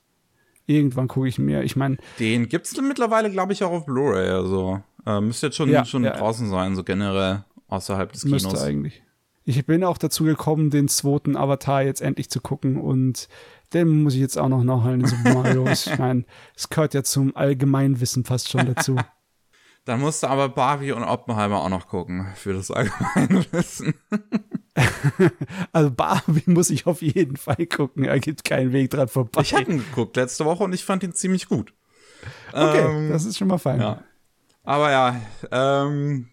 Irgendwann 0.66 1.10
gucke 1.10 1.28
ich 1.28 1.40
mir. 1.40 1.64
Ich 1.64 1.76
meine. 1.76 1.98
Den 2.20 2.48
gibt 2.48 2.68
es 2.68 2.80
mittlerweile, 2.80 3.30
glaube 3.30 3.52
ich, 3.52 3.64
auch 3.64 3.72
auf 3.72 3.86
Blu-ray. 3.86 4.30
Also 4.30 4.82
äh, 5.06 5.20
müsste 5.20 5.48
jetzt 5.48 5.58
schon, 5.58 5.70
ja, 5.70 5.84
schon 5.84 6.06
ja, 6.06 6.16
draußen 6.16 6.50
sein, 6.50 6.76
so 6.76 6.84
generell 6.86 7.44
außerhalb 7.68 8.14
des 8.14 8.24
Kinos. 8.24 8.44
Müsste 8.44 8.62
eigentlich. 8.62 9.04
Ich 9.46 9.66
bin 9.66 9.84
auch 9.84 9.98
dazu 9.98 10.24
gekommen, 10.24 10.70
den 10.70 10.88
zweiten 10.88 11.36
Avatar 11.36 11.84
jetzt 11.84 12.02
endlich 12.02 12.30
zu 12.30 12.40
gucken 12.40 12.78
und 12.80 13.28
den 13.74 14.04
muss 14.04 14.14
ich 14.14 14.20
jetzt 14.20 14.38
auch 14.38 14.50
noch 14.50 14.64
nachholen 14.64 15.02
in 15.02 15.08
Super 15.08 15.34
Mario. 15.34 15.68
ich 15.72 15.98
meine, 15.98 16.26
es 16.56 16.70
gehört 16.70 16.94
ja 16.94 17.04
zum 17.04 17.36
Allgemeinwissen 17.36 18.26
fast 18.26 18.50
schon 18.50 18.66
dazu. 18.74 18.96
Dann 19.86 20.00
musst 20.00 20.24
du 20.24 20.28
aber 20.28 20.48
Barbie 20.48 20.94
und 20.94 21.04
Oppenheimer 21.04 21.62
auch 21.62 21.70
noch 21.70 21.88
gucken 21.88 22.28
für 22.36 22.54
das 22.54 22.72
Allgemeinwissen. 22.72 23.94
also 25.74 25.92
Barbie 25.92 26.44
muss 26.46 26.70
ich 26.70 26.86
auf 26.86 27.02
jeden 27.02 27.36
Fall 27.36 27.66
gucken. 27.66 28.06
Er 28.06 28.20
gibt 28.20 28.46
keinen 28.46 28.72
Weg 28.72 28.92
dran 28.92 29.10
vorbei. 29.10 29.42
Ich 29.42 29.54
habe 29.54 29.70
ihn 29.70 29.80
geguckt 29.80 30.16
letzte 30.16 30.46
Woche 30.46 30.64
und 30.64 30.74
ich 30.74 30.86
fand 30.86 31.04
ihn 31.04 31.14
ziemlich 31.14 31.50
gut. 31.50 31.74
Okay, 32.54 32.80
ähm, 32.80 33.10
das 33.10 33.26
ist 33.26 33.38
schon 33.38 33.50
mal 33.50 33.58
fein. 33.58 33.82
Ja. 33.82 34.04
Aber 34.64 34.92
ja, 34.92 35.22
ähm, 35.52 36.30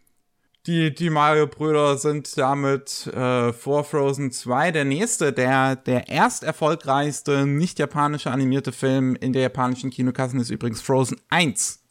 die, 0.66 0.94
die 0.94 1.08
Mario-Brüder 1.08 1.96
sind 1.96 2.36
damit 2.36 3.06
äh, 3.06 3.52
vor 3.52 3.84
Frozen 3.84 4.30
2 4.30 4.72
der 4.72 4.84
nächste, 4.84 5.32
der, 5.32 5.76
der 5.76 6.08
erst 6.08 6.42
erfolgreichste 6.42 7.46
nicht-japanische 7.46 8.30
animierte 8.30 8.72
Film 8.72 9.16
in 9.16 9.32
der 9.32 9.42
japanischen 9.42 9.90
Kinokassen 9.90 10.38
ist 10.38 10.50
übrigens 10.50 10.82
Frozen 10.82 11.18
1. 11.30 11.82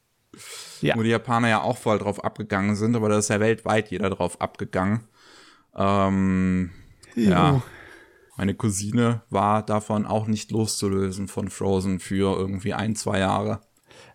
Ja. 0.82 0.96
Wo 0.96 1.02
die 1.02 1.10
Japaner 1.10 1.50
ja 1.50 1.62
auch 1.62 1.78
voll 1.78 1.98
drauf 1.98 2.24
abgegangen 2.24 2.76
sind, 2.76 2.96
aber 2.96 3.10
da 3.10 3.18
ist 3.18 3.30
ja 3.30 3.40
weltweit 3.40 3.90
jeder 3.90 4.10
drauf 4.12 4.40
abgegangen. 4.40 5.04
Ähm, 5.76 6.70
ja. 7.16 7.62
Meine 8.38 8.54
Cousine 8.54 9.24
war 9.30 9.66
davon 9.66 10.06
auch 10.06 10.28
nicht 10.28 10.52
loszulösen 10.52 11.28
von 11.28 11.50
Frozen 11.50 12.00
für 12.00 12.38
irgendwie 12.38 12.74
ein, 12.74 12.96
zwei 12.96 13.20
Jahre. 13.20 13.62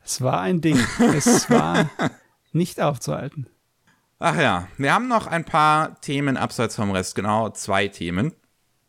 Es 0.03 0.23
war 0.23 0.41
ein 0.41 0.61
Ding. 0.61 0.79
es 1.15 1.51
war 1.51 1.91
nicht 2.53 2.81
aufzuhalten. 2.81 3.49
Ach 4.27 4.39
ja, 4.39 4.68
wir 4.79 4.95
haben 4.95 5.07
noch 5.07 5.27
ein 5.27 5.45
paar 5.45 6.01
Themen 6.01 6.39
abseits 6.39 6.77
vom 6.77 6.93
Rest, 6.93 7.14
genau 7.14 7.51
zwei 7.51 7.89
Themen. 7.89 8.33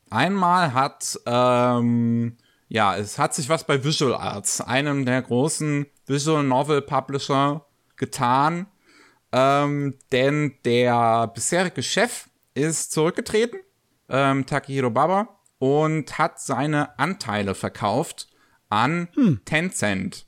Einmal 0.10 0.74
hat, 0.74 1.20
ähm, 1.26 2.38
ja, 2.70 2.96
es 2.96 3.20
hat 3.20 3.36
sich 3.36 3.50
was 3.50 3.66
bei 3.66 3.84
Visual 3.84 4.14
Arts, 4.16 4.62
einem 4.62 5.06
der 5.06 5.22
großen 5.22 5.88
Visual 6.06 6.42
Novel 6.42 6.82
Publisher, 6.82 7.66
getan, 7.98 8.68
ähm, 9.34 9.96
denn 10.14 10.54
der 10.64 11.28
bisherige 11.28 11.84
Chef 11.84 12.30
ist 12.54 12.94
zurückgetreten, 12.94 13.60
ähm, 14.08 14.46
Takehiro 14.46 14.90
Baba, 14.90 15.28
und 15.60 16.18
hat 16.18 16.40
seine 16.40 16.98
Anteile 16.98 17.56
verkauft 17.56 18.30
an 18.70 19.10
hm. 19.16 19.42
Tencent. 19.44 20.28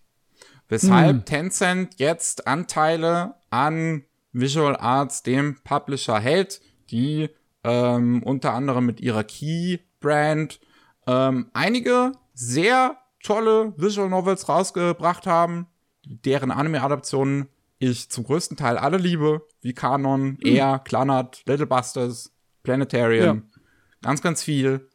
Weshalb 0.68 1.16
hm. 1.16 1.24
Tencent 1.26 1.97
jetzt 1.97 2.45
Anteile 2.45 3.36
an 3.49 4.03
Visual 4.40 4.76
Arts, 4.76 5.24
dem 5.24 5.58
Publisher, 5.64 6.20
hält, 6.20 6.62
die 6.92 7.30
ähm, 7.64 8.24
unter 8.24 8.54
anderem 8.54 8.86
mit 8.86 9.02
ihrer 9.02 9.24
Key-Brand 9.24 10.60
ähm, 11.08 11.50
einige 11.54 12.12
sehr 12.34 12.98
tolle 13.24 13.74
Visual 13.78 14.10
Novels 14.10 14.48
rausgebracht 14.48 15.26
haben, 15.26 15.68
deren 16.06 16.52
Anime-Adaptionen 16.52 17.50
ich 17.80 18.10
zum 18.10 18.24
größten 18.24 18.58
Teil 18.58 18.78
alle 18.78 18.98
liebe, 18.98 19.46
wie 19.62 19.74
Kanon, 19.74 20.30
mhm. 20.30 20.38
Air, 20.44 20.82
Clannad, 20.84 21.44
Little 21.46 21.68
Busters, 21.68 22.32
Planetarium, 22.64 23.38
ja. 23.38 23.60
ganz, 24.02 24.22
ganz 24.22 24.44
viel. 24.44 24.90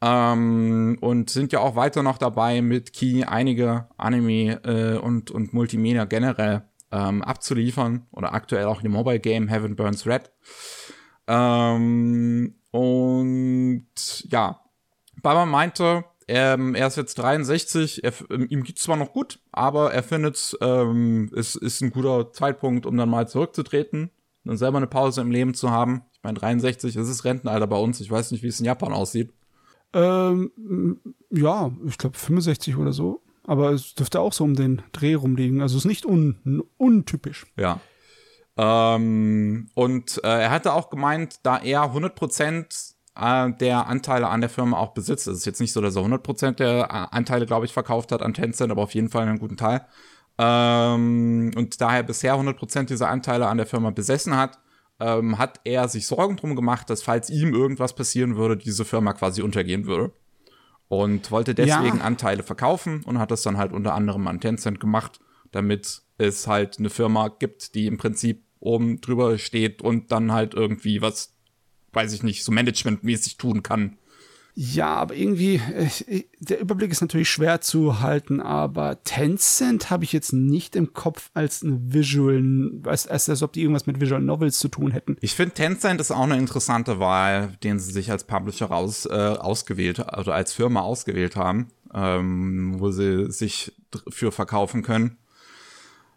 Ähm, 0.00 0.98
und 1.00 1.30
sind 1.30 1.52
ja 1.52 1.60
auch 1.60 1.74
weiter 1.74 2.02
noch 2.02 2.18
dabei, 2.18 2.62
mit 2.62 2.92
Key 2.92 3.24
einige 3.24 3.88
Anime 3.96 4.60
äh, 4.64 4.98
und, 4.98 5.30
und 5.30 5.54
Multimedia 5.54 6.04
generell 6.04 6.62
ähm, 6.96 7.22
abzuliefern. 7.22 8.06
Oder 8.12 8.32
aktuell 8.32 8.66
auch 8.66 8.78
in 8.78 8.84
dem 8.84 8.92
Mobile 8.92 9.20
Game 9.20 9.48
Heaven 9.48 9.76
Burns 9.76 10.06
Red. 10.06 10.30
Ähm, 11.26 12.54
und 12.70 13.86
ja, 14.30 14.60
Baba 15.22 15.46
meinte, 15.46 16.04
ähm, 16.28 16.74
er 16.74 16.88
ist 16.88 16.96
jetzt 16.96 17.16
63, 17.16 18.02
er, 18.04 18.12
ähm, 18.30 18.46
ihm 18.48 18.62
geht's 18.64 18.82
zwar 18.82 18.96
noch 18.96 19.12
gut, 19.12 19.40
aber 19.52 19.92
er 19.92 20.02
findet, 20.02 20.56
ähm, 20.60 21.30
es 21.36 21.54
ist 21.54 21.80
ein 21.82 21.90
guter 21.90 22.32
Zeitpunkt, 22.32 22.86
um 22.86 22.96
dann 22.96 23.08
mal 23.08 23.28
zurückzutreten 23.28 24.10
und 24.44 24.56
selber 24.56 24.78
eine 24.78 24.88
Pause 24.88 25.20
im 25.20 25.30
Leben 25.30 25.54
zu 25.54 25.70
haben. 25.70 26.02
Ich 26.12 26.22
meine, 26.22 26.38
63, 26.38 26.94
das 26.94 27.08
ist 27.08 27.24
Rentenalter 27.24 27.66
bei 27.66 27.76
uns. 27.76 28.00
Ich 28.00 28.10
weiß 28.10 28.32
nicht, 28.32 28.42
wie 28.42 28.48
es 28.48 28.58
in 28.58 28.66
Japan 28.66 28.92
aussieht. 28.92 29.32
Ähm, 29.92 31.00
ja, 31.30 31.70
ich 31.86 31.98
glaube 31.98 32.18
65 32.18 32.76
oder 32.76 32.92
so. 32.92 33.22
Aber 33.46 33.70
es 33.70 33.94
dürfte 33.94 34.20
auch 34.20 34.32
so 34.32 34.44
um 34.44 34.54
den 34.54 34.82
Dreh 34.92 35.14
rumliegen. 35.14 35.62
Also 35.62 35.76
es 35.76 35.84
ist 35.84 35.88
nicht 35.88 36.04
un 36.04 36.62
untypisch. 36.76 37.46
Ja. 37.56 37.80
Ähm, 38.56 39.68
und 39.74 40.20
äh, 40.24 40.42
er 40.42 40.50
hatte 40.50 40.72
auch 40.72 40.90
gemeint, 40.90 41.40
da 41.42 41.58
er 41.58 41.82
100 41.82 42.14
Prozent 42.14 42.74
äh, 43.14 43.52
der 43.52 43.86
Anteile 43.86 44.28
an 44.28 44.40
der 44.40 44.50
Firma 44.50 44.78
auch 44.78 44.94
besitzt. 44.94 45.26
Es 45.26 45.38
ist 45.38 45.44
jetzt 45.44 45.60
nicht 45.60 45.72
so, 45.72 45.80
dass 45.80 45.96
er 45.96 46.02
100% 46.02 46.52
der 46.52 46.80
äh, 46.84 47.14
Anteile, 47.14 47.46
glaube 47.46 47.66
ich, 47.66 47.72
verkauft 47.72 48.12
hat 48.12 48.22
an 48.22 48.34
Tencent, 48.34 48.72
aber 48.72 48.82
auf 48.82 48.94
jeden 48.94 49.10
Fall 49.10 49.22
einen 49.22 49.38
guten 49.38 49.56
Teil. 49.56 49.86
Ähm, 50.38 51.52
und 51.56 51.80
daher 51.80 52.02
bisher 52.02 52.34
100% 52.34 52.84
dieser 52.84 53.08
Anteile 53.08 53.46
an 53.46 53.56
der 53.58 53.66
Firma 53.66 53.90
besessen 53.90 54.36
hat, 54.36 54.58
ähm, 55.00 55.38
hat 55.38 55.60
er 55.64 55.88
sich 55.88 56.06
Sorgen 56.06 56.36
drum 56.36 56.56
gemacht, 56.56 56.90
dass 56.90 57.02
falls 57.02 57.30
ihm 57.30 57.54
irgendwas 57.54 57.94
passieren 57.94 58.36
würde, 58.36 58.56
diese 58.56 58.84
Firma 58.84 59.12
quasi 59.12 59.42
untergehen 59.42 59.86
würde. 59.86 60.12
Und 60.88 61.30
wollte 61.32 61.54
deswegen 61.54 61.98
ja. 61.98 62.04
Anteile 62.04 62.42
verkaufen 62.44 63.02
und 63.04 63.18
hat 63.18 63.32
das 63.32 63.42
dann 63.42 63.56
halt 63.56 63.72
unter 63.72 63.94
anderem 63.94 64.28
an 64.28 64.40
Tencent 64.40 64.78
gemacht, 64.78 65.18
damit 65.50 66.02
es 66.18 66.46
halt 66.46 66.78
eine 66.78 66.90
Firma 66.90 67.28
gibt, 67.28 67.74
die 67.74 67.86
im 67.86 67.98
Prinzip 67.98 68.44
oben 68.60 69.00
drüber 69.00 69.36
steht 69.38 69.82
und 69.82 70.12
dann 70.12 70.32
halt 70.32 70.54
irgendwie 70.54 71.02
was 71.02 71.36
weiß 71.96 72.12
ich 72.12 72.22
nicht, 72.22 72.44
so 72.44 72.52
managementmäßig 72.52 73.38
tun 73.38 73.64
kann. 73.64 73.98
Ja, 74.58 74.94
aber 74.94 75.14
irgendwie, 75.14 75.56
äh, 75.56 76.24
der 76.40 76.60
Überblick 76.60 76.90
ist 76.90 77.02
natürlich 77.02 77.28
schwer 77.28 77.60
zu 77.60 78.00
halten, 78.00 78.40
aber 78.40 79.04
Tencent 79.04 79.90
habe 79.90 80.04
ich 80.04 80.14
jetzt 80.14 80.32
nicht 80.32 80.76
im 80.76 80.94
Kopf 80.94 81.28
als 81.34 81.62
ein 81.62 81.92
Visual, 81.92 82.70
als, 82.84 83.06
als, 83.06 83.28
als 83.28 83.42
ob 83.42 83.52
die 83.52 83.60
irgendwas 83.60 83.86
mit 83.86 84.00
Visual 84.00 84.22
Novels 84.22 84.58
zu 84.58 84.68
tun 84.68 84.92
hätten. 84.92 85.18
Ich 85.20 85.34
finde, 85.34 85.54
Tencent 85.54 86.00
ist 86.00 86.10
auch 86.10 86.22
eine 86.22 86.38
interessante 86.38 86.98
Wahl, 86.98 87.52
den 87.62 87.78
sie 87.78 87.92
sich 87.92 88.10
als 88.10 88.24
Publisher 88.24 88.66
raus, 88.66 89.04
äh, 89.04 89.12
ausgewählt, 89.12 90.00
also 90.08 90.32
als 90.32 90.54
Firma 90.54 90.80
ausgewählt 90.80 91.36
haben, 91.36 91.68
ähm, 91.92 92.76
wo 92.78 92.90
sie 92.90 93.30
sich 93.30 93.74
für 94.08 94.32
verkaufen 94.32 94.82
können. 94.82 95.18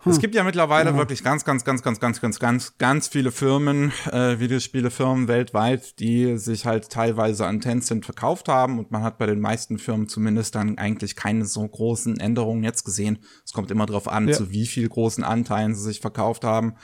Hm. 0.03 0.11
Es 0.13 0.19
gibt 0.19 0.33
ja 0.33 0.43
mittlerweile 0.43 0.91
ja. 0.91 0.95
wirklich 0.95 1.23
ganz, 1.23 1.43
ganz, 1.43 1.65
ganz, 1.65 1.81
ganz, 1.81 1.99
ganz, 1.99 2.21
ganz, 2.21 2.39
ganz, 2.39 2.77
ganz 2.77 3.07
viele 3.09 3.31
Firmen, 3.31 3.91
äh, 4.11 4.39
Videospielefirmen 4.39 5.27
weltweit, 5.27 5.99
die 5.99 6.37
sich 6.37 6.65
halt 6.65 6.89
teilweise 6.89 7.45
an 7.45 7.59
Tencent 7.59 8.05
verkauft 8.05 8.47
haben 8.47 8.79
und 8.79 8.91
man 8.91 9.03
hat 9.03 9.17
bei 9.17 9.25
den 9.25 9.41
meisten 9.41 9.77
Firmen 9.77 10.07
zumindest 10.07 10.55
dann 10.55 10.77
eigentlich 10.77 11.17
keine 11.17 11.43
so 11.45 11.67
großen 11.67 12.17
Änderungen 12.17 12.63
jetzt 12.63 12.85
gesehen. 12.85 13.19
Es 13.43 13.51
kommt 13.51 13.71
immer 13.71 13.85
darauf 13.85 14.07
an, 14.07 14.29
ja. 14.29 14.33
zu 14.33 14.51
wie 14.51 14.67
viel 14.67 14.87
großen 14.87 15.25
Anteilen 15.25 15.75
sie 15.75 15.83
sich 15.83 15.99
verkauft 15.99 16.45
haben. 16.45 16.75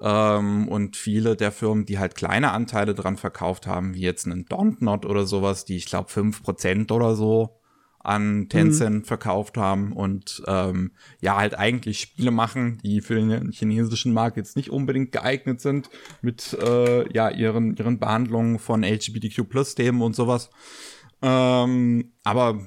Ähm, 0.00 0.68
und 0.68 0.96
viele 0.96 1.36
der 1.36 1.50
Firmen, 1.50 1.84
die 1.84 1.98
halt 1.98 2.14
kleine 2.14 2.52
Anteile 2.52 2.94
dran 2.94 3.16
verkauft 3.16 3.66
haben, 3.66 3.94
wie 3.94 4.02
jetzt 4.02 4.26
einen 4.26 4.46
Dontnod 4.46 5.04
oder 5.04 5.26
sowas, 5.26 5.64
die 5.64 5.76
ich 5.76 5.86
glaube 5.86 6.10
fünf 6.10 6.42
Prozent 6.42 6.92
oder 6.92 7.16
so 7.16 7.61
an 8.02 8.48
Tencent 8.48 8.96
mhm. 8.96 9.04
verkauft 9.04 9.56
haben 9.56 9.92
und 9.92 10.42
ähm, 10.46 10.92
ja, 11.20 11.36
halt 11.36 11.58
eigentlich 11.58 12.00
Spiele 12.00 12.30
machen, 12.30 12.78
die 12.82 13.00
für 13.00 13.14
den 13.14 13.52
chinesischen 13.52 14.12
Markt 14.12 14.36
jetzt 14.36 14.56
nicht 14.56 14.70
unbedingt 14.70 15.12
geeignet 15.12 15.60
sind 15.60 15.90
mit 16.20 16.52
äh, 16.54 17.12
ja, 17.12 17.30
ihren, 17.30 17.76
ihren 17.76 17.98
Behandlungen 17.98 18.58
von 18.58 18.82
LGBTQ-Plus-Themen 18.82 20.02
und 20.02 20.16
sowas. 20.16 20.50
Ähm, 21.22 22.12
aber 22.24 22.60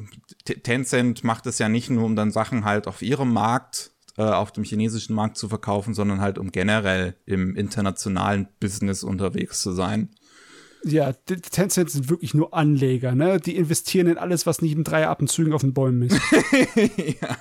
Tencent 0.46 1.24
macht 1.26 1.46
es 1.46 1.60
ja 1.60 1.68
nicht 1.68 1.90
nur, 1.90 2.06
um 2.06 2.16
dann 2.16 2.32
Sachen 2.32 2.64
halt 2.64 2.88
auf 2.88 3.02
ihrem 3.02 3.34
Markt, 3.34 3.92
äh, 4.18 4.24
auf 4.24 4.54
dem 4.54 4.64
chinesischen 4.64 5.14
Markt 5.14 5.38
zu 5.38 5.50
verkaufen, 5.50 5.94
sondern 5.94 6.22
halt 6.22 6.38
um 6.38 6.52
generell 6.52 7.16
im 7.26 7.56
internationalen 7.58 8.48
Business 8.62 9.04
unterwegs 9.04 9.62
zu 9.62 9.74
sein. 9.74 10.10
Ja, 10.88 11.14
die 11.28 11.38
Tencent 11.38 11.90
sind 11.90 12.10
wirklich 12.12 12.36
nur 12.36 12.54
Anleger, 12.54 13.16
ne? 13.16 13.40
Die 13.40 13.56
investieren 13.56 14.06
in 14.06 14.20
alles, 14.20 14.46
was 14.46 14.62
nicht 14.62 14.74
im 14.74 14.84
Dreierappenzügen 14.84 15.52
auf 15.52 15.62
den 15.62 15.74
Bäumen 15.74 16.04
ist. 16.04 16.22
ja. 17.22 17.38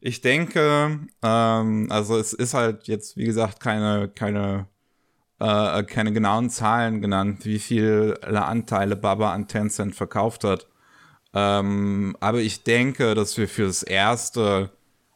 Ich 0.00 0.20
denke, 0.20 1.00
ähm, 1.22 1.86
also 1.90 2.16
es 2.16 2.32
ist 2.32 2.54
halt 2.54 2.86
jetzt, 2.86 3.16
wie 3.16 3.24
gesagt, 3.24 3.58
keine, 3.58 4.08
keine, 4.08 4.68
äh, 5.40 5.82
keine 5.82 6.12
genauen 6.12 6.48
Zahlen 6.48 7.00
genannt, 7.00 7.44
wie 7.44 7.58
viele 7.58 8.20
Anteile 8.22 8.94
Baba 8.94 9.32
an 9.32 9.48
Tencent 9.48 9.96
verkauft 9.96 10.44
hat. 10.44 10.68
Ähm, 11.34 12.16
aber 12.20 12.38
ich 12.38 12.62
denke, 12.62 13.14
dass 13.14 13.36
wir 13.36 13.48
fürs 13.48 13.82
Erste 13.82 14.70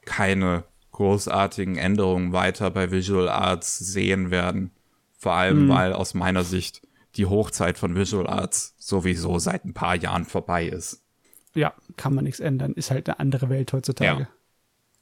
keine 0.05 0.65
großartigen 0.91 1.77
Änderungen 1.77 2.33
weiter 2.33 2.71
bei 2.71 2.91
Visual 2.91 3.29
Arts 3.29 3.79
sehen 3.79 4.31
werden. 4.33 4.73
Vor 5.19 5.35
allem, 5.35 5.63
hm. 5.63 5.69
weil 5.69 5.93
aus 5.93 6.15
meiner 6.15 6.43
Sicht 6.43 6.86
die 7.17 7.27
Hochzeit 7.27 7.79
von 7.79 7.95
Visual 7.95 8.27
Arts 8.27 8.75
sowieso 8.79 9.39
seit 9.39 9.65
ein 9.65 9.75
paar 9.75 9.97
Jahren 9.97 10.25
vorbei 10.25 10.67
ist. 10.67 11.03
Ja, 11.55 11.73
kann 11.97 12.15
man 12.15 12.25
nichts 12.25 12.41
ändern. 12.41 12.73
Ist 12.75 12.91
halt 12.91 13.09
eine 13.09 13.19
andere 13.19 13.49
Welt 13.49 13.73
heutzutage. 13.73 14.23
Ja. 14.23 14.29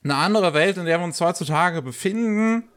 Eine 0.05 0.17
andere 0.17 0.55
Welt, 0.55 0.77
in 0.77 0.85
der 0.85 0.99
wir 0.99 1.05
uns 1.05 1.21
heutzutage 1.21 1.83
befinden, 1.83 2.69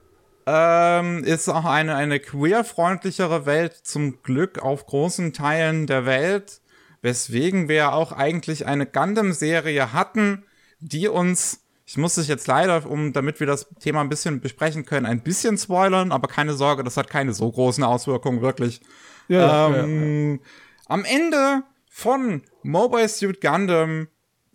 ähm, 0.46 1.24
ist 1.24 1.50
auch 1.50 1.66
eine, 1.66 1.96
eine 1.96 2.20
queer-freundlichere 2.20 3.46
Welt, 3.46 3.74
zum 3.74 4.24
Glück 4.24 4.60
auf 4.60 4.86
großen 4.86 5.34
Teilen 5.34 5.88
der 5.88 6.06
Welt, 6.06 6.62
weswegen 7.02 7.68
wir 7.68 7.94
auch 7.94 8.14
eigentlich 8.14 8.66
eine 8.66 8.86
Gundam-Serie 8.86 9.94
hatten, 9.94 10.46
die 10.80 11.08
uns 11.08 11.62
ich 11.90 11.96
muss 11.96 12.18
es 12.18 12.28
jetzt 12.28 12.48
leider, 12.48 12.86
um, 12.86 13.14
damit 13.14 13.40
wir 13.40 13.48
das 13.48 13.66
Thema 13.80 14.02
ein 14.02 14.10
bisschen 14.10 14.42
besprechen 14.42 14.86
können, 14.86 15.06
ein 15.06 15.22
bisschen 15.24 15.58
spoilern, 15.58 16.12
aber 16.12 16.28
keine 16.28 16.54
Sorge, 16.54 16.84
das 16.84 16.98
hat 16.98 17.10
keine 17.10 17.34
so 17.34 17.50
großen 17.50 17.82
Auswirkungen 17.82 18.42
wirklich. 18.42 18.82
Ja, 19.28 19.76
ähm, 19.76 20.32
ja. 20.36 20.48
Am 20.88 21.06
Ende 21.06 21.64
von 21.90 22.44
Mobile 22.64 23.10
Suit 23.10 23.42
Gundam 23.42 24.08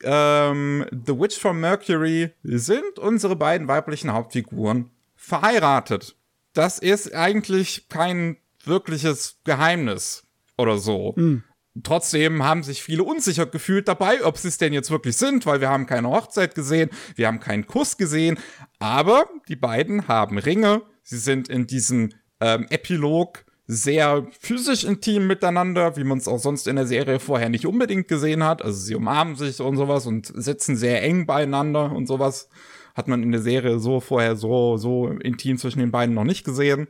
ähm, 0.03 0.87
The 0.91 1.19
Witch 1.19 1.39
from 1.39 1.61
Mercury 1.61 2.33
sind 2.43 2.99
unsere 2.99 3.37
beiden 3.37 3.69
weiblichen 3.69 4.13
Hauptfiguren 4.13 4.91
verheiratet. 5.15 6.17
Das 6.55 6.79
ist 6.79 7.15
eigentlich 7.15 7.89
kein 7.89 8.37
wirkliches 8.65 9.41
Geheimnis 9.45 10.25
oder 10.59 10.79
so. 10.79 11.15
Mhm. 11.17 11.45
Trotzdem 11.83 12.43
haben 12.43 12.63
sich 12.63 12.83
viele 12.83 13.03
unsicher 13.03 13.47
gefühlt 13.47 13.89
dabei, 13.89 14.25
ob 14.25 14.37
sie 14.37 14.49
es 14.49 14.59
denn 14.59 14.75
jetzt 14.75 14.91
wirklich 14.91 15.17
sind, 15.17 15.47
weil 15.47 15.63
wir 15.63 15.71
haben 15.71 15.87
keine 15.87 16.11
Hochzeit 16.11 16.55
gesehen, 16.55 16.91
wir 17.17 17.27
haben 17.27 17.41
keinen 17.41 17.67
Kuss 17.67 17.97
gesehen, 17.97 18.39
aber 18.79 19.25
die 19.49 19.57
beiden 19.57 20.07
haben 20.07 20.37
Ringe, 20.37 20.83
sie 21.03 21.17
sind 21.17 21.49
in 21.49 21.67
diesem 21.67 22.11
ähm, 22.41 22.67
Epilog 22.69 23.47
sehr 23.67 24.27
physisch 24.41 24.85
intim 24.85 25.27
miteinander, 25.27 25.97
wie 25.97 26.05
man 26.05 26.19
es 26.19 26.29
auch 26.29 26.39
sonst 26.39 26.67
in 26.67 26.77
der 26.77 26.87
Serie 26.87 27.21
vorher 27.21 27.49
nicht 27.49 27.67
unbedingt 27.67 28.09
gesehen 28.09 28.45
hat. 28.45 28.63
Also 28.63 28.79
sie 28.81 28.95
umarmen 28.95 29.37
sich 29.37 29.61
und 29.61 29.77
sowas 29.77 30.07
und 30.07 30.33
sitzen 30.35 30.77
sehr 30.77 31.03
eng 31.03 31.27
beieinander 31.27 31.93
und 31.93 32.07
sowas. 32.07 32.49
Hat 32.95 33.09
man 33.09 33.23
in 33.23 33.33
der 33.33 33.41
Serie 33.41 33.79
so 33.79 34.01
vorher 34.01 34.37
so, 34.37 34.77
so 34.77 35.09
intim 35.09 35.57
zwischen 35.59 35.79
den 35.79 35.91
beiden 35.91 36.15
noch 36.15 36.25
nicht 36.25 36.45
gesehen. 36.45 36.89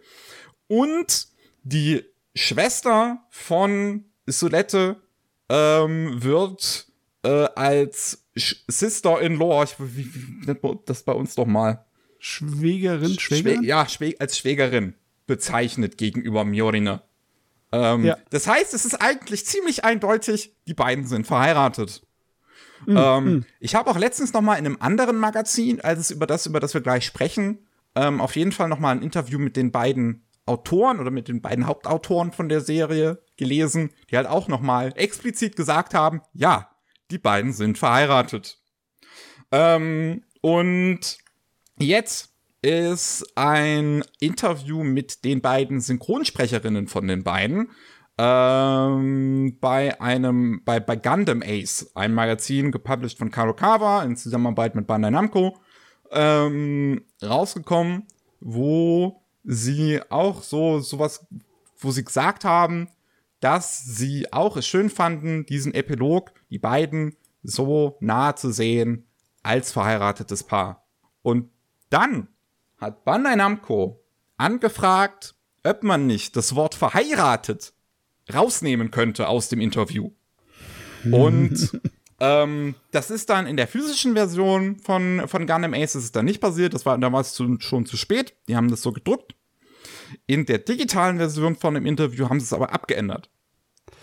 Und 0.66 1.28
die 1.62 2.02
Schwester 2.34 3.18
von 3.30 4.06
Solette 4.26 4.96
ähm, 5.48 6.22
wird 6.22 6.86
äh, 7.22 7.48
als 7.54 8.26
Sister-in-Law, 8.34 9.66
wie, 9.78 10.12
wie 10.14 10.46
nennt 10.46 10.62
man 10.62 10.78
das 10.86 11.02
bei 11.02 11.12
uns 11.12 11.34
doch 11.34 11.46
mal? 11.46 11.84
Schwägerin, 12.18 13.18
Schwägerin? 13.18 13.58
Schwä 13.58 13.66
ja, 13.66 13.86
Schwä 13.86 14.14
als 14.18 14.38
Schwägerin 14.38 14.94
bezeichnet 15.32 15.96
gegenüber 15.96 16.44
Mjorine. 16.44 17.00
Ähm, 17.72 18.04
ja. 18.04 18.18
Das 18.28 18.46
heißt, 18.46 18.74
es 18.74 18.84
ist 18.84 19.00
eigentlich 19.00 19.46
ziemlich 19.46 19.82
eindeutig, 19.82 20.54
die 20.66 20.74
beiden 20.74 21.06
sind 21.06 21.26
verheiratet. 21.26 22.02
Mm, 22.84 22.96
ähm, 22.98 23.24
mm. 23.24 23.46
Ich 23.60 23.74
habe 23.74 23.90
auch 23.90 23.96
letztens 23.96 24.34
noch 24.34 24.42
mal 24.42 24.56
in 24.56 24.66
einem 24.66 24.76
anderen 24.78 25.16
Magazin, 25.16 25.80
als 25.80 26.00
es 26.00 26.10
über 26.10 26.26
das, 26.26 26.44
über 26.44 26.60
das 26.60 26.74
wir 26.74 26.82
gleich 26.82 27.06
sprechen, 27.06 27.66
ähm, 27.94 28.20
auf 28.20 28.36
jeden 28.36 28.52
Fall 28.52 28.68
noch 28.68 28.78
mal 28.78 28.90
ein 28.90 29.00
Interview 29.00 29.38
mit 29.38 29.56
den 29.56 29.72
beiden 29.72 30.22
Autoren 30.44 31.00
oder 31.00 31.10
mit 31.10 31.28
den 31.28 31.40
beiden 31.40 31.66
Hauptautoren 31.66 32.32
von 32.32 32.50
der 32.50 32.60
Serie 32.60 33.22
gelesen, 33.38 33.88
die 34.10 34.18
halt 34.18 34.26
auch 34.26 34.48
noch 34.48 34.60
mal 34.60 34.92
explizit 34.96 35.56
gesagt 35.56 35.94
haben, 35.94 36.20
ja, 36.34 36.68
die 37.10 37.16
beiden 37.16 37.54
sind 37.54 37.78
verheiratet. 37.78 38.58
Ähm, 39.50 40.24
und 40.42 41.16
jetzt 41.78 42.31
ist 42.62 43.26
ein 43.34 44.04
Interview 44.20 44.84
mit 44.84 45.24
den 45.24 45.40
beiden 45.40 45.80
Synchronsprecherinnen 45.80 46.86
von 46.86 47.08
den 47.08 47.24
beiden 47.24 47.70
ähm, 48.18 49.58
bei 49.60 50.00
einem, 50.00 50.62
bei, 50.64 50.78
bei 50.80 50.96
Gundam 50.96 51.42
Ace, 51.44 51.90
einem 51.94 52.14
Magazin 52.14 52.70
gepublished 52.70 53.18
von 53.18 53.30
Kadokawa 53.30 54.04
in 54.04 54.16
Zusammenarbeit 54.16 54.74
mit 54.74 54.86
Bandai 54.86 55.10
Namco, 55.10 55.58
ähm, 56.12 57.04
rausgekommen, 57.22 58.06
wo 58.40 59.22
sie 59.44 60.00
auch 60.10 60.42
so 60.42 60.78
sowas, 60.78 61.26
wo 61.78 61.90
sie 61.90 62.04
gesagt 62.04 62.44
haben, 62.44 62.88
dass 63.40 63.82
sie 63.82 64.32
auch 64.32 64.56
es 64.56 64.66
schön 64.68 64.88
fanden, 64.88 65.46
diesen 65.46 65.74
Epilog, 65.74 66.32
die 66.50 66.58
beiden 66.58 67.16
so 67.42 67.96
nah 68.00 68.36
zu 68.36 68.52
sehen 68.52 69.08
als 69.42 69.72
verheiratetes 69.72 70.44
Paar. 70.44 70.86
Und 71.22 71.50
dann 71.90 72.28
hat 72.82 73.04
Bandai 73.04 73.36
Namco 73.36 74.04
angefragt, 74.36 75.36
ob 75.62 75.84
man 75.84 76.06
nicht 76.06 76.36
das 76.36 76.56
Wort 76.56 76.74
verheiratet 76.74 77.72
rausnehmen 78.32 78.90
könnte 78.90 79.28
aus 79.28 79.48
dem 79.48 79.60
Interview. 79.60 80.10
Und 81.10 81.80
ähm, 82.20 82.74
das 82.90 83.10
ist 83.10 83.30
dann 83.30 83.46
in 83.46 83.56
der 83.56 83.68
physischen 83.68 84.14
Version 84.14 84.78
von, 84.80 85.28
von 85.28 85.46
Gundam 85.46 85.74
Ace 85.74 85.94
ist 85.94 86.04
es 86.04 86.12
dann 86.12 86.24
nicht 86.24 86.40
passiert. 86.40 86.74
Das 86.74 86.84
war 86.84 86.98
damals 86.98 87.34
zu, 87.34 87.56
schon 87.60 87.86
zu 87.86 87.96
spät. 87.96 88.34
Die 88.48 88.56
haben 88.56 88.68
das 88.68 88.82
so 88.82 88.92
gedruckt. 88.92 89.36
In 90.26 90.44
der 90.44 90.58
digitalen 90.58 91.18
Version 91.18 91.54
von 91.54 91.74
dem 91.74 91.86
Interview 91.86 92.28
haben 92.28 92.40
sie 92.40 92.46
es 92.46 92.52
aber 92.52 92.72
abgeändert. 92.72 93.30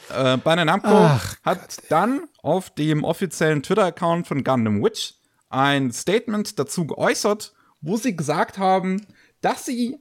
Äh, 0.10 0.38
Bandai 0.38 0.66
Namco 0.66 0.88
Ach, 0.90 1.36
hat 1.44 1.78
Gott. 1.78 1.86
dann 1.90 2.24
auf 2.42 2.70
dem 2.70 3.04
offiziellen 3.04 3.62
Twitter-Account 3.62 4.26
von 4.26 4.44
Gundam 4.44 4.82
Witch 4.82 5.16
ein 5.50 5.92
Statement 5.92 6.58
dazu 6.58 6.88
geäußert, 6.88 7.54
wo 7.82 7.98
sie 7.98 8.16
gesagt 8.16 8.58
haben, 8.58 9.06
dass 9.42 9.66
sie 9.66 10.00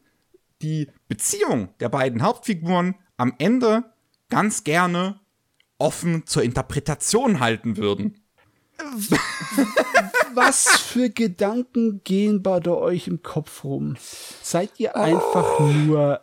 die 0.63 0.89
Beziehung 1.09 1.69
der 1.81 1.89
beiden 1.89 2.23
Hauptfiguren 2.23 2.97
am 3.17 3.35
Ende 3.39 3.85
ganz 4.29 4.65
gerne 4.65 5.21
offen 5.79 6.27
zur 6.27 6.43
Interpretation 6.43 7.41
halten 7.41 7.77
würden. 7.77 8.21
Was 10.35 10.69
für 10.79 11.11
Gedanken 11.11 12.03
gehen 12.05 12.43
bei 12.43 12.65
euch 12.67 13.09
im 13.09 13.23
Kopf 13.23 13.65
rum? 13.65 13.97
Seid 14.43 14.79
ihr 14.79 14.97
einfach 14.97 15.61
oh. 15.61 15.65
nur, 15.65 16.21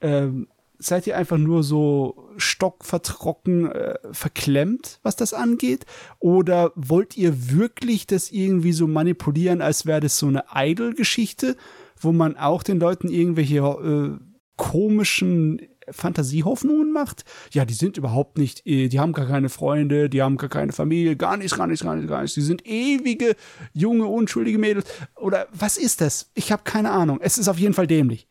ähm, 0.00 0.48
seid 0.78 1.06
ihr 1.06 1.16
einfach 1.16 1.38
nur 1.38 1.62
so 1.62 2.25
stockvertrocken, 2.38 3.70
äh, 3.70 3.98
verklemmt, 4.12 5.00
was 5.02 5.16
das 5.16 5.34
angeht? 5.34 5.86
Oder 6.18 6.72
wollt 6.74 7.16
ihr 7.16 7.50
wirklich 7.50 8.06
das 8.06 8.30
irgendwie 8.30 8.72
so 8.72 8.86
manipulieren, 8.86 9.62
als 9.62 9.86
wäre 9.86 10.00
das 10.00 10.18
so 10.18 10.26
eine 10.26 10.44
Idol-Geschichte, 10.54 11.56
wo 11.98 12.12
man 12.12 12.36
auch 12.36 12.62
den 12.62 12.78
Leuten 12.78 13.08
irgendwelche 13.08 13.58
äh, 13.58 14.18
komischen 14.56 15.60
Fantasiehoffnungen 15.90 16.92
macht. 16.92 17.24
Ja, 17.52 17.64
die 17.64 17.74
sind 17.74 17.96
überhaupt 17.96 18.38
nicht, 18.38 18.66
äh, 18.66 18.88
die 18.88 18.98
haben 18.98 19.12
gar 19.12 19.26
keine 19.26 19.48
Freunde, 19.48 20.08
die 20.10 20.22
haben 20.22 20.36
gar 20.36 20.50
keine 20.50 20.72
Familie, 20.72 21.16
gar 21.16 21.36
nichts, 21.36 21.56
gar 21.56 21.66
nichts, 21.66 21.84
gar 21.84 21.94
nichts, 21.94 22.10
gar 22.10 22.22
nichts. 22.22 22.34
Die 22.34 22.42
sind 22.42 22.66
ewige, 22.66 23.36
junge, 23.72 24.06
unschuldige 24.06 24.58
Mädels. 24.58 24.86
Oder 25.14 25.46
was 25.52 25.76
ist 25.76 26.00
das? 26.00 26.30
Ich 26.34 26.52
habe 26.52 26.62
keine 26.64 26.90
Ahnung. 26.90 27.20
Es 27.20 27.38
ist 27.38 27.48
auf 27.48 27.58
jeden 27.58 27.74
Fall 27.74 27.86
dämlich. 27.86 28.26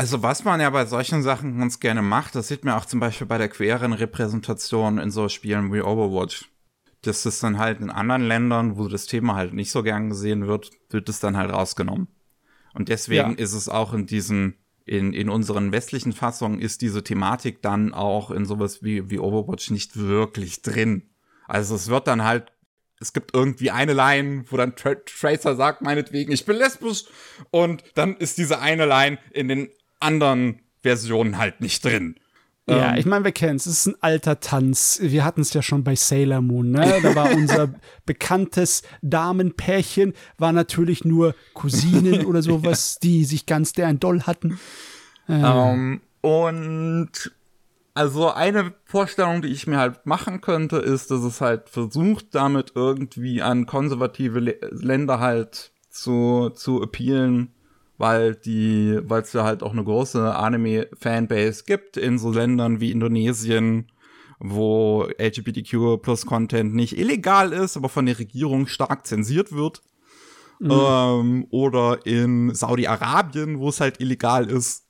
Also 0.00 0.22
was 0.22 0.44
man 0.44 0.62
ja 0.62 0.70
bei 0.70 0.86
solchen 0.86 1.22
Sachen 1.22 1.58
ganz 1.58 1.78
gerne 1.78 2.00
macht, 2.00 2.34
das 2.34 2.48
sieht 2.48 2.64
man 2.64 2.72
auch 2.72 2.86
zum 2.86 3.00
Beispiel 3.00 3.26
bei 3.26 3.36
der 3.36 3.50
queeren 3.50 3.92
Repräsentation 3.92 4.96
in 4.96 5.10
so 5.10 5.28
Spielen 5.28 5.74
wie 5.74 5.82
Overwatch. 5.82 6.48
Das 7.02 7.26
ist 7.26 7.42
dann 7.42 7.58
halt 7.58 7.82
in 7.82 7.90
anderen 7.90 8.22
Ländern, 8.22 8.78
wo 8.78 8.88
das 8.88 9.04
Thema 9.04 9.34
halt 9.34 9.52
nicht 9.52 9.70
so 9.70 9.82
gern 9.82 10.08
gesehen 10.08 10.46
wird, 10.46 10.70
wird 10.88 11.10
es 11.10 11.20
dann 11.20 11.36
halt 11.36 11.52
rausgenommen. 11.52 12.08
Und 12.72 12.88
deswegen 12.88 13.32
ja. 13.32 13.36
ist 13.36 13.52
es 13.52 13.68
auch 13.68 13.92
in 13.92 14.06
diesen 14.06 14.54
in, 14.86 15.12
in 15.12 15.28
unseren 15.28 15.70
westlichen 15.70 16.14
Fassungen 16.14 16.60
ist 16.60 16.80
diese 16.80 17.04
Thematik 17.04 17.60
dann 17.60 17.92
auch 17.92 18.30
in 18.30 18.46
sowas 18.46 18.82
wie, 18.82 19.10
wie 19.10 19.18
Overwatch 19.18 19.68
nicht 19.68 19.98
wirklich 19.98 20.62
drin. 20.62 21.10
Also 21.46 21.74
es 21.74 21.88
wird 21.88 22.06
dann 22.06 22.24
halt, 22.24 22.50
es 23.00 23.12
gibt 23.12 23.34
irgendwie 23.34 23.70
eine 23.70 23.92
Line, 23.92 24.44
wo 24.48 24.56
dann 24.56 24.76
Tra 24.76 24.94
Tracer 24.94 25.56
sagt, 25.56 25.82
meinetwegen, 25.82 26.32
ich 26.32 26.46
bin 26.46 26.56
lesbisch. 26.56 27.04
Und 27.50 27.84
dann 27.96 28.16
ist 28.16 28.38
diese 28.38 28.60
eine 28.60 28.86
Line 28.86 29.18
in 29.32 29.48
den 29.48 29.68
anderen 30.00 30.60
Versionen 30.82 31.38
halt 31.38 31.60
nicht 31.60 31.84
drin. 31.84 32.16
Ja, 32.68 32.92
ähm, 32.92 32.98
ich 32.98 33.06
meine, 33.06 33.24
wir 33.24 33.32
kennen 33.32 33.56
es. 33.56 33.66
Es 33.66 33.86
ist 33.86 33.86
ein 33.86 34.02
alter 34.02 34.40
Tanz. 34.40 34.98
Wir 35.02 35.24
hatten 35.24 35.40
es 35.40 35.52
ja 35.52 35.62
schon 35.62 35.84
bei 35.84 35.96
Sailor 35.96 36.40
Moon. 36.40 36.70
Ne? 36.70 37.00
Da 37.02 37.14
war 37.14 37.30
unser 37.34 37.74
bekanntes 38.06 38.82
Damenpärchen, 39.02 40.14
war 40.38 40.52
natürlich 40.52 41.04
nur 41.04 41.34
Cousinen 41.54 42.24
oder 42.26 42.42
sowas, 42.42 42.94
ja. 42.94 43.08
die 43.08 43.24
sich 43.24 43.46
ganz 43.46 43.72
deren 43.72 43.98
doll 43.98 44.22
hatten. 44.22 44.58
Ähm. 45.28 45.44
Um, 45.44 46.00
und 46.22 47.32
also 47.94 48.30
eine 48.30 48.74
Vorstellung, 48.84 49.42
die 49.42 49.48
ich 49.48 49.66
mir 49.66 49.78
halt 49.78 50.06
machen 50.06 50.40
könnte, 50.40 50.76
ist, 50.76 51.10
dass 51.10 51.22
es 51.22 51.40
halt 51.40 51.68
versucht, 51.68 52.26
damit 52.32 52.72
irgendwie 52.74 53.42
an 53.42 53.66
konservative 53.66 54.38
Le 54.38 54.56
Länder 54.70 55.18
halt 55.18 55.72
zu, 55.88 56.50
zu 56.50 56.82
appealen 56.82 57.52
weil 58.00 58.34
die, 58.34 58.98
weil 59.02 59.20
es 59.20 59.34
ja 59.34 59.44
halt 59.44 59.62
auch 59.62 59.72
eine 59.72 59.84
große 59.84 60.34
Anime-Fanbase 60.34 61.64
gibt 61.66 61.98
in 61.98 62.18
so 62.18 62.32
Ländern 62.32 62.80
wie 62.80 62.92
Indonesien, 62.92 63.92
wo 64.38 65.06
LGBTQ 65.18 66.00
plus 66.00 66.24
Content 66.24 66.74
nicht 66.74 66.96
illegal 66.96 67.52
ist, 67.52 67.76
aber 67.76 67.90
von 67.90 68.06
der 68.06 68.18
Regierung 68.18 68.66
stark 68.66 69.06
zensiert 69.06 69.52
wird. 69.52 69.82
Mhm. 70.60 70.70
Ähm, 70.70 71.46
oder 71.50 72.06
in 72.06 72.54
Saudi-Arabien, 72.54 73.58
wo 73.58 73.68
es 73.68 73.82
halt 73.82 74.00
illegal 74.00 74.48
ist. 74.48 74.86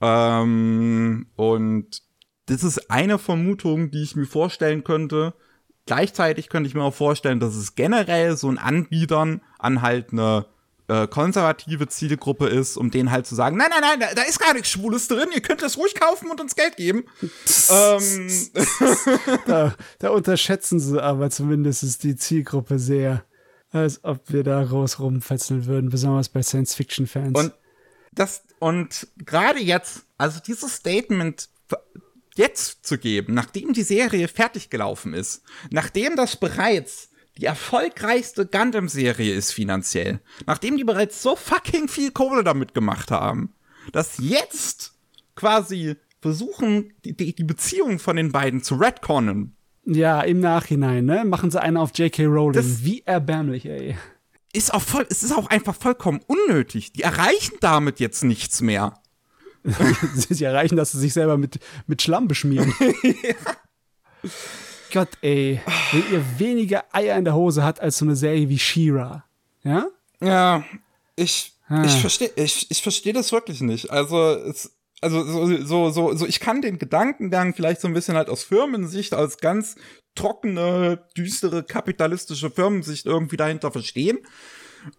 Ähm, 0.00 1.26
und 1.34 2.02
das 2.46 2.62
ist 2.62 2.88
eine 2.88 3.18
Vermutung, 3.18 3.90
die 3.90 4.04
ich 4.04 4.14
mir 4.14 4.26
vorstellen 4.26 4.84
könnte. 4.84 5.34
Gleichzeitig 5.86 6.50
könnte 6.50 6.68
ich 6.68 6.76
mir 6.76 6.84
auch 6.84 6.94
vorstellen, 6.94 7.40
dass 7.40 7.56
es 7.56 7.74
generell 7.74 8.36
so 8.36 8.48
ein 8.48 8.58
Anbietern 8.58 9.40
an 9.58 9.82
halt 9.82 10.12
eine 10.12 10.46
äh, 10.88 11.06
konservative 11.06 11.88
Zielgruppe 11.88 12.46
ist, 12.48 12.76
um 12.76 12.90
denen 12.90 13.10
halt 13.10 13.26
zu 13.26 13.34
sagen, 13.34 13.56
nein, 13.56 13.70
nein, 13.70 13.80
nein, 13.80 14.00
da, 14.00 14.14
da 14.14 14.22
ist 14.22 14.38
gar 14.38 14.52
nichts 14.52 14.70
Schwules 14.70 15.08
drin, 15.08 15.28
ihr 15.34 15.40
könnt 15.40 15.62
das 15.62 15.78
ruhig 15.78 15.94
kaufen 15.94 16.30
und 16.30 16.40
uns 16.40 16.54
Geld 16.54 16.76
geben. 16.76 17.04
ähm. 17.70 18.50
da, 19.46 19.74
da 19.98 20.10
unterschätzen 20.10 20.80
sie 20.80 21.02
aber 21.02 21.30
zumindest 21.30 22.02
die 22.02 22.16
Zielgruppe 22.16 22.78
sehr, 22.78 23.24
als 23.70 24.04
ob 24.04 24.32
wir 24.32 24.44
da 24.44 24.62
groß 24.62 25.00
rumfetzeln 25.00 25.66
würden, 25.66 25.90
besonders 25.90 26.28
bei 26.28 26.42
Science-Fiction-Fans. 26.42 27.38
Und 27.38 27.52
das, 28.12 28.42
und 28.58 29.08
gerade 29.24 29.60
jetzt, 29.60 30.02
also 30.18 30.40
dieses 30.40 30.76
Statement 30.76 31.48
jetzt 32.36 32.84
zu 32.84 32.98
geben, 32.98 33.34
nachdem 33.34 33.72
die 33.72 33.82
Serie 33.82 34.28
fertig 34.28 34.70
gelaufen 34.70 35.14
ist, 35.14 35.42
nachdem 35.70 36.16
das 36.16 36.36
bereits 36.36 37.08
die 37.38 37.46
erfolgreichste 37.46 38.46
Gundam-Serie 38.46 39.34
ist 39.34 39.52
finanziell, 39.52 40.20
nachdem 40.46 40.76
die 40.76 40.84
bereits 40.84 41.22
so 41.22 41.36
fucking 41.36 41.88
viel 41.88 42.12
Kohle 42.12 42.44
damit 42.44 42.74
gemacht 42.74 43.10
haben, 43.10 43.52
dass 43.92 44.18
jetzt 44.18 44.94
quasi 45.34 45.96
versuchen, 46.20 46.92
die, 47.04 47.34
die, 47.34 47.44
Beziehung 47.44 47.98
von 47.98 48.16
den 48.16 48.32
beiden 48.32 48.62
zu 48.62 48.76
retconnen. 48.76 49.56
Ja, 49.84 50.22
im 50.22 50.40
Nachhinein, 50.40 51.04
ne? 51.04 51.24
Machen 51.26 51.50
sie 51.50 51.60
einen 51.60 51.76
auf 51.76 51.90
J.K. 51.94 52.24
Rowling. 52.24 52.54
Das 52.54 52.84
Wie 52.84 53.02
erbärmlich, 53.04 53.66
ey. 53.66 53.96
Ist 54.54 54.72
auch 54.72 54.80
voll, 54.80 55.04
es 55.10 55.22
ist 55.22 55.32
auch 55.36 55.48
einfach 55.48 55.74
vollkommen 55.74 56.20
unnötig. 56.26 56.92
Die 56.92 57.02
erreichen 57.02 57.56
damit 57.60 58.00
jetzt 58.00 58.24
nichts 58.24 58.62
mehr. 58.62 58.94
sie 60.14 60.44
erreichen, 60.44 60.76
dass 60.76 60.92
sie 60.92 61.00
sich 61.00 61.12
selber 61.12 61.36
mit, 61.36 61.58
mit 61.86 62.00
Schlamm 62.00 62.28
beschmieren. 62.28 62.72
ja. 63.02 64.30
Gott, 64.92 65.08
ey, 65.22 65.60
wenn 65.92 66.12
ihr 66.12 66.38
weniger 66.38 66.84
Eier 66.92 67.16
in 67.16 67.24
der 67.24 67.34
Hose 67.34 67.64
hat 67.64 67.80
als 67.80 67.98
so 67.98 68.04
eine 68.04 68.16
Serie 68.16 68.48
wie 68.48 68.58
She-Ra. 68.58 69.24
Ja? 69.62 69.86
Ja, 70.20 70.64
ich, 71.16 71.52
ah. 71.68 71.82
ich 71.84 72.00
verstehe 72.00 72.30
ich, 72.36 72.70
ich 72.70 72.82
versteh 72.82 73.12
das 73.12 73.32
wirklich 73.32 73.60
nicht. 73.60 73.90
Also, 73.90 74.30
es, 74.30 74.72
also 75.00 75.22
so, 75.22 75.64
so, 75.64 75.90
so, 75.90 76.16
so, 76.16 76.26
ich 76.26 76.40
kann 76.40 76.62
den 76.62 76.78
Gedankengang 76.78 77.54
vielleicht 77.54 77.80
so 77.80 77.88
ein 77.88 77.94
bisschen 77.94 78.16
halt 78.16 78.28
aus 78.28 78.44
Firmensicht, 78.44 79.12
als 79.12 79.38
ganz 79.38 79.76
trockene, 80.14 81.04
düstere, 81.16 81.62
kapitalistische 81.62 82.50
Firmensicht 82.50 83.06
irgendwie 83.06 83.36
dahinter 83.36 83.70
verstehen. 83.70 84.18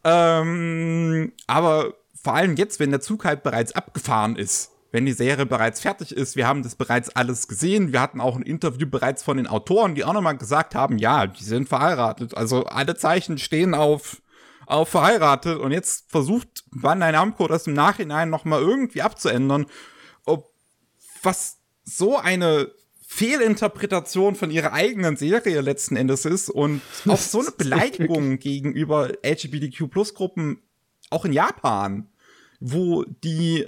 Ähm, 0.03 1.33
aber 1.47 1.93
vor 2.21 2.33
allem 2.33 2.55
jetzt, 2.55 2.79
wenn 2.79 2.91
der 2.91 3.01
Zug 3.01 3.25
halt 3.25 3.43
bereits 3.43 3.71
abgefahren 3.73 4.35
ist, 4.35 4.71
wenn 4.95 5.05
die 5.05 5.11
Serie 5.11 5.45
bereits 5.45 5.81
fertig 5.81 6.13
ist. 6.13 6.37
Wir 6.37 6.47
haben 6.47 6.63
das 6.63 6.75
bereits 6.75 7.09
alles 7.09 7.49
gesehen. 7.49 7.91
Wir 7.91 7.99
hatten 7.99 8.21
auch 8.21 8.37
ein 8.37 8.43
Interview 8.43 8.87
bereits 8.89 9.23
von 9.23 9.35
den 9.35 9.45
Autoren, 9.45 9.93
die 9.93 10.05
auch 10.05 10.13
nochmal 10.13 10.37
gesagt 10.37 10.73
haben, 10.73 10.97
ja, 10.97 11.27
die 11.27 11.43
sind 11.43 11.67
verheiratet. 11.67 12.37
Also 12.37 12.63
alle 12.63 12.95
Zeichen 12.95 13.37
stehen 13.37 13.73
auf, 13.73 14.21
auf 14.65 14.87
verheiratet. 14.87 15.59
Und 15.59 15.73
jetzt 15.73 16.09
versucht 16.09 16.63
Bandai 16.71 17.11
Namco 17.11 17.45
das 17.49 17.67
im 17.67 17.73
Nachhinein 17.73 18.29
nochmal 18.29 18.61
irgendwie 18.61 19.01
abzuändern. 19.01 19.65
Ob, 20.23 20.53
was 21.21 21.57
so 21.83 22.17
eine 22.17 22.71
Fehlinterpretation 23.05 24.35
von 24.35 24.49
ihrer 24.49 24.71
eigenen 24.71 25.17
Serie 25.17 25.59
letzten 25.59 25.97
Endes 25.97 26.23
ist 26.23 26.49
und 26.49 26.81
auch 27.05 27.19
so 27.19 27.41
eine 27.41 27.51
Beleidigung 27.57 28.39
gegenüber 28.39 29.11
LGBTQ-Plus-Gruppen 29.25 30.59
auch 31.09 31.25
in 31.25 31.33
Japan, 31.33 32.07
wo 32.61 33.03
die 33.03 33.65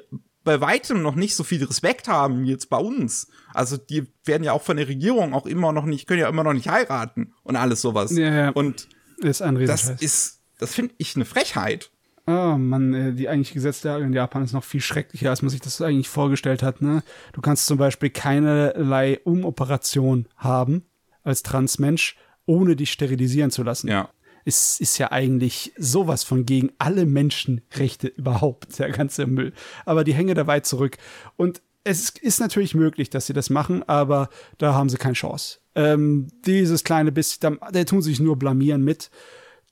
bei 0.48 0.62
weitem 0.62 1.02
noch 1.02 1.16
nicht 1.16 1.36
so 1.36 1.44
viel 1.44 1.62
Respekt 1.64 2.08
haben 2.08 2.44
wie 2.44 2.50
jetzt 2.50 2.70
bei 2.70 2.78
uns. 2.78 3.28
Also 3.54 3.76
die 3.76 4.08
werden 4.24 4.44
ja 4.44 4.54
auch 4.54 4.64
von 4.64 4.78
der 4.78 4.88
Regierung 4.88 5.34
auch 5.34 5.46
immer 5.46 5.74
noch 5.74 5.86
nicht, 5.86 6.08
können 6.08 6.22
ja 6.22 6.30
immer 6.30 6.46
noch 6.46 6.54
nicht 6.54 6.70
heiraten 6.70 7.34
und 7.44 7.58
alles 7.58 7.82
sowas. 7.82 8.16
Ja, 8.16 8.34
ja. 8.34 8.50
Und 8.52 8.88
ist 9.18 9.42
ein 9.42 9.64
das 9.66 9.90
ist, 9.90 10.40
das 10.58 10.74
finde 10.74 10.96
ich 10.98 11.18
eine 11.18 11.26
Frechheit. 11.26 11.92
Oh 12.28 12.56
Mann, 12.58 12.94
äh, 12.94 13.14
die 13.14 13.28
eigentliche 13.28 13.56
Gesetzlage 13.56 14.06
in 14.06 14.14
Japan 14.14 14.44
ist 14.44 14.54
noch 14.54 14.64
viel 14.64 14.80
schrecklicher, 14.80 15.30
als 15.30 15.42
man 15.42 15.50
sich 15.50 15.60
das 15.60 15.82
eigentlich 15.82 16.08
vorgestellt 16.08 16.64
hat. 16.64 16.82
Ne? 16.82 17.04
Du 17.34 17.42
kannst 17.42 17.66
zum 17.66 17.78
Beispiel 17.78 18.10
keinerlei 18.10 19.20
Umoperation 19.26 20.28
haben 20.38 20.86
als 21.24 21.44
Transmensch, 21.44 22.16
ohne 22.46 22.78
dich 22.78 22.92
sterilisieren 22.92 23.52
zu 23.52 23.64
lassen. 23.64 23.90
Ja 23.90 24.10
ist, 24.48 24.80
ist 24.80 24.98
ja 24.98 25.12
eigentlich 25.12 25.74
sowas 25.78 26.24
von 26.24 26.46
gegen 26.46 26.72
alle 26.78 27.06
Menschenrechte 27.06 28.08
überhaupt, 28.08 28.80
der 28.80 28.92
ganze 28.92 29.28
Müll. 29.28 29.52
Aber 29.86 30.06
die 30.06 30.14
hänge 30.14 30.34
da 30.36 30.48
weit 30.48 30.66
zurück. 30.66 30.98
Und 31.36 31.62
es 31.84 32.10
ist 32.10 32.40
natürlich 32.40 32.74
möglich, 32.74 33.10
dass 33.10 33.28
sie 33.28 33.34
das 33.34 33.50
machen, 33.50 33.84
aber 33.88 34.30
da 34.58 34.74
haben 34.74 34.88
sie 34.88 34.98
keine 34.98 35.14
Chance. 35.16 35.60
Ähm, 35.76 36.28
dieses 36.46 36.86
kleine 36.86 37.12
bisschen, 37.12 37.60
da, 37.60 37.72
da 37.72 37.84
tun 37.84 38.02
sie 38.02 38.12
sich 38.12 38.22
nur 38.22 38.40
blamieren 38.40 38.84
mit. 38.84 39.12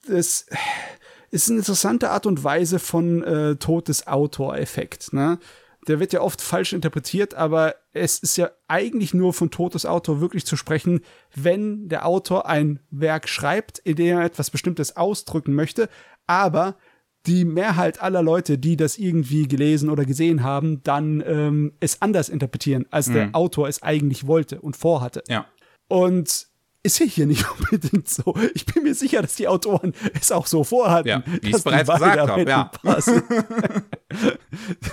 Das 0.07 0.45
ist 1.31 1.49
eine 1.49 1.59
interessante 1.59 2.09
Art 2.09 2.25
und 2.25 2.43
Weise 2.43 2.79
von 2.79 3.23
äh, 3.23 3.55
Tod 3.55 3.87
des 3.87 4.07
Autor-Effekt. 4.07 5.13
Ne? 5.13 5.39
Der 5.87 5.99
wird 5.99 6.13
ja 6.13 6.21
oft 6.21 6.41
falsch 6.41 6.73
interpretiert, 6.73 7.33
aber 7.33 7.75
es 7.93 8.19
ist 8.19 8.37
ja 8.37 8.51
eigentlich 8.67 9.13
nur 9.13 9.33
von 9.33 9.51
Todes 9.51 9.85
Autor 9.85 10.21
wirklich 10.21 10.45
zu 10.45 10.57
sprechen, 10.57 11.01
wenn 11.33 11.87
der 11.87 12.05
Autor 12.05 12.47
ein 12.47 12.79
Werk 12.89 13.29
schreibt, 13.29 13.79
in 13.79 13.95
dem 13.95 14.17
er 14.17 14.25
etwas 14.25 14.51
Bestimmtes 14.51 14.97
ausdrücken 14.97 15.53
möchte, 15.53 15.89
aber 16.27 16.75
die 17.25 17.45
Mehrheit 17.45 18.01
aller 18.01 18.21
Leute, 18.21 18.57
die 18.57 18.77
das 18.77 18.97
irgendwie 18.97 19.47
gelesen 19.47 19.89
oder 19.89 20.05
gesehen 20.05 20.43
haben, 20.43 20.83
dann 20.83 21.23
ähm, 21.25 21.73
es 21.79 22.01
anders 22.01 22.29
interpretieren, 22.29 22.85
als 22.91 23.07
mhm. 23.07 23.13
der 23.13 23.29
Autor 23.33 23.67
es 23.67 23.81
eigentlich 23.81 24.27
wollte 24.27 24.61
und 24.61 24.75
vorhatte. 24.75 25.23
Ja. 25.27 25.47
Und 25.87 26.47
ist 26.85 27.01
hier 27.01 27.25
nicht 27.25 27.45
unbedingt 27.59 28.07
so. 28.07 28.35
Ich 28.53 28.65
bin 28.65 28.83
mir 28.83 28.93
sicher, 28.93 29.21
dass 29.21 29.35
die 29.35 29.47
Autoren 29.47 29.93
es 30.19 30.31
auch 30.31 30.45
so 30.45 30.63
vorhatten. 30.63 31.07
Ja, 31.07 31.23
wie 31.41 31.49
ich 31.49 31.55
es 31.55 31.63
bereits 31.63 31.91
gesagt 31.91 32.29
habe, 32.29 32.43
ja. 32.43 32.71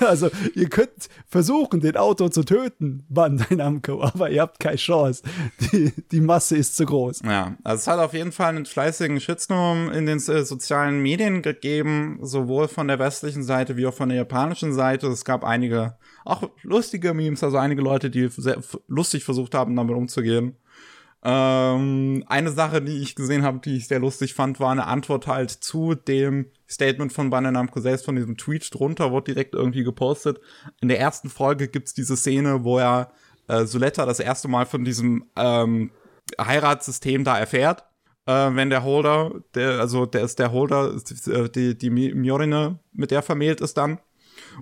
also, 0.01 0.31
ihr 0.55 0.69
könnt 0.69 1.09
versuchen, 1.27 1.81
den 1.81 1.97
Autor 1.97 2.31
zu 2.31 2.45
töten, 2.45 3.05
Bandai 3.09 3.57
Namco, 3.57 4.03
aber 4.03 4.31
ihr 4.31 4.41
habt 4.41 4.59
keine 4.59 4.77
Chance. 4.77 5.23
Die, 5.61 5.93
die 6.11 6.21
Masse 6.21 6.57
ist 6.57 6.77
zu 6.77 6.87
groß. 6.87 7.21
Ja, 7.25 7.57
also 7.63 7.81
es 7.81 7.87
hat 7.87 7.99
auf 7.99 8.15
jeden 8.15 8.33
Fall 8.33 8.49
einen 8.49 8.67
fleißigen 8.67 9.21
Shitstorm 9.21 9.91
in 9.91 10.07
den 10.07 10.19
äh, 10.19 10.45
sozialen 10.45 11.01
Medien 11.01 11.43
gegeben, 11.43 12.19
sowohl 12.23 12.69
von 12.69 12.89
der 12.89 12.99
westlichen 12.99 13.43
Seite 13.43 13.77
wie 13.77 13.87
auch 13.87 13.95
von 13.95 14.09
der 14.09 14.19
japanischen 14.19 14.73
Seite. 14.73 15.09
Es 15.09 15.25
gab 15.25 15.45
einige, 15.45 15.97
auch 16.25 16.49
lustige 16.63 17.13
Memes, 17.13 17.45
also 17.45 17.59
einige 17.59 17.83
Leute, 17.83 18.11
die 18.11 18.29
sehr 18.29 18.59
lustig 18.89 19.25
versucht 19.25 19.55
haben, 19.55 19.77
damit 19.77 19.95
umzugehen. 19.95 20.57
Ähm, 21.25 22.25
eine 22.27 22.51
Sache, 22.51 22.83
die 22.83 22.99
ich 22.99 23.15
gesehen 23.15 23.45
habe, 23.45 23.61
die 23.61 23.77
ich 23.77 23.87
sehr 23.87 24.01
lustig 24.01 24.35
fand, 24.35 24.59
war 24.59 24.73
eine 24.73 24.87
Antwort 24.87 25.29
halt 25.29 25.51
zu 25.51 25.95
dem 25.95 26.47
Statement 26.69 27.13
von 27.13 27.31
Bandai 27.31 27.53
Namco 27.53 27.81
selbst, 27.81 28.05
von 28.05 28.17
diesem 28.17 28.37
Tweet 28.37 28.75
drunter, 28.75 29.13
wurde 29.13 29.33
direkt 29.33 29.55
irgendwie 29.55 29.85
gepostet. 29.85 30.41
In 30.81 30.89
der 30.89 30.99
ersten 30.99 31.31
Folge 31.31 31.69
gibt's 31.69 31.95
diese 31.95 32.17
Szene, 32.17 32.65
wo 32.65 32.79
er 32.79 33.13
äh, 33.47 33.67
Suletta 33.67 34.05
das 34.05 34.19
erste 34.19 34.49
Mal 34.49 34.67
von 34.67 34.85
diesem 34.85 35.27
ähm, 35.37 35.93
Heiratssystem 36.41 37.23
da 37.23 37.39
erfährt. 37.39 37.85
Äh, 38.27 38.51
wenn 38.55 38.71
der 38.71 38.83
Holder, 38.83 39.33
der, 39.55 39.79
also 39.81 40.07
der 40.07 40.23
ist 40.23 40.41
der 40.41 40.51
Holder, 40.51 40.97
äh, 41.27 41.49
die, 41.51 41.79
die 41.79 41.91
Miorine, 41.91 42.81
mit 42.93 43.13
der 43.13 43.23
vermählt 43.23 43.61
ist 43.61 43.77
dann. 43.77 44.01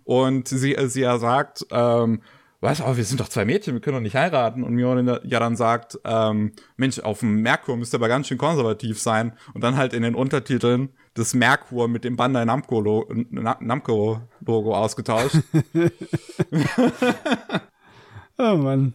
Und 0.05 0.49
sie, 0.49 0.77
sie 0.89 1.01
ja 1.01 1.19
sagt, 1.19 1.67
ähm, 1.71 2.21
was, 2.61 2.83
aber 2.83 2.97
wir 2.97 3.05
sind 3.05 3.21
doch 3.21 3.29
zwei 3.29 3.45
Mädchen, 3.45 3.75
wir 3.75 3.81
können 3.81 3.97
doch 3.97 4.03
nicht 4.03 4.17
heiraten. 4.17 4.63
Und 4.63 4.75
Mjolnir 4.75 5.23
ja 5.25 5.41
dann 5.41 5.57
sagt, 5.57 5.99
ähm, 6.05 6.53
Mensch, 6.77 6.99
auf 6.99 7.21
dem 7.21 7.41
Merkur 7.41 7.77
müsste 7.77 7.97
aber 7.97 8.09
ganz 8.09 8.29
schön 8.29 8.39
konservativ 8.39 9.01
sein. 9.01 9.33
Und 9.55 9.63
dann 9.63 9.77
halt 9.77 9.95
in 9.95 10.03
den 10.03 10.15
Untertiteln 10.15 10.91
das 11.15 11.33
Merkur 11.33 11.89
mit 11.89 12.05
dem 12.05 12.17
Bandai 12.17 12.45
Namco-Logo 12.45 13.15
Namco 13.31 14.21
-Logo 14.45 14.75
ausgetauscht. 14.75 15.37
oh 18.39 18.57
Mann. 18.57 18.95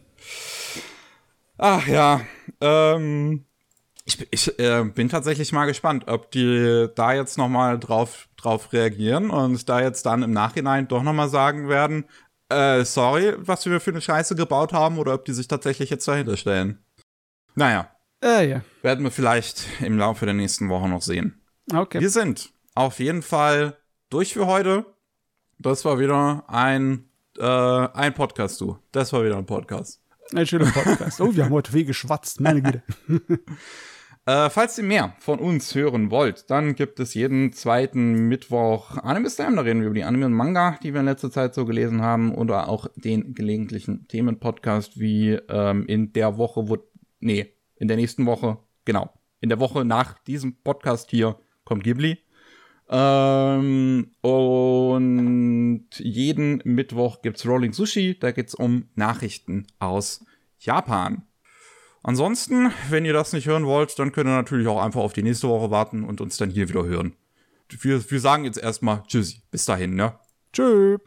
Ach 1.58 1.88
ja, 1.88 2.22
ähm, 2.62 3.46
ich, 4.08 4.28
ich 4.30 4.60
äh, 4.60 4.84
bin 4.84 5.10
tatsächlich 5.10 5.52
mal 5.52 5.66
gespannt, 5.66 6.08
ob 6.08 6.32
die 6.32 6.88
da 6.96 7.14
jetzt 7.14 7.38
noch 7.38 7.50
mal 7.50 7.80
drauf, 7.80 8.28
drauf 8.38 8.72
reagieren 8.72 9.32
und 9.32 9.68
da 9.68 9.82
jetzt 9.82 10.06
dann 10.06 10.22
im 10.22 10.32
Nachhinein 10.32 10.88
doch 10.88 11.02
noch 11.02 11.14
mal 11.14 11.30
sagen 11.30 11.70
werden, 11.70 12.06
äh, 12.50 12.84
sorry, 12.86 13.34
was 13.38 13.66
wir 13.66 13.80
für 13.80 13.92
eine 13.92 14.02
Scheiße 14.02 14.36
gebaut 14.36 14.74
haben 14.74 14.98
oder 14.98 15.14
ob 15.14 15.26
die 15.26 15.34
sich 15.34 15.48
tatsächlich 15.48 15.90
jetzt 15.90 16.08
dahinter 16.08 16.38
stellen. 16.38 16.84
Naja. 17.56 17.90
Äh, 18.24 18.50
ja. 18.50 18.62
Werden 18.82 19.04
wir 19.04 19.12
vielleicht 19.12 19.66
im 19.82 19.98
Laufe 19.98 20.26
der 20.26 20.34
nächsten 20.34 20.70
Woche 20.70 20.90
noch 20.90 21.02
sehen. 21.02 21.42
Okay. 21.74 22.00
Wir 22.00 22.10
sind 22.10 22.52
auf 22.74 23.00
jeden 23.00 23.22
Fall 23.22 23.78
durch 24.10 24.34
für 24.34 24.46
heute. 24.46 24.86
Das 25.58 25.86
war 25.86 26.00
wieder 26.00 26.44
ein, 26.48 27.10
äh, 27.38 27.44
ein 27.44 28.14
Podcast, 28.14 28.60
du. 28.62 28.78
Das 28.92 29.14
war 29.14 29.24
wieder 29.24 29.38
ein 29.38 29.46
Podcast. 29.46 30.02
Ein 30.34 30.46
schöner 30.46 30.72
Podcast. 30.72 31.22
Oh, 31.22 31.34
wir 31.36 31.46
haben 31.46 31.54
heute 31.54 31.72
viel 31.72 31.86
geschwatzt, 31.86 32.42
meine 32.42 32.62
Güte. 32.62 32.84
Äh, 34.28 34.50
falls 34.50 34.76
ihr 34.80 34.84
mehr 34.84 35.16
von 35.20 35.38
uns 35.38 35.76
hören 35.76 36.10
wollt, 36.10 36.50
dann 36.50 36.74
gibt 36.74 37.00
es 37.00 37.14
jeden 37.14 37.54
zweiten 37.54 38.28
Mittwoch 38.28 38.98
Anime 38.98 39.30
Slam. 39.30 39.56
Da 39.56 39.62
reden 39.62 39.82
wir 39.82 39.88
über 39.88 39.96
die 39.96 40.04
Anime 40.04 40.26
und 40.26 40.34
Manga, 40.34 40.80
die 40.82 40.94
wir 40.94 41.02
in 41.02 41.06
letzter 41.06 41.30
Zeit 41.30 41.54
so 41.54 41.66
gelesen 41.66 42.02
haben. 42.02 42.34
Oder 42.34 42.68
auch 42.68 42.88
den 42.96 43.36
gelegentlichen 43.36 44.08
Themenpodcast 44.08 45.00
wie 45.00 45.34
ähm, 45.48 45.86
in 45.86 46.12
der 46.14 46.38
Woche, 46.38 46.68
wo. 46.68 46.78
Nee, 47.20 47.54
in 47.76 47.88
der 47.88 47.98
nächsten 47.98 48.26
Woche. 48.26 48.58
Genau. 48.84 49.14
In 49.42 49.50
der 49.50 49.60
Woche 49.60 49.86
nach 49.86 50.18
diesem 50.24 50.56
Podcast 50.56 51.12
hier 51.12 51.38
kommt 51.64 51.84
Ghibli. 51.84 52.18
Ähm, 52.90 54.12
und 54.22 55.86
jeden 55.98 56.62
Mittwoch 56.64 57.22
gibt's 57.22 57.46
Rolling 57.46 57.74
Sushi. 57.74 58.18
Da 58.20 58.32
geht's 58.32 58.56
um 58.56 58.90
Nachrichten 58.96 59.68
aus 59.78 60.26
Japan. 60.58 61.28
Ansonsten, 62.08 62.72
wenn 62.92 63.04
ihr 63.04 63.14
das 63.14 63.34
nicht 63.34 63.48
hören 63.48 63.66
wollt, 63.66 63.98
dann 63.98 64.12
könnt 64.12 64.30
ihr 64.30 64.36
natürlich 64.36 64.68
auch 64.68 64.80
einfach 64.80 65.02
auf 65.02 65.14
die 65.14 65.24
nächste 65.24 65.50
Woche 65.50 65.72
warten 65.72 66.04
und 66.04 66.22
uns 66.22 66.38
dann 66.38 66.52
hier 66.52 66.70
wieder 66.70 66.86
hören. 66.86 67.16
Wir, 67.68 68.12
wir 68.12 68.20
sagen 68.20 68.46
jetzt 68.46 68.60
erstmal 68.60 69.02
Tschüssi. 69.08 69.42
Bis 69.50 69.66
dahin, 69.66 69.96
ne? 69.96 70.14
Tschüss. 70.54 71.00